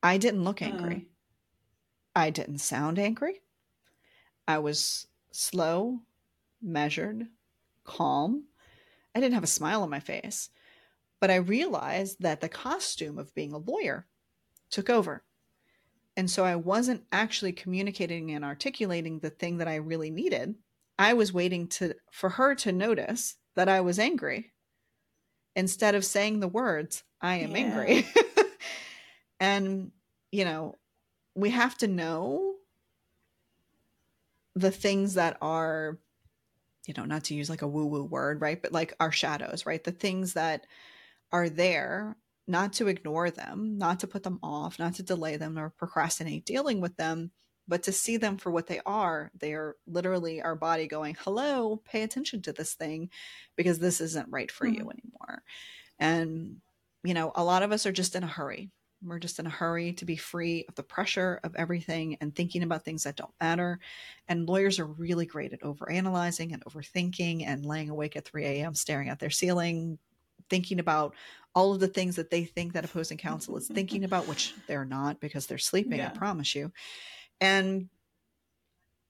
I 0.03 0.17
didn't 0.17 0.43
look 0.43 0.61
angry. 0.61 0.95
Mm. 0.95 1.05
I 2.15 2.29
didn't 2.29 2.59
sound 2.59 2.99
angry. 2.99 3.41
I 4.47 4.59
was 4.59 5.07
slow, 5.31 5.99
measured, 6.61 7.27
calm. 7.85 8.43
I 9.15 9.19
didn't 9.19 9.33
have 9.33 9.43
a 9.43 9.47
smile 9.47 9.81
on 9.81 9.89
my 9.89 10.01
face. 10.01 10.49
But 11.19 11.31
I 11.31 11.35
realized 11.35 12.17
that 12.19 12.41
the 12.41 12.49
costume 12.49 13.17
of 13.17 13.33
being 13.33 13.53
a 13.53 13.57
lawyer 13.57 14.05
took 14.73 14.89
over. 14.89 15.23
And 16.17 16.29
so 16.29 16.43
I 16.43 16.55
wasn't 16.55 17.03
actually 17.11 17.53
communicating 17.53 18.31
and 18.31 18.43
articulating 18.43 19.19
the 19.19 19.29
thing 19.29 19.57
that 19.59 19.67
I 19.67 19.75
really 19.75 20.11
needed. 20.11 20.55
I 20.99 21.13
was 21.13 21.33
waiting 21.33 21.67
to 21.69 21.95
for 22.11 22.29
her 22.29 22.53
to 22.55 22.71
notice 22.71 23.35
that 23.55 23.69
I 23.69 23.81
was 23.81 23.99
angry 23.99 24.51
instead 25.55 25.95
of 25.95 26.05
saying 26.05 26.39
the 26.39 26.47
words, 26.47 27.03
I 27.21 27.37
am 27.37 27.51
yeah. 27.51 27.57
angry. 27.57 28.07
and 29.39 29.91
you 30.31 30.45
know, 30.45 30.75
we 31.35 31.51
have 31.51 31.77
to 31.79 31.87
know 31.87 32.55
the 34.55 34.71
things 34.71 35.15
that 35.15 35.37
are 35.41 35.97
you 36.87 36.93
know, 36.97 37.05
not 37.05 37.23
to 37.25 37.33
use 37.33 37.49
like 37.49 37.61
a 37.61 37.67
woo 37.67 37.85
woo 37.85 38.03
word, 38.03 38.41
right? 38.41 38.61
But 38.61 38.73
like 38.73 38.93
our 38.99 39.11
shadows, 39.11 39.65
right? 39.65 39.83
The 39.83 39.91
things 39.91 40.33
that 40.33 40.67
are 41.31 41.47
there 41.47 42.17
not 42.47 42.73
to 42.73 42.87
ignore 42.87 43.31
them, 43.31 43.77
not 43.77 43.99
to 44.01 44.07
put 44.07 44.23
them 44.23 44.39
off, 44.43 44.79
not 44.79 44.95
to 44.95 45.03
delay 45.03 45.37
them 45.37 45.57
or 45.57 45.69
procrastinate 45.69 46.45
dealing 46.45 46.81
with 46.81 46.95
them, 46.97 47.31
but 47.67 47.83
to 47.83 47.91
see 47.91 48.17
them 48.17 48.37
for 48.37 48.51
what 48.51 48.67
they 48.67 48.81
are. 48.85 49.31
They 49.39 49.53
are 49.53 49.77
literally 49.87 50.41
our 50.41 50.55
body 50.55 50.87
going, 50.87 51.15
hello, 51.19 51.81
pay 51.85 52.03
attention 52.03 52.41
to 52.43 52.53
this 52.53 52.73
thing 52.73 53.09
because 53.55 53.79
this 53.79 54.01
isn't 54.01 54.29
right 54.29 54.51
for 54.51 54.67
mm-hmm. 54.67 54.75
you 54.75 54.91
anymore. 54.91 55.43
And, 55.99 56.57
you 57.03 57.13
know, 57.13 57.31
a 57.35 57.43
lot 57.43 57.63
of 57.63 57.71
us 57.71 57.85
are 57.85 57.91
just 57.91 58.15
in 58.15 58.23
a 58.23 58.27
hurry. 58.27 58.69
We're 59.01 59.19
just 59.19 59.39
in 59.39 59.47
a 59.47 59.49
hurry 59.49 59.93
to 59.93 60.05
be 60.05 60.15
free 60.15 60.65
of 60.67 60.75
the 60.75 60.83
pressure 60.83 61.39
of 61.43 61.55
everything 61.55 62.17
and 62.21 62.33
thinking 62.33 62.63
about 62.63 62.85
things 62.85 63.03
that 63.03 63.17
don't 63.17 63.33
matter. 63.39 63.79
And 64.29 64.47
lawyers 64.47 64.79
are 64.79 64.85
really 64.85 65.25
great 65.25 65.53
at 65.53 65.61
overanalyzing 65.61 66.53
and 66.53 66.63
overthinking 66.65 67.45
and 67.45 67.65
laying 67.65 67.89
awake 67.89 68.15
at 68.15 68.25
3 68.25 68.45
a.m., 68.45 68.75
staring 68.75 69.09
at 69.09 69.19
their 69.19 69.29
ceiling, 69.29 69.99
thinking 70.49 70.79
about 70.79 71.15
all 71.55 71.73
of 71.73 71.79
the 71.79 71.87
things 71.87 72.15
that 72.15 72.29
they 72.29 72.45
think 72.45 72.73
that 72.73 72.85
opposing 72.85 73.17
counsel 73.17 73.57
is 73.57 73.67
thinking 73.67 74.03
about, 74.05 74.27
which 74.27 74.53
they're 74.67 74.85
not 74.85 75.19
because 75.19 75.47
they're 75.47 75.57
sleeping, 75.57 75.99
yeah. 75.99 76.11
I 76.13 76.17
promise 76.17 76.55
you. 76.55 76.71
And 77.41 77.89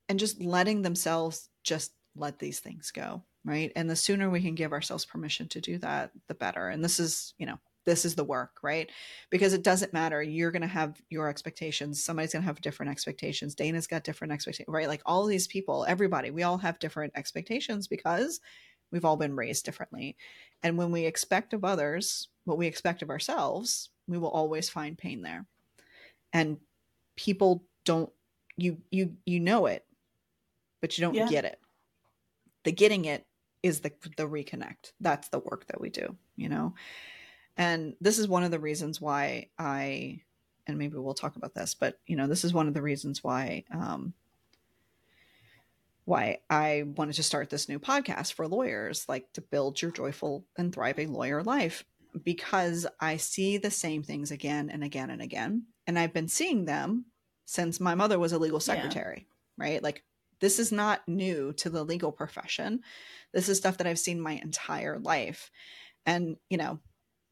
and 0.09 0.19
just 0.19 0.41
letting 0.41 0.81
themselves 0.81 1.49
just 1.63 1.93
let 2.15 2.37
these 2.39 2.59
things 2.59 2.91
go, 2.91 3.23
right? 3.45 3.71
And 3.75 3.89
the 3.89 3.95
sooner 3.95 4.29
we 4.29 4.41
can 4.41 4.55
give 4.55 4.73
ourselves 4.73 5.05
permission 5.05 5.47
to 5.49 5.61
do 5.61 5.77
that, 5.79 6.11
the 6.27 6.35
better. 6.35 6.67
And 6.67 6.83
this 6.83 6.99
is, 6.99 7.33
you 7.37 7.45
know, 7.45 7.57
this 7.85 8.05
is 8.05 8.15
the 8.15 8.23
work, 8.23 8.59
right? 8.61 8.89
Because 9.29 9.53
it 9.53 9.63
doesn't 9.63 9.93
matter. 9.93 10.21
You're 10.21 10.51
going 10.51 10.61
to 10.61 10.67
have 10.67 11.01
your 11.09 11.27
expectations. 11.27 12.03
Somebody's 12.03 12.33
going 12.33 12.43
to 12.43 12.47
have 12.47 12.61
different 12.61 12.91
expectations. 12.91 13.55
Dana's 13.55 13.87
got 13.87 14.03
different 14.03 14.33
expectations, 14.33 14.71
right? 14.71 14.87
Like 14.87 15.01
all 15.05 15.25
these 15.25 15.47
people, 15.47 15.85
everybody, 15.87 16.31
we 16.31 16.43
all 16.43 16.57
have 16.57 16.79
different 16.79 17.13
expectations 17.15 17.87
because 17.87 18.39
we've 18.91 19.05
all 19.05 19.17
been 19.17 19.35
raised 19.35 19.65
differently. 19.65 20.15
And 20.61 20.77
when 20.77 20.91
we 20.91 21.05
expect 21.05 21.53
of 21.53 21.65
others 21.65 22.29
what 22.45 22.57
we 22.57 22.67
expect 22.67 23.01
of 23.01 23.09
ourselves, 23.09 23.89
we 24.07 24.17
will 24.17 24.29
always 24.29 24.69
find 24.69 24.97
pain 24.97 25.21
there. 25.21 25.45
And 26.31 26.57
people 27.15 27.63
don't 27.85 28.11
you 28.57 28.77
you 28.91 29.15
you 29.25 29.39
know 29.39 29.65
it, 29.65 29.85
but 30.81 30.97
you 30.97 31.03
don't 31.03 31.15
yeah. 31.15 31.27
get 31.27 31.45
it. 31.45 31.59
The 32.63 32.71
getting 32.71 33.05
it 33.05 33.25
is 33.61 33.79
the 33.81 33.91
the 34.17 34.27
reconnect. 34.27 34.93
That's 34.99 35.29
the 35.29 35.39
work 35.39 35.67
that 35.67 35.81
we 35.81 35.89
do, 35.89 36.15
you 36.35 36.49
know. 36.49 36.73
And 37.57 37.95
this 38.01 38.19
is 38.19 38.27
one 38.27 38.43
of 38.43 38.51
the 38.51 38.59
reasons 38.59 38.99
why 38.99 39.49
I, 39.59 40.21
and 40.65 40.77
maybe 40.77 40.97
we'll 40.97 41.13
talk 41.13 41.35
about 41.35 41.53
this, 41.53 41.75
but 41.75 41.99
you 42.07 42.15
know, 42.15 42.27
this 42.27 42.43
is 42.43 42.53
one 42.53 42.67
of 42.67 42.73
the 42.73 42.81
reasons 42.81 43.23
why, 43.23 43.63
um, 43.71 44.13
why 46.05 46.39
I 46.49 46.83
wanted 46.97 47.13
to 47.13 47.23
start 47.23 47.49
this 47.49 47.69
new 47.69 47.79
podcast 47.79 48.33
for 48.33 48.47
lawyers, 48.47 49.05
like 49.07 49.31
to 49.33 49.41
build 49.41 49.81
your 49.81 49.91
joyful 49.91 50.45
and 50.57 50.73
thriving 50.73 51.13
lawyer 51.13 51.43
life, 51.43 51.85
because 52.23 52.85
I 52.99 53.17
see 53.17 53.57
the 53.57 53.71
same 53.71 54.03
things 54.03 54.31
again 54.31 54.69
and 54.69 54.83
again 54.83 55.09
and 55.09 55.21
again. 55.21 55.65
And 55.87 55.97
I've 55.97 56.13
been 56.13 56.27
seeing 56.27 56.65
them 56.65 57.05
since 57.45 57.79
my 57.79 57.95
mother 57.95 58.19
was 58.19 58.31
a 58.31 58.39
legal 58.39 58.59
secretary, 58.59 59.27
yeah. 59.57 59.65
right? 59.65 59.83
Like, 59.83 60.03
this 60.39 60.59
is 60.59 60.71
not 60.71 61.07
new 61.07 61.53
to 61.53 61.69
the 61.69 61.83
legal 61.83 62.11
profession. 62.11 62.81
This 63.33 63.49
is 63.49 63.57
stuff 63.57 63.77
that 63.77 63.87
I've 63.87 63.99
seen 63.99 64.19
my 64.19 64.33
entire 64.33 64.99
life. 64.99 65.49
And, 66.05 66.37
you 66.49 66.57
know, 66.57 66.79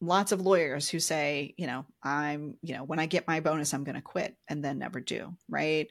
lots 0.00 0.32
of 0.32 0.40
lawyers 0.40 0.88
who 0.88 0.98
say, 0.98 1.54
you 1.56 1.66
know, 1.66 1.84
I'm, 2.02 2.56
you 2.62 2.74
know, 2.74 2.84
when 2.84 2.98
I 2.98 3.06
get 3.06 3.28
my 3.28 3.40
bonus, 3.40 3.72
I'm 3.72 3.84
going 3.84 3.96
to 3.96 4.02
quit 4.02 4.36
and 4.48 4.64
then 4.64 4.78
never 4.78 5.00
do, 5.00 5.36
right? 5.48 5.88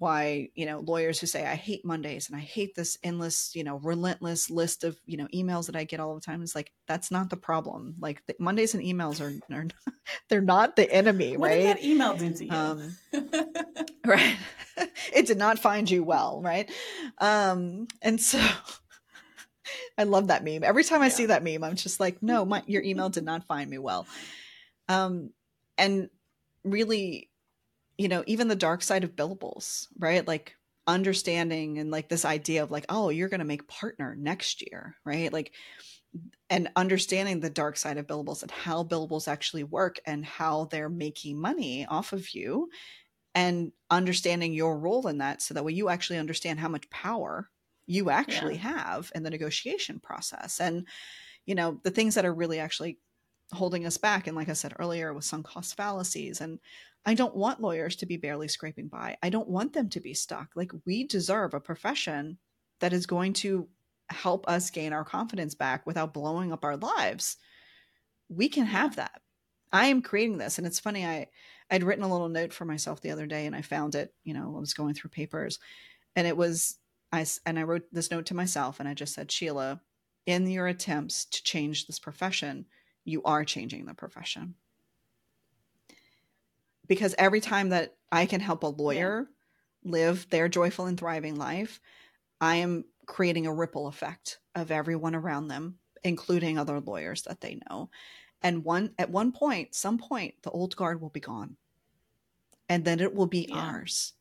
Why, 0.00 0.48
you 0.54 0.64
know, 0.64 0.80
lawyers 0.80 1.20
who 1.20 1.26
say, 1.26 1.46
I 1.46 1.56
hate 1.56 1.84
Mondays 1.84 2.30
and 2.30 2.36
I 2.36 2.40
hate 2.40 2.74
this 2.74 2.96
endless, 3.02 3.54
you 3.54 3.62
know, 3.64 3.76
relentless 3.80 4.48
list 4.48 4.82
of, 4.82 4.98
you 5.04 5.18
know, 5.18 5.28
emails 5.34 5.66
that 5.66 5.76
I 5.76 5.84
get 5.84 6.00
all 6.00 6.14
the 6.14 6.22
time. 6.22 6.42
is 6.42 6.54
like, 6.54 6.72
that's 6.88 7.10
not 7.10 7.28
the 7.28 7.36
problem. 7.36 7.96
Like 8.00 8.24
the, 8.26 8.34
Mondays 8.38 8.72
and 8.72 8.82
emails 8.82 9.20
are, 9.20 9.38
are 9.54 9.66
they're 10.30 10.40
not 10.40 10.74
the 10.74 10.90
enemy, 10.90 11.36
what 11.36 11.50
right? 11.50 11.58
Did 11.58 11.76
that 11.76 11.84
email 11.84 12.16
do 12.16 12.32
to 12.32 12.44
you? 12.46 12.50
Um, 12.50 12.96
right. 14.06 14.36
it 15.12 15.26
did 15.26 15.36
not 15.36 15.58
find 15.58 15.90
you 15.90 16.02
well, 16.02 16.40
right? 16.42 16.70
Um, 17.18 17.86
and 18.00 18.18
so, 18.18 18.40
I 19.98 20.04
love 20.04 20.28
that 20.28 20.44
meme. 20.44 20.64
Every 20.64 20.82
time 20.82 21.02
I 21.02 21.06
yeah. 21.06 21.12
see 21.12 21.26
that 21.26 21.44
meme, 21.44 21.62
I'm 21.62 21.76
just 21.76 22.00
like, 22.00 22.22
no, 22.22 22.46
my 22.46 22.62
your 22.66 22.82
email 22.82 23.10
did 23.10 23.24
not 23.24 23.46
find 23.46 23.68
me 23.68 23.76
well. 23.78 24.06
Um, 24.88 25.30
and 25.76 26.08
really, 26.64 27.29
you 28.00 28.08
know, 28.08 28.24
even 28.26 28.48
the 28.48 28.56
dark 28.56 28.80
side 28.80 29.04
of 29.04 29.14
billables, 29.14 29.86
right? 29.98 30.26
Like 30.26 30.56
understanding 30.86 31.76
and 31.76 31.90
like 31.90 32.08
this 32.08 32.24
idea 32.24 32.62
of 32.62 32.70
like, 32.70 32.86
oh, 32.88 33.10
you're 33.10 33.28
going 33.28 33.40
to 33.40 33.44
make 33.44 33.68
partner 33.68 34.16
next 34.18 34.62
year, 34.62 34.96
right? 35.04 35.30
Like, 35.30 35.52
and 36.48 36.70
understanding 36.76 37.40
the 37.40 37.50
dark 37.50 37.76
side 37.76 37.98
of 37.98 38.06
billables 38.06 38.40
and 38.40 38.50
how 38.50 38.84
billables 38.84 39.28
actually 39.28 39.64
work 39.64 40.00
and 40.06 40.24
how 40.24 40.64
they're 40.70 40.88
making 40.88 41.38
money 41.38 41.84
off 41.84 42.14
of 42.14 42.30
you 42.30 42.70
and 43.34 43.70
understanding 43.90 44.54
your 44.54 44.78
role 44.78 45.06
in 45.06 45.18
that 45.18 45.42
so 45.42 45.52
that 45.52 45.62
way 45.62 45.74
you 45.74 45.90
actually 45.90 46.18
understand 46.18 46.58
how 46.58 46.68
much 46.68 46.88
power 46.88 47.50
you 47.84 48.08
actually 48.08 48.54
yeah. 48.54 48.86
have 48.86 49.12
in 49.14 49.24
the 49.24 49.30
negotiation 49.30 50.00
process 50.00 50.58
and 50.58 50.86
you 51.44 51.54
know 51.54 51.78
the 51.84 51.90
things 51.90 52.16
that 52.16 52.24
are 52.24 52.34
really 52.34 52.58
actually 52.58 52.98
holding 53.52 53.86
us 53.86 53.96
back 53.96 54.26
and 54.26 54.36
like 54.36 54.48
i 54.48 54.52
said 54.52 54.74
earlier 54.78 55.12
with 55.12 55.24
sunk 55.24 55.46
cost 55.46 55.76
fallacies 55.76 56.40
and 56.40 56.58
i 57.04 57.14
don't 57.14 57.36
want 57.36 57.60
lawyers 57.60 57.96
to 57.96 58.06
be 58.06 58.16
barely 58.16 58.48
scraping 58.48 58.88
by. 58.88 59.16
I 59.22 59.30
don't 59.30 59.48
want 59.48 59.72
them 59.72 59.88
to 59.90 60.00
be 60.00 60.14
stuck. 60.14 60.50
Like 60.54 60.72
we 60.84 61.04
deserve 61.04 61.54
a 61.54 61.60
profession 61.60 62.38
that 62.80 62.92
is 62.92 63.06
going 63.06 63.32
to 63.34 63.68
help 64.10 64.48
us 64.48 64.70
gain 64.70 64.92
our 64.92 65.04
confidence 65.04 65.54
back 65.54 65.86
without 65.86 66.14
blowing 66.14 66.52
up 66.52 66.64
our 66.64 66.76
lives. 66.76 67.36
We 68.28 68.48
can 68.48 68.66
have 68.66 68.96
that. 68.96 69.22
I 69.72 69.86
am 69.86 70.02
creating 70.02 70.38
this 70.38 70.58
and 70.58 70.66
it's 70.66 70.80
funny 70.80 71.06
i 71.06 71.28
i'd 71.70 71.84
written 71.84 72.04
a 72.04 72.10
little 72.10 72.28
note 72.28 72.52
for 72.52 72.64
myself 72.64 73.00
the 73.00 73.12
other 73.12 73.26
day 73.26 73.46
and 73.46 73.54
i 73.54 73.62
found 73.62 73.94
it 73.94 74.12
you 74.24 74.34
know 74.34 74.54
i 74.56 74.58
was 74.58 74.74
going 74.74 74.94
through 74.94 75.10
papers 75.10 75.60
and 76.16 76.26
it 76.26 76.36
was 76.36 76.80
I 77.12 77.26
and 77.46 77.58
I 77.58 77.64
wrote 77.64 77.82
this 77.92 78.10
note 78.10 78.26
to 78.26 78.34
myself 78.34 78.80
and 78.80 78.88
I 78.88 78.94
just 78.94 79.14
said, 79.14 79.32
Sheila, 79.32 79.80
in 80.26 80.48
your 80.48 80.66
attempts 80.66 81.24
to 81.26 81.42
change 81.42 81.86
this 81.86 81.98
profession, 81.98 82.66
you 83.10 83.22
are 83.24 83.44
changing 83.44 83.86
the 83.86 83.94
profession. 83.94 84.54
Because 86.86 87.14
every 87.18 87.40
time 87.40 87.68
that 87.68 87.94
I 88.10 88.26
can 88.26 88.40
help 88.40 88.62
a 88.62 88.68
lawyer 88.68 89.28
yeah. 89.82 89.90
live 89.90 90.28
their 90.30 90.48
joyful 90.48 90.86
and 90.86 90.98
thriving 90.98 91.36
life, 91.36 91.80
I 92.40 92.56
am 92.56 92.84
creating 93.06 93.46
a 93.46 93.52
ripple 93.52 93.86
effect 93.86 94.38
of 94.54 94.70
everyone 94.70 95.14
around 95.14 95.48
them, 95.48 95.76
including 96.02 96.58
other 96.58 96.80
lawyers 96.80 97.22
that 97.22 97.40
they 97.40 97.60
know. 97.68 97.90
And 98.42 98.64
one 98.64 98.94
at 98.98 99.10
one 99.10 99.32
point, 99.32 99.74
some 99.74 99.98
point, 99.98 100.34
the 100.42 100.50
old 100.50 100.74
guard 100.74 101.00
will 101.00 101.10
be 101.10 101.20
gone. 101.20 101.56
And 102.68 102.84
then 102.84 103.00
it 103.00 103.14
will 103.14 103.26
be 103.26 103.46
yeah. 103.48 103.56
ours 103.56 104.14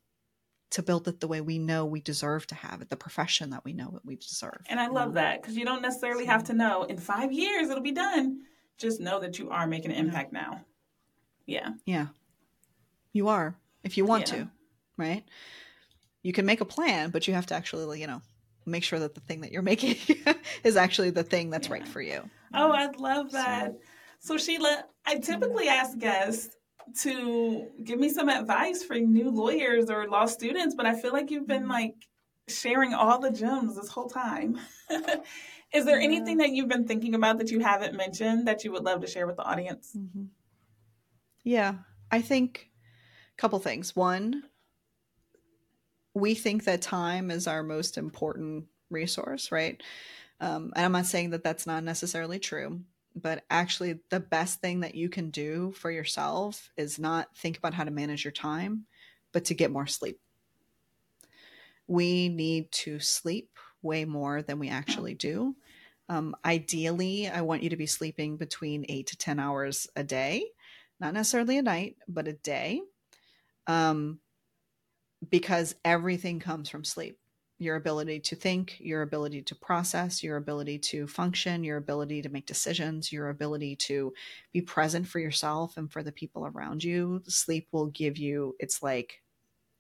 to 0.72 0.84
build 0.84 1.08
it 1.08 1.20
the 1.20 1.28
way 1.28 1.42
we 1.42 1.58
know 1.58 1.86
we 1.86 2.02
deserve 2.02 2.46
to 2.48 2.56
have 2.56 2.82
it, 2.82 2.90
the 2.90 2.96
profession 2.96 3.52
that 3.52 3.66
we 3.66 3.74
know 3.74 3.90
that 3.94 4.06
we 4.06 4.16
deserve. 4.16 4.62
And 4.68 4.80
I 4.80 4.88
love 4.88 5.16
that 5.16 5.42
because 5.42 5.58
you 5.58 5.66
don't 5.66 5.82
necessarily 5.82 6.26
have 6.26 6.44
to 6.46 6.54
know 6.54 6.84
in 6.84 6.98
five 6.98 7.32
years 7.32 7.70
it'll 7.70 7.82
be 7.82 7.92
done. 7.92 8.42
Just 8.80 9.00
know 9.00 9.20
that 9.20 9.38
you 9.38 9.50
are 9.50 9.68
making 9.68 9.92
an 9.92 9.98
impact 9.98 10.32
yeah. 10.34 10.42
now. 10.42 10.66
Yeah. 11.46 11.70
Yeah. 11.86 12.08
You 13.14 13.28
are, 13.28 13.56
if 13.84 13.98
you 13.98 14.06
want 14.06 14.32
yeah. 14.32 14.38
to, 14.38 14.52
right? 14.98 15.24
You 16.24 16.34
can 16.34 16.46
make 16.46 16.62
a 16.62 16.66
plan, 16.66 17.10
but 17.10 17.28
you 17.28 17.34
have 17.34 17.48
to 17.48 17.56
actually, 17.56 18.00
you 18.00 18.08
know, 18.08 18.22
make 18.66 18.84
sure 18.84 19.00
that 19.00 19.16
the 19.16 19.22
thing 19.22 19.42
that 19.42 19.52
you're 19.52 19.62
making 19.74 19.96
is 20.64 20.78
actually 20.78 21.10
the 21.10 21.24
thing 21.24 21.50
that's 21.50 21.68
yeah. 21.68 21.74
right 21.74 21.88
for 21.88 22.02
you. 22.02 22.30
Oh, 22.54 22.72
I 22.72 22.88
love 22.98 23.32
that. 23.32 23.74
So, 24.20 24.38
so 24.38 24.38
Sheila, 24.38 24.86
I 25.06 25.18
typically 25.18 25.68
ask 25.68 25.98
guests 25.98 26.56
to 27.02 27.68
give 27.84 28.00
me 28.00 28.10
some 28.10 28.30
advice 28.30 28.84
for 28.84 28.96
new 28.96 29.30
lawyers 29.30 29.90
or 29.90 30.08
law 30.08 30.26
students, 30.26 30.76
but 30.76 30.86
I 30.86 31.00
feel 31.00 31.14
like 31.14 31.32
you've 31.32 31.48
been 31.48 31.64
mm-hmm. 31.64 31.72
like 31.72 31.96
sharing 32.48 32.94
all 32.94 33.20
the 33.20 33.32
gems 33.32 33.76
this 33.76 33.90
whole 33.90 34.10
time. 34.10 34.60
Is 35.74 35.86
there 35.86 36.00
anything 36.00 36.38
that 36.38 36.50
you've 36.50 36.68
been 36.68 36.88
thinking 36.88 37.14
about 37.14 37.38
that 37.38 37.52
you 37.52 37.60
haven't 37.60 37.96
mentioned 37.96 38.48
that 38.48 38.64
you 38.64 38.72
would 38.72 38.84
love 38.84 39.02
to 39.02 39.08
share 39.08 39.28
with 39.28 39.36
the 39.36 39.44
audience? 39.44 39.94
Mm-hmm. 39.96 40.26
Yeah, 41.44 41.76
I 42.12 42.22
think 42.22 42.70
a 43.38 43.42
couple 43.42 43.60
things. 43.60 43.96
One, 43.96 44.44
we 46.16 46.34
think 46.34 46.64
that 46.64 46.82
time 46.82 47.30
is 47.30 47.48
our 47.48 47.62
most 47.62 47.98
important 47.98 48.66
resource, 48.90 49.52
right? 49.52 49.82
Um, 50.42 50.74
and 50.76 50.86
I'm 50.86 50.92
not 50.92 51.06
saying 51.06 51.32
that 51.32 51.44
that's 51.44 51.68
not 51.68 51.84
necessarily 51.84 52.40
true 52.40 52.82
but 53.16 53.44
actually 53.50 54.00
the 54.10 54.20
best 54.20 54.62
thing 54.62 54.82
that 54.82 54.96
you 54.96 55.10
can 55.10 55.30
do 55.30 55.72
for 55.74 55.92
yourself 55.92 56.70
is 56.78 57.00
not 57.00 57.36
think 57.36 57.58
about 57.58 57.74
how 57.74 57.84
to 57.84 57.92
manage 57.92 58.24
your 58.24 58.32
time 58.32 58.86
but 59.32 59.46
to 59.46 59.54
get 59.54 59.72
more 59.72 59.88
sleep 59.88 60.20
we 61.88 62.30
need 62.30 62.72
to 62.72 63.00
sleep 63.00 63.58
way 63.82 64.06
more 64.06 64.42
than 64.42 64.60
we 64.60 64.70
actually 64.70 65.14
do 65.14 65.56
um, 66.10 66.36
ideally 66.46 67.28
i 67.28 67.42
want 67.42 67.64
you 67.64 67.70
to 67.70 67.78
be 67.78 67.86
sleeping 67.86 68.38
between 68.38 68.86
8 68.88 69.08
to 69.08 69.18
10 69.18 69.40
hours 69.40 69.88
a 69.96 70.04
day 70.04 70.46
not 71.00 71.14
necessarily 71.14 71.58
a 71.58 71.64
night 71.64 71.98
but 72.08 72.28
a 72.28 72.34
day 72.34 72.82
um, 73.68 74.20
because 75.30 75.76
everything 75.84 76.40
comes 76.40 76.70
from 76.70 76.84
sleep 76.84 77.20
your 77.60 77.76
ability 77.76 78.22
to 78.22 78.36
think, 78.38 78.78
your 78.80 79.02
ability 79.02 79.42
to 79.42 79.54
process, 79.54 80.24
your 80.24 80.38
ability 80.38 80.80
to 80.80 81.06
function, 81.08 81.64
your 81.64 81.76
ability 81.76 82.22
to 82.22 82.30
make 82.30 82.46
decisions, 82.46 83.12
your 83.12 83.30
ability 83.30 83.76
to 83.76 84.14
be 84.54 84.62
present 84.62 85.06
for 85.06 85.20
yourself 85.20 85.76
and 85.76 85.92
for 85.92 86.02
the 86.02 86.12
people 86.12 86.46
around 86.46 86.82
you. 86.82 87.22
Sleep 87.28 87.68
will 87.74 87.88
give 87.88 88.18
you, 88.18 88.56
it's 88.60 88.82
like 88.82 89.22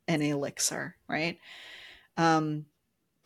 an 0.09 0.21
elixir, 0.21 0.97
right? 1.07 1.39
Um, 2.17 2.65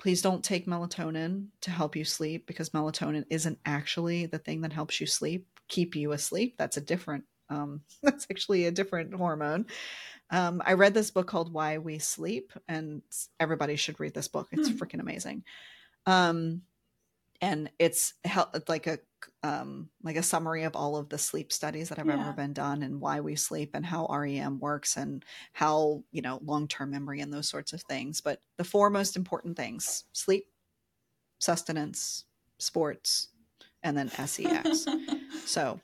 please 0.03 0.21
don't 0.21 0.43
take 0.43 0.67
melatonin 0.67 1.47
to 1.61 1.71
help 1.71 1.95
you 1.95 2.03
sleep 2.03 2.45
because 2.45 2.71
melatonin 2.71 3.23
isn't 3.29 3.57
actually 3.65 4.25
the 4.25 4.37
thing 4.37 4.59
that 4.59 4.73
helps 4.73 4.99
you 4.99 5.07
sleep, 5.07 5.47
keep 5.69 5.95
you 5.95 6.11
asleep. 6.11 6.55
That's 6.57 6.75
a 6.75 6.81
different, 6.81 7.23
um, 7.49 7.79
that's 8.03 8.27
actually 8.29 8.65
a 8.65 8.71
different 8.71 9.13
hormone. 9.13 9.65
Um, 10.29 10.61
I 10.65 10.73
read 10.73 10.93
this 10.93 11.09
book 11.09 11.27
called 11.27 11.53
Why 11.53 11.77
We 11.77 11.99
Sleep, 11.99 12.51
and 12.67 13.01
everybody 13.39 13.77
should 13.77 13.97
read 14.01 14.13
this 14.13 14.27
book. 14.27 14.49
It's 14.51 14.67
hmm. 14.67 14.75
freaking 14.75 14.99
amazing. 14.99 15.45
Um, 16.05 16.63
and 17.43 17.69
it's 17.77 18.13
like 18.69 18.87
a 18.87 18.99
um, 19.43 19.89
like 20.01 20.15
a 20.15 20.23
summary 20.23 20.63
of 20.63 20.77
all 20.77 20.95
of 20.95 21.09
the 21.09 21.17
sleep 21.17 21.51
studies 21.51 21.89
that 21.89 21.97
have 21.97 22.07
yeah. 22.07 22.13
ever 22.13 22.31
been 22.31 22.53
done 22.53 22.83
and 22.83 23.01
why 23.01 23.19
we 23.19 23.35
sleep 23.35 23.71
and 23.73 23.85
how 23.85 24.07
REM 24.07 24.59
works 24.59 24.95
and 24.95 25.25
how 25.51 26.03
you 26.11 26.21
know 26.21 26.39
long 26.45 26.69
term 26.69 26.91
memory 26.91 27.19
and 27.19 27.33
those 27.33 27.49
sorts 27.49 27.73
of 27.73 27.81
things. 27.81 28.21
But 28.21 28.39
the 28.57 28.63
four 28.63 28.89
most 28.89 29.17
important 29.17 29.57
things: 29.57 30.05
sleep, 30.13 30.45
sustenance, 31.39 32.23
sports, 32.59 33.27
and 33.83 33.97
then 33.97 34.07
sex. 34.07 34.85
so 35.45 35.81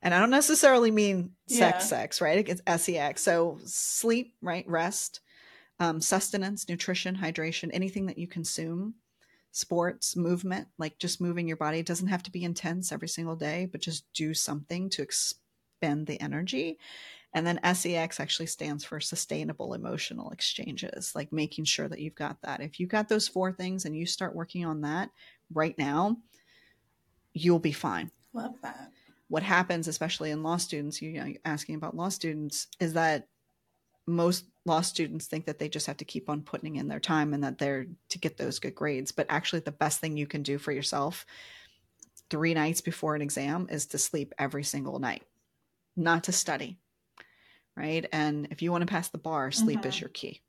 And 0.00 0.14
I 0.14 0.20
don't 0.20 0.30
necessarily 0.30 0.92
mean 0.92 1.32
sex, 1.48 1.84
yeah. 1.84 1.98
sex, 1.98 2.20
right? 2.20 2.48
It's 2.48 2.84
sex. 2.84 3.20
So 3.20 3.58
sleep, 3.64 4.34
right? 4.40 4.68
Rest, 4.68 5.20
um, 5.80 6.00
sustenance, 6.00 6.68
nutrition, 6.68 7.16
hydration, 7.16 7.70
anything 7.72 8.06
that 8.06 8.18
you 8.18 8.28
consume, 8.28 8.94
sports, 9.52 10.16
movement, 10.16 10.68
like 10.78 10.98
just 10.98 11.20
moving 11.20 11.48
your 11.48 11.56
body. 11.56 11.78
It 11.78 11.86
doesn't 11.86 12.08
have 12.08 12.22
to 12.24 12.30
be 12.30 12.44
intense 12.44 12.92
every 12.92 13.08
single 13.08 13.36
day, 13.36 13.68
but 13.70 13.80
just 13.80 14.04
do 14.12 14.34
something 14.34 14.90
to 14.90 15.02
expend 15.02 16.06
the 16.06 16.20
energy. 16.20 16.78
And 17.34 17.46
then 17.46 17.60
SEX 17.74 18.20
actually 18.20 18.46
stands 18.46 18.84
for 18.84 19.00
sustainable 19.00 19.74
emotional 19.74 20.30
exchanges, 20.30 21.12
like 21.14 21.32
making 21.32 21.64
sure 21.64 21.88
that 21.88 22.00
you've 22.00 22.14
got 22.14 22.40
that. 22.42 22.60
If 22.60 22.80
you've 22.80 22.88
got 22.88 23.08
those 23.08 23.28
four 23.28 23.52
things 23.52 23.84
and 23.84 23.96
you 23.96 24.06
start 24.06 24.34
working 24.34 24.64
on 24.64 24.80
that 24.82 25.10
right 25.52 25.76
now, 25.76 26.16
you'll 27.34 27.58
be 27.58 27.72
fine. 27.72 28.10
Love 28.32 28.54
that. 28.62 28.92
What 29.28 29.42
happens, 29.42 29.88
especially 29.88 30.30
in 30.30 30.42
law 30.42 30.56
students, 30.56 31.02
you 31.02 31.12
know, 31.12 31.32
asking 31.44 31.74
about 31.74 31.96
law 31.96 32.08
students, 32.08 32.66
is 32.80 32.94
that 32.94 33.28
most 34.06 34.46
law 34.68 34.80
students 34.82 35.26
think 35.26 35.46
that 35.46 35.58
they 35.58 35.68
just 35.68 35.86
have 35.86 35.96
to 35.98 36.04
keep 36.04 36.28
on 36.28 36.42
putting 36.42 36.76
in 36.76 36.88
their 36.88 37.00
time 37.00 37.34
and 37.34 37.42
that 37.42 37.58
they're 37.58 37.86
to 38.10 38.18
get 38.18 38.36
those 38.36 38.58
good 38.58 38.74
grades. 38.74 39.12
But 39.12 39.26
actually, 39.28 39.60
the 39.60 39.72
best 39.72 40.00
thing 40.00 40.16
you 40.16 40.26
can 40.26 40.42
do 40.42 40.58
for 40.58 40.72
yourself 40.72 41.26
three 42.30 42.54
nights 42.54 42.82
before 42.82 43.14
an 43.14 43.22
exam 43.22 43.66
is 43.70 43.86
to 43.86 43.98
sleep 43.98 44.34
every 44.38 44.62
single 44.62 44.98
night, 44.98 45.22
not 45.96 46.24
to 46.24 46.32
study 46.32 46.78
right? 47.78 48.06
And 48.12 48.48
if 48.50 48.60
you 48.60 48.72
want 48.72 48.82
to 48.82 48.92
pass 48.92 49.08
the 49.08 49.18
bar, 49.18 49.50
sleep 49.52 49.80
mm-hmm. 49.80 49.88
is 49.88 50.00
your 50.00 50.10
key, 50.10 50.42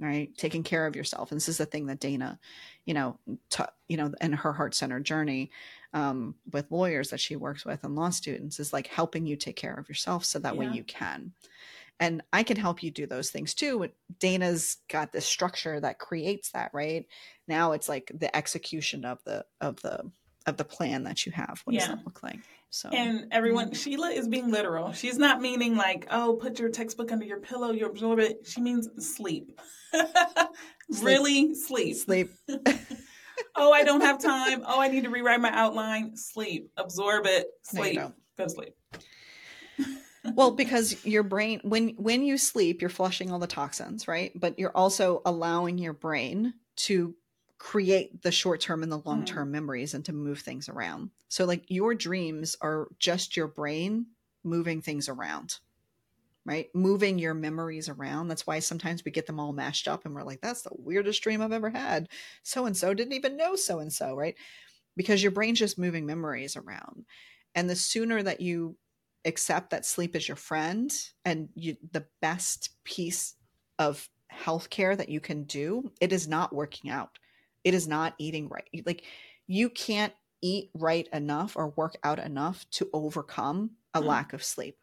right? 0.00 0.36
Taking 0.36 0.64
care 0.64 0.86
of 0.86 0.96
yourself. 0.96 1.30
And 1.30 1.36
this 1.36 1.48
is 1.48 1.58
the 1.58 1.66
thing 1.66 1.86
that 1.86 2.00
Dana, 2.00 2.38
you 2.84 2.94
know, 2.94 3.16
t- 3.48 3.62
you 3.88 3.96
know, 3.96 4.12
in 4.20 4.32
her 4.32 4.52
heart 4.52 4.74
center 4.74 4.98
journey 4.98 5.52
um, 5.92 6.34
with 6.52 6.72
lawyers 6.72 7.10
that 7.10 7.20
she 7.20 7.36
works 7.36 7.64
with 7.64 7.84
and 7.84 7.94
law 7.94 8.10
students 8.10 8.58
is 8.58 8.72
like 8.72 8.88
helping 8.88 9.24
you 9.24 9.36
take 9.36 9.56
care 9.56 9.74
of 9.74 9.88
yourself 9.88 10.24
so 10.24 10.40
that 10.40 10.54
yeah. 10.54 10.60
way 10.60 10.66
you 10.74 10.82
can. 10.82 11.32
And 12.00 12.22
I 12.32 12.42
can 12.42 12.56
help 12.56 12.82
you 12.82 12.90
do 12.90 13.06
those 13.06 13.30
things 13.30 13.54
too. 13.54 13.88
Dana's 14.18 14.78
got 14.88 15.12
this 15.12 15.26
structure 15.26 15.78
that 15.80 15.98
creates 15.98 16.50
that, 16.50 16.70
right? 16.72 17.06
Now 17.46 17.72
it's 17.72 17.88
like 17.88 18.10
the 18.14 18.34
execution 18.36 19.04
of 19.04 19.18
the 19.24 19.44
of 19.60 19.80
the 19.82 20.10
of 20.46 20.56
the 20.56 20.64
plan 20.64 21.04
that 21.04 21.24
you 21.24 21.32
have. 21.32 21.60
What 21.64 21.74
yeah. 21.74 21.80
does 21.80 21.88
that 21.90 22.04
look 22.04 22.22
like? 22.22 22.40
So 22.70 22.88
and 22.88 23.28
everyone. 23.30 23.72
Sheila 23.72 24.10
is 24.10 24.26
being 24.26 24.50
literal. 24.50 24.92
She's 24.92 25.16
not 25.16 25.40
meaning 25.40 25.76
like, 25.76 26.08
oh, 26.10 26.34
put 26.40 26.58
your 26.58 26.70
textbook 26.70 27.12
under 27.12 27.24
your 27.24 27.38
pillow, 27.38 27.70
you 27.70 27.86
absorb 27.86 28.18
it. 28.18 28.40
She 28.44 28.60
means 28.60 28.88
sleep. 28.98 29.60
sleep. 30.90 31.06
really 31.06 31.54
sleep. 31.54 31.96
Sleep. 31.96 32.32
oh, 33.56 33.72
I 33.72 33.84
don't 33.84 34.00
have 34.00 34.20
time. 34.20 34.64
Oh, 34.66 34.80
I 34.80 34.88
need 34.88 35.04
to 35.04 35.10
rewrite 35.10 35.40
my 35.40 35.52
outline. 35.52 36.16
Sleep. 36.16 36.70
Absorb 36.76 37.26
it. 37.26 37.46
Sleep. 37.62 37.94
No, 37.94 38.12
Go 38.36 38.44
to 38.44 38.50
sleep. 38.50 38.74
Well, 40.34 40.50
because 40.50 41.04
your 41.04 41.22
brain 41.22 41.60
when 41.62 41.90
when 41.90 42.24
you 42.24 42.38
sleep, 42.38 42.80
you're 42.80 42.90
flushing 42.90 43.30
all 43.30 43.38
the 43.38 43.46
toxins, 43.46 44.08
right? 44.08 44.32
But 44.34 44.58
you're 44.58 44.76
also 44.76 45.22
allowing 45.24 45.78
your 45.78 45.92
brain 45.92 46.54
to 46.76 47.14
create 47.58 48.22
the 48.22 48.32
short 48.32 48.60
term 48.60 48.82
and 48.82 48.92
the 48.92 48.98
long 48.98 49.24
term 49.24 49.48
mm. 49.48 49.52
memories 49.52 49.94
and 49.94 50.04
to 50.04 50.12
move 50.12 50.40
things 50.40 50.68
around. 50.68 51.10
So, 51.28 51.44
like, 51.44 51.64
your 51.68 51.94
dreams 51.94 52.56
are 52.60 52.88
just 52.98 53.36
your 53.36 53.48
brain 53.48 54.06
moving 54.42 54.82
things 54.82 55.08
around, 55.08 55.58
right? 56.44 56.68
Moving 56.74 57.18
your 57.18 57.34
memories 57.34 57.88
around. 57.88 58.28
That's 58.28 58.46
why 58.46 58.58
sometimes 58.58 59.04
we 59.04 59.12
get 59.12 59.26
them 59.26 59.40
all 59.40 59.52
mashed 59.52 59.88
up 59.88 60.04
and 60.04 60.14
we're 60.14 60.24
like, 60.24 60.40
that's 60.40 60.62
the 60.62 60.76
weirdest 60.76 61.22
dream 61.22 61.40
I've 61.40 61.52
ever 61.52 61.70
had. 61.70 62.08
So 62.42 62.66
and 62.66 62.76
so 62.76 62.92
didn't 62.92 63.14
even 63.14 63.36
know 63.36 63.56
so 63.56 63.78
and 63.78 63.92
so, 63.92 64.14
right? 64.14 64.34
Because 64.96 65.22
your 65.22 65.32
brain's 65.32 65.58
just 65.58 65.78
moving 65.78 66.04
memories 66.04 66.56
around. 66.56 67.06
And 67.54 67.70
the 67.70 67.76
sooner 67.76 68.22
that 68.22 68.40
you 68.40 68.76
accept 69.24 69.70
that 69.70 69.86
sleep 69.86 70.14
is 70.14 70.28
your 70.28 70.36
friend 70.36 70.94
and 71.24 71.48
you, 71.54 71.76
the 71.92 72.06
best 72.20 72.70
piece 72.84 73.34
of 73.78 74.08
healthcare 74.32 74.96
that 74.96 75.08
you 75.08 75.20
can 75.20 75.44
do, 75.44 75.90
it 76.00 76.12
is 76.12 76.28
not 76.28 76.54
working 76.54 76.90
out 76.90 77.18
it 77.64 77.74
is 77.74 77.88
not 77.88 78.14
eating 78.18 78.48
right. 78.48 78.68
Like 78.86 79.02
you 79.46 79.70
can't 79.70 80.12
eat 80.42 80.70
right 80.74 81.08
enough 81.12 81.56
or 81.56 81.68
work 81.70 81.96
out 82.04 82.18
enough 82.18 82.68
to 82.72 82.88
overcome 82.92 83.70
a 83.94 84.02
mm. 84.02 84.06
lack 84.06 84.34
of 84.34 84.44
sleep. 84.44 84.76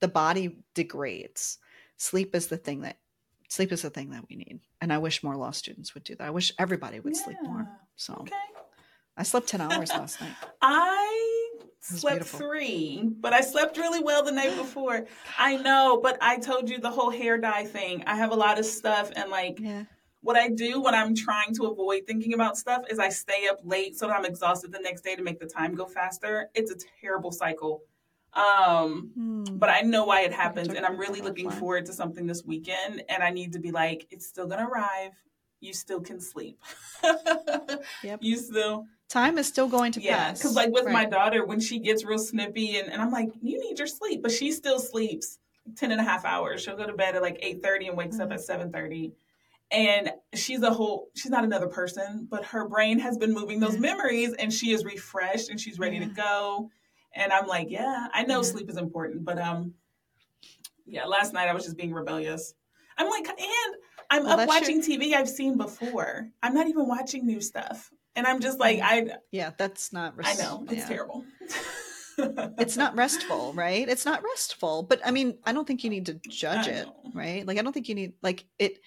The 0.00 0.08
body 0.08 0.58
degrades. 0.74 1.58
Sleep 1.96 2.34
is 2.34 2.46
the 2.46 2.56
thing 2.56 2.82
that 2.82 2.98
sleep 3.48 3.72
is 3.72 3.82
the 3.82 3.90
thing 3.90 4.10
that 4.10 4.24
we 4.30 4.36
need. 4.36 4.60
And 4.80 4.92
I 4.92 4.98
wish 4.98 5.24
more 5.24 5.36
law 5.36 5.50
students 5.50 5.94
would 5.94 6.04
do 6.04 6.14
that. 6.14 6.26
I 6.26 6.30
wish 6.30 6.52
everybody 6.58 7.00
would 7.00 7.16
yeah. 7.16 7.24
sleep 7.24 7.38
more. 7.42 7.68
So 7.96 8.14
okay. 8.20 8.34
I 9.16 9.22
slept 9.24 9.48
10 9.48 9.60
hours 9.60 9.90
last 9.90 10.20
night. 10.20 10.34
I 10.62 11.25
slept 11.86 12.16
beautiful. 12.16 12.38
three, 12.38 13.10
but 13.20 13.32
I 13.32 13.40
slept 13.40 13.76
really 13.76 14.02
well 14.02 14.22
the 14.22 14.32
night 14.32 14.56
before. 14.56 15.06
I 15.38 15.56
know, 15.56 16.00
but 16.02 16.18
I 16.20 16.38
told 16.38 16.68
you 16.68 16.78
the 16.78 16.90
whole 16.90 17.10
hair 17.10 17.38
dye 17.38 17.64
thing. 17.64 18.04
I 18.06 18.16
have 18.16 18.32
a 18.32 18.36
lot 18.36 18.58
of 18.58 18.66
stuff 18.66 19.10
and 19.16 19.30
like 19.30 19.58
yeah 19.60 19.84
what 20.26 20.36
I 20.36 20.48
do 20.48 20.80
when 20.80 20.92
I'm 20.92 21.14
trying 21.14 21.54
to 21.54 21.66
avoid 21.66 22.02
thinking 22.04 22.34
about 22.34 22.56
stuff 22.56 22.82
is 22.90 22.98
I 22.98 23.10
stay 23.10 23.46
up 23.48 23.60
late 23.62 23.96
so 23.96 24.08
that 24.08 24.16
I'm 24.16 24.24
exhausted 24.24 24.72
the 24.72 24.80
next 24.80 25.02
day 25.02 25.14
to 25.14 25.22
make 25.22 25.38
the 25.38 25.46
time 25.46 25.72
go 25.76 25.86
faster. 25.86 26.50
It's 26.52 26.72
a 26.72 26.76
terrible 27.00 27.30
cycle. 27.30 27.82
Um, 28.32 29.12
hmm. 29.14 29.44
but 29.52 29.70
I 29.70 29.82
know 29.82 30.04
why 30.04 30.22
it 30.22 30.32
happens 30.32 30.68
and 30.68 30.84
I'm 30.84 30.98
really 30.98 31.22
looking 31.22 31.48
forward 31.48 31.86
to 31.86 31.92
something 31.92 32.26
this 32.26 32.44
weekend 32.44 33.04
and 33.08 33.22
I 33.22 33.30
need 33.30 33.52
to 33.52 33.60
be 33.60 33.70
like, 33.70 34.08
it's 34.10 34.26
still 34.26 34.48
gonna 34.48 34.68
arrive. 34.68 35.12
You 35.60 35.72
still 35.72 36.00
can 36.00 36.20
sleep. 36.20 36.58
yep. 38.02 38.18
You 38.20 38.36
still 38.36 38.86
time 39.08 39.38
is 39.38 39.46
still 39.46 39.68
going 39.68 39.92
to 39.92 40.02
yeah, 40.02 40.28
pass. 40.28 40.38
Because 40.38 40.54
like 40.54 40.70
with 40.72 40.84
right. 40.84 40.92
my 40.92 41.04
daughter, 41.04 41.44
when 41.44 41.60
she 41.60 41.78
gets 41.78 42.04
real 42.04 42.18
snippy 42.18 42.76
and, 42.78 42.92
and 42.92 43.00
I'm 43.00 43.10
like, 43.10 43.30
you 43.40 43.60
need 43.60 43.78
your 43.78 43.86
sleep, 43.86 44.22
but 44.22 44.32
she 44.32 44.52
still 44.52 44.78
sleeps 44.78 45.38
10 45.76 45.92
and 45.92 46.00
a 46.00 46.04
half 46.04 46.24
hours. 46.24 46.62
She'll 46.62 46.76
go 46.76 46.86
to 46.86 46.92
bed 46.92 47.16
at 47.16 47.22
like 47.22 47.40
8.30 47.40 47.88
and 47.88 47.96
wakes 47.96 48.16
mm-hmm. 48.16 48.32
up 48.32 48.32
at 48.32 48.40
7.30. 48.40 49.12
and 49.70 50.10
she's 50.34 50.62
a 50.62 50.70
whole 50.70 51.08
she's 51.16 51.30
not 51.30 51.42
another 51.42 51.66
person 51.66 52.26
but 52.30 52.44
her 52.44 52.68
brain 52.68 53.00
has 53.00 53.18
been 53.18 53.34
moving 53.34 53.58
those 53.58 53.78
memories 53.78 54.32
and 54.34 54.52
she 54.52 54.70
is 54.70 54.84
refreshed 54.84 55.50
and 55.50 55.60
she's 55.60 55.78
ready 55.78 55.96
yeah. 55.96 56.04
to 56.04 56.10
go 56.10 56.70
and 57.16 57.32
i'm 57.32 57.48
like 57.48 57.68
yeah 57.68 58.06
i 58.14 58.22
know 58.22 58.42
sleep 58.42 58.70
is 58.70 58.76
important 58.76 59.24
but 59.24 59.40
um 59.40 59.74
yeah 60.86 61.04
last 61.04 61.32
night 61.32 61.48
i 61.48 61.52
was 61.52 61.64
just 61.64 61.76
being 61.76 61.92
rebellious 61.92 62.54
i'm 62.96 63.10
like 63.10 63.28
and 63.28 63.76
i'm 64.08 64.22
well, 64.22 64.38
up 64.38 64.48
watching 64.48 64.76
your... 64.76 65.00
tv 65.00 65.14
i've 65.14 65.28
seen 65.28 65.56
before 65.56 66.30
i'm 66.44 66.54
not 66.54 66.68
even 66.68 66.86
watching 66.86 67.26
new 67.26 67.40
stuff 67.40 67.90
and 68.16 68.26
i'm 68.26 68.40
just 68.40 68.58
like 68.58 68.80
i 68.82 69.06
yeah 69.30 69.52
that's 69.56 69.92
not 69.92 70.16
rest- 70.16 70.38
i 70.38 70.42
know 70.42 70.64
it's 70.68 70.78
yeah. 70.78 70.88
terrible 70.88 71.24
it's 72.18 72.78
not 72.78 72.96
restful, 72.96 73.52
right? 73.52 73.86
It's 73.86 74.06
not 74.06 74.22
restful. 74.24 74.82
But 74.84 75.00
I 75.04 75.10
mean, 75.10 75.36
I 75.44 75.52
don't 75.52 75.66
think 75.66 75.84
you 75.84 75.90
need 75.90 76.06
to 76.06 76.14
judge 76.14 76.66
it, 76.66 76.88
right? 77.12 77.46
Like 77.46 77.58
I 77.58 77.62
don't 77.62 77.74
think 77.74 77.90
you 77.90 77.94
need 77.94 78.14
like 78.22 78.46
it 78.58 78.78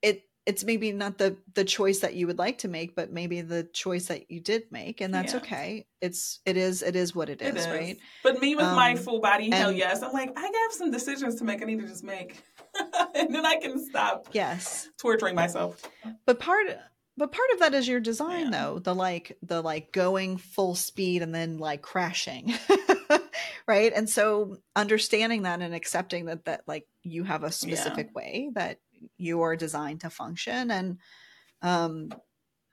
it 0.00 0.22
it's 0.44 0.64
maybe 0.64 0.92
not 0.92 1.18
the 1.18 1.36
the 1.54 1.64
choice 1.64 2.00
that 2.00 2.14
you 2.14 2.26
would 2.26 2.38
like 2.38 2.58
to 2.58 2.68
make 2.68 2.96
but 2.96 3.12
maybe 3.12 3.40
the 3.40 3.64
choice 3.72 4.06
that 4.06 4.30
you 4.30 4.40
did 4.40 4.64
make 4.70 5.00
and 5.00 5.14
that's 5.14 5.32
yeah. 5.32 5.38
okay 5.38 5.86
it's 6.00 6.40
it 6.44 6.56
is 6.56 6.82
it 6.82 6.96
is 6.96 7.14
what 7.14 7.28
it 7.28 7.40
is, 7.40 7.48
it 7.48 7.56
is. 7.56 7.66
right 7.68 7.98
but 8.22 8.40
me 8.40 8.56
with 8.56 8.64
um, 8.64 8.74
my 8.74 8.96
full 8.96 9.20
body 9.20 9.50
hell 9.50 9.68
and, 9.68 9.78
yes 9.78 10.02
i'm 10.02 10.12
like 10.12 10.32
i 10.36 10.40
have 10.40 10.72
some 10.72 10.90
decisions 10.90 11.36
to 11.36 11.44
make 11.44 11.62
i 11.62 11.64
need 11.64 11.78
to 11.78 11.86
just 11.86 12.02
make 12.02 12.42
and 13.14 13.32
then 13.34 13.46
i 13.46 13.56
can 13.56 13.78
stop 13.84 14.28
yes 14.32 14.88
torturing 14.98 15.34
myself 15.34 15.88
but 16.26 16.40
part 16.40 16.66
but 17.22 17.30
part 17.30 17.50
of 17.52 17.60
that 17.60 17.72
is 17.72 17.86
your 17.86 18.00
design 18.00 18.50
yeah. 18.50 18.50
though 18.50 18.78
the 18.80 18.92
like 18.92 19.38
the 19.44 19.62
like 19.62 19.92
going 19.92 20.36
full 20.36 20.74
speed 20.74 21.22
and 21.22 21.32
then 21.32 21.56
like 21.56 21.80
crashing 21.80 22.52
right 23.68 23.92
and 23.94 24.10
so 24.10 24.56
understanding 24.74 25.42
that 25.42 25.60
and 25.60 25.72
accepting 25.72 26.24
that 26.24 26.44
that 26.46 26.62
like 26.66 26.84
you 27.04 27.22
have 27.22 27.44
a 27.44 27.52
specific 27.52 28.08
yeah. 28.08 28.12
way 28.12 28.50
that 28.54 28.80
you 29.18 29.42
are 29.42 29.54
designed 29.54 30.00
to 30.00 30.10
function 30.10 30.72
and 30.72 30.98
um 31.62 32.12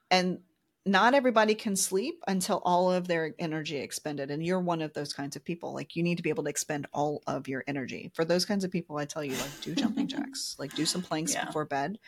and 0.09 0.39
not 0.83 1.13
everybody 1.13 1.53
can 1.53 1.75
sleep 1.75 2.15
until 2.27 2.59
all 2.65 2.91
of 2.91 3.07
their 3.07 3.35
energy 3.37 3.77
expended 3.77 4.31
and 4.31 4.43
you're 4.43 4.59
one 4.59 4.81
of 4.81 4.91
those 4.95 5.13
kinds 5.13 5.35
of 5.35 5.45
people 5.45 5.75
like 5.75 5.95
you 5.95 6.01
need 6.01 6.17
to 6.17 6.23
be 6.23 6.31
able 6.31 6.43
to 6.43 6.49
expend 6.49 6.87
all 6.91 7.21
of 7.27 7.47
your 7.47 7.63
energy 7.67 8.09
for 8.15 8.25
those 8.25 8.45
kinds 8.45 8.63
of 8.63 8.71
people 8.71 8.97
i 8.97 9.05
tell 9.05 9.23
you 9.23 9.33
like 9.33 9.61
do 9.61 9.75
jumping 9.75 10.07
jacks 10.15 10.55
like 10.57 10.73
do 10.73 10.87
some 10.87 11.03
planks 11.03 11.35
yeah. 11.35 11.45
before 11.45 11.65
bed 11.65 11.99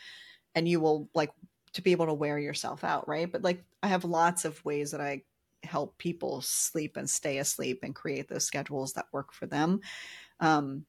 and 0.56 0.68
you 0.68 0.80
will 0.80 1.08
like 1.14 1.30
to 1.72 1.82
be 1.82 1.92
able 1.92 2.06
to 2.06 2.14
wear 2.14 2.38
yourself 2.38 2.84
out 2.84 3.06
right 3.08 3.30
but 3.30 3.42
like 3.42 3.62
i 3.82 3.88
have 3.88 4.04
lots 4.04 4.44
of 4.44 4.64
ways 4.64 4.90
that 4.90 5.00
i 5.00 5.22
help 5.62 5.96
people 5.96 6.40
sleep 6.40 6.96
and 6.96 7.08
stay 7.08 7.38
asleep 7.38 7.80
and 7.82 7.94
create 7.94 8.28
those 8.28 8.44
schedules 8.44 8.92
that 8.92 9.06
work 9.12 9.32
for 9.32 9.46
them 9.46 9.80
um, 10.40 10.84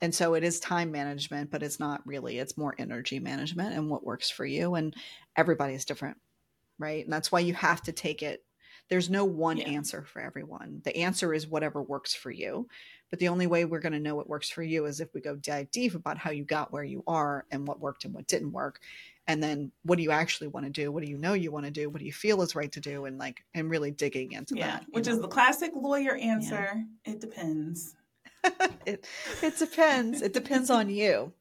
and 0.00 0.14
so 0.14 0.34
it 0.34 0.44
is 0.44 0.60
time 0.60 0.90
management 0.90 1.50
but 1.50 1.62
it's 1.62 1.80
not 1.80 2.06
really 2.06 2.38
it's 2.38 2.56
more 2.56 2.74
energy 2.78 3.18
management 3.18 3.74
and 3.74 3.90
what 3.90 4.04
works 4.04 4.30
for 4.30 4.46
you 4.46 4.74
and 4.74 4.94
everybody 5.36 5.74
is 5.74 5.84
different 5.84 6.16
right 6.78 7.04
and 7.04 7.12
that's 7.12 7.32
why 7.32 7.40
you 7.40 7.54
have 7.54 7.82
to 7.82 7.92
take 7.92 8.22
it 8.22 8.44
there's 8.88 9.10
no 9.10 9.24
one 9.24 9.56
yeah. 9.56 9.68
answer 9.68 10.04
for 10.04 10.20
everyone 10.20 10.80
the 10.84 10.96
answer 10.96 11.34
is 11.34 11.46
whatever 11.48 11.82
works 11.82 12.14
for 12.14 12.30
you 12.30 12.68
But 13.12 13.18
the 13.18 13.28
only 13.28 13.46
way 13.46 13.66
we're 13.66 13.78
going 13.78 13.92
to 13.92 14.00
know 14.00 14.14
what 14.14 14.28
works 14.28 14.48
for 14.48 14.62
you 14.62 14.86
is 14.86 14.98
if 15.00 15.12
we 15.12 15.20
go 15.20 15.36
dive 15.36 15.70
deep 15.70 15.94
about 15.94 16.16
how 16.16 16.30
you 16.30 16.44
got 16.44 16.72
where 16.72 16.82
you 16.82 17.04
are 17.06 17.44
and 17.50 17.68
what 17.68 17.78
worked 17.78 18.06
and 18.06 18.14
what 18.14 18.26
didn't 18.26 18.52
work. 18.52 18.80
And 19.28 19.42
then 19.42 19.70
what 19.84 19.96
do 19.96 20.02
you 20.02 20.10
actually 20.10 20.48
want 20.48 20.66
to 20.66 20.70
do? 20.70 20.90
What 20.90 21.04
do 21.04 21.10
you 21.10 21.16
know 21.16 21.32
you 21.32 21.52
want 21.52 21.64
to 21.64 21.70
do? 21.70 21.88
What 21.88 22.00
do 22.00 22.04
you 22.04 22.12
feel 22.12 22.42
is 22.42 22.54
right 22.56 22.72
to 22.72 22.80
do? 22.80 23.04
And 23.04 23.18
like, 23.18 23.44
and 23.54 23.70
really 23.70 23.90
digging 23.90 24.32
into 24.32 24.54
that. 24.54 24.60
yeah, 24.60 24.70
that. 24.78 24.86
Which 24.90 25.06
know? 25.06 25.12
is 25.12 25.20
the 25.20 25.28
classic 25.28 25.72
lawyer 25.74 26.16
answer. 26.16 26.84
Yeah. 27.06 27.12
It 27.12 27.20
depends. 27.20 27.94
it, 28.86 29.06
it 29.42 29.58
depends. 29.58 30.22
It 30.22 30.32
depends 30.32 30.70
on 30.70 30.90
you. 30.90 31.32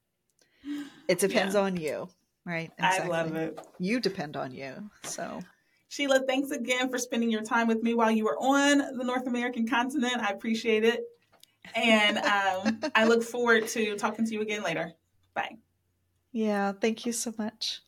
It 1.08 1.20
depends 1.20 1.56
yeah. 1.56 1.62
on 1.62 1.78
you. 1.78 2.08
Right. 2.46 2.72
Exactly. 2.78 3.12
I 3.12 3.22
love 3.22 3.36
it. 3.36 3.60
You 3.80 4.00
depend 4.00 4.38
on 4.38 4.52
you. 4.52 4.90
So 5.04 5.42
Sheila, 5.90 6.22
thanks 6.22 6.52
again 6.52 6.90
for 6.90 6.98
spending 6.98 7.30
your 7.30 7.42
time 7.42 7.68
with 7.68 7.84
me 7.84 7.94
while 7.94 8.10
you 8.10 8.24
were 8.24 8.38
on 8.38 8.78
the 8.98 9.04
North 9.04 9.28
American 9.28 9.68
continent. 9.68 10.18
I 10.20 10.30
appreciate 10.30 10.86
it. 10.86 11.04
And 11.76 12.18
um, 12.18 12.80
I 12.96 13.06
look 13.06 13.24
forward 13.24 13.68
to 13.70 13.96
talking 13.98 14.26
to 14.26 14.34
you 14.34 14.42
again 14.42 14.64
later. 14.64 14.94
Bye. 15.34 15.58
Yeah, 16.34 16.74
thank 16.74 17.06
you 17.06 17.14
so 17.14 17.34
much. 17.38 17.82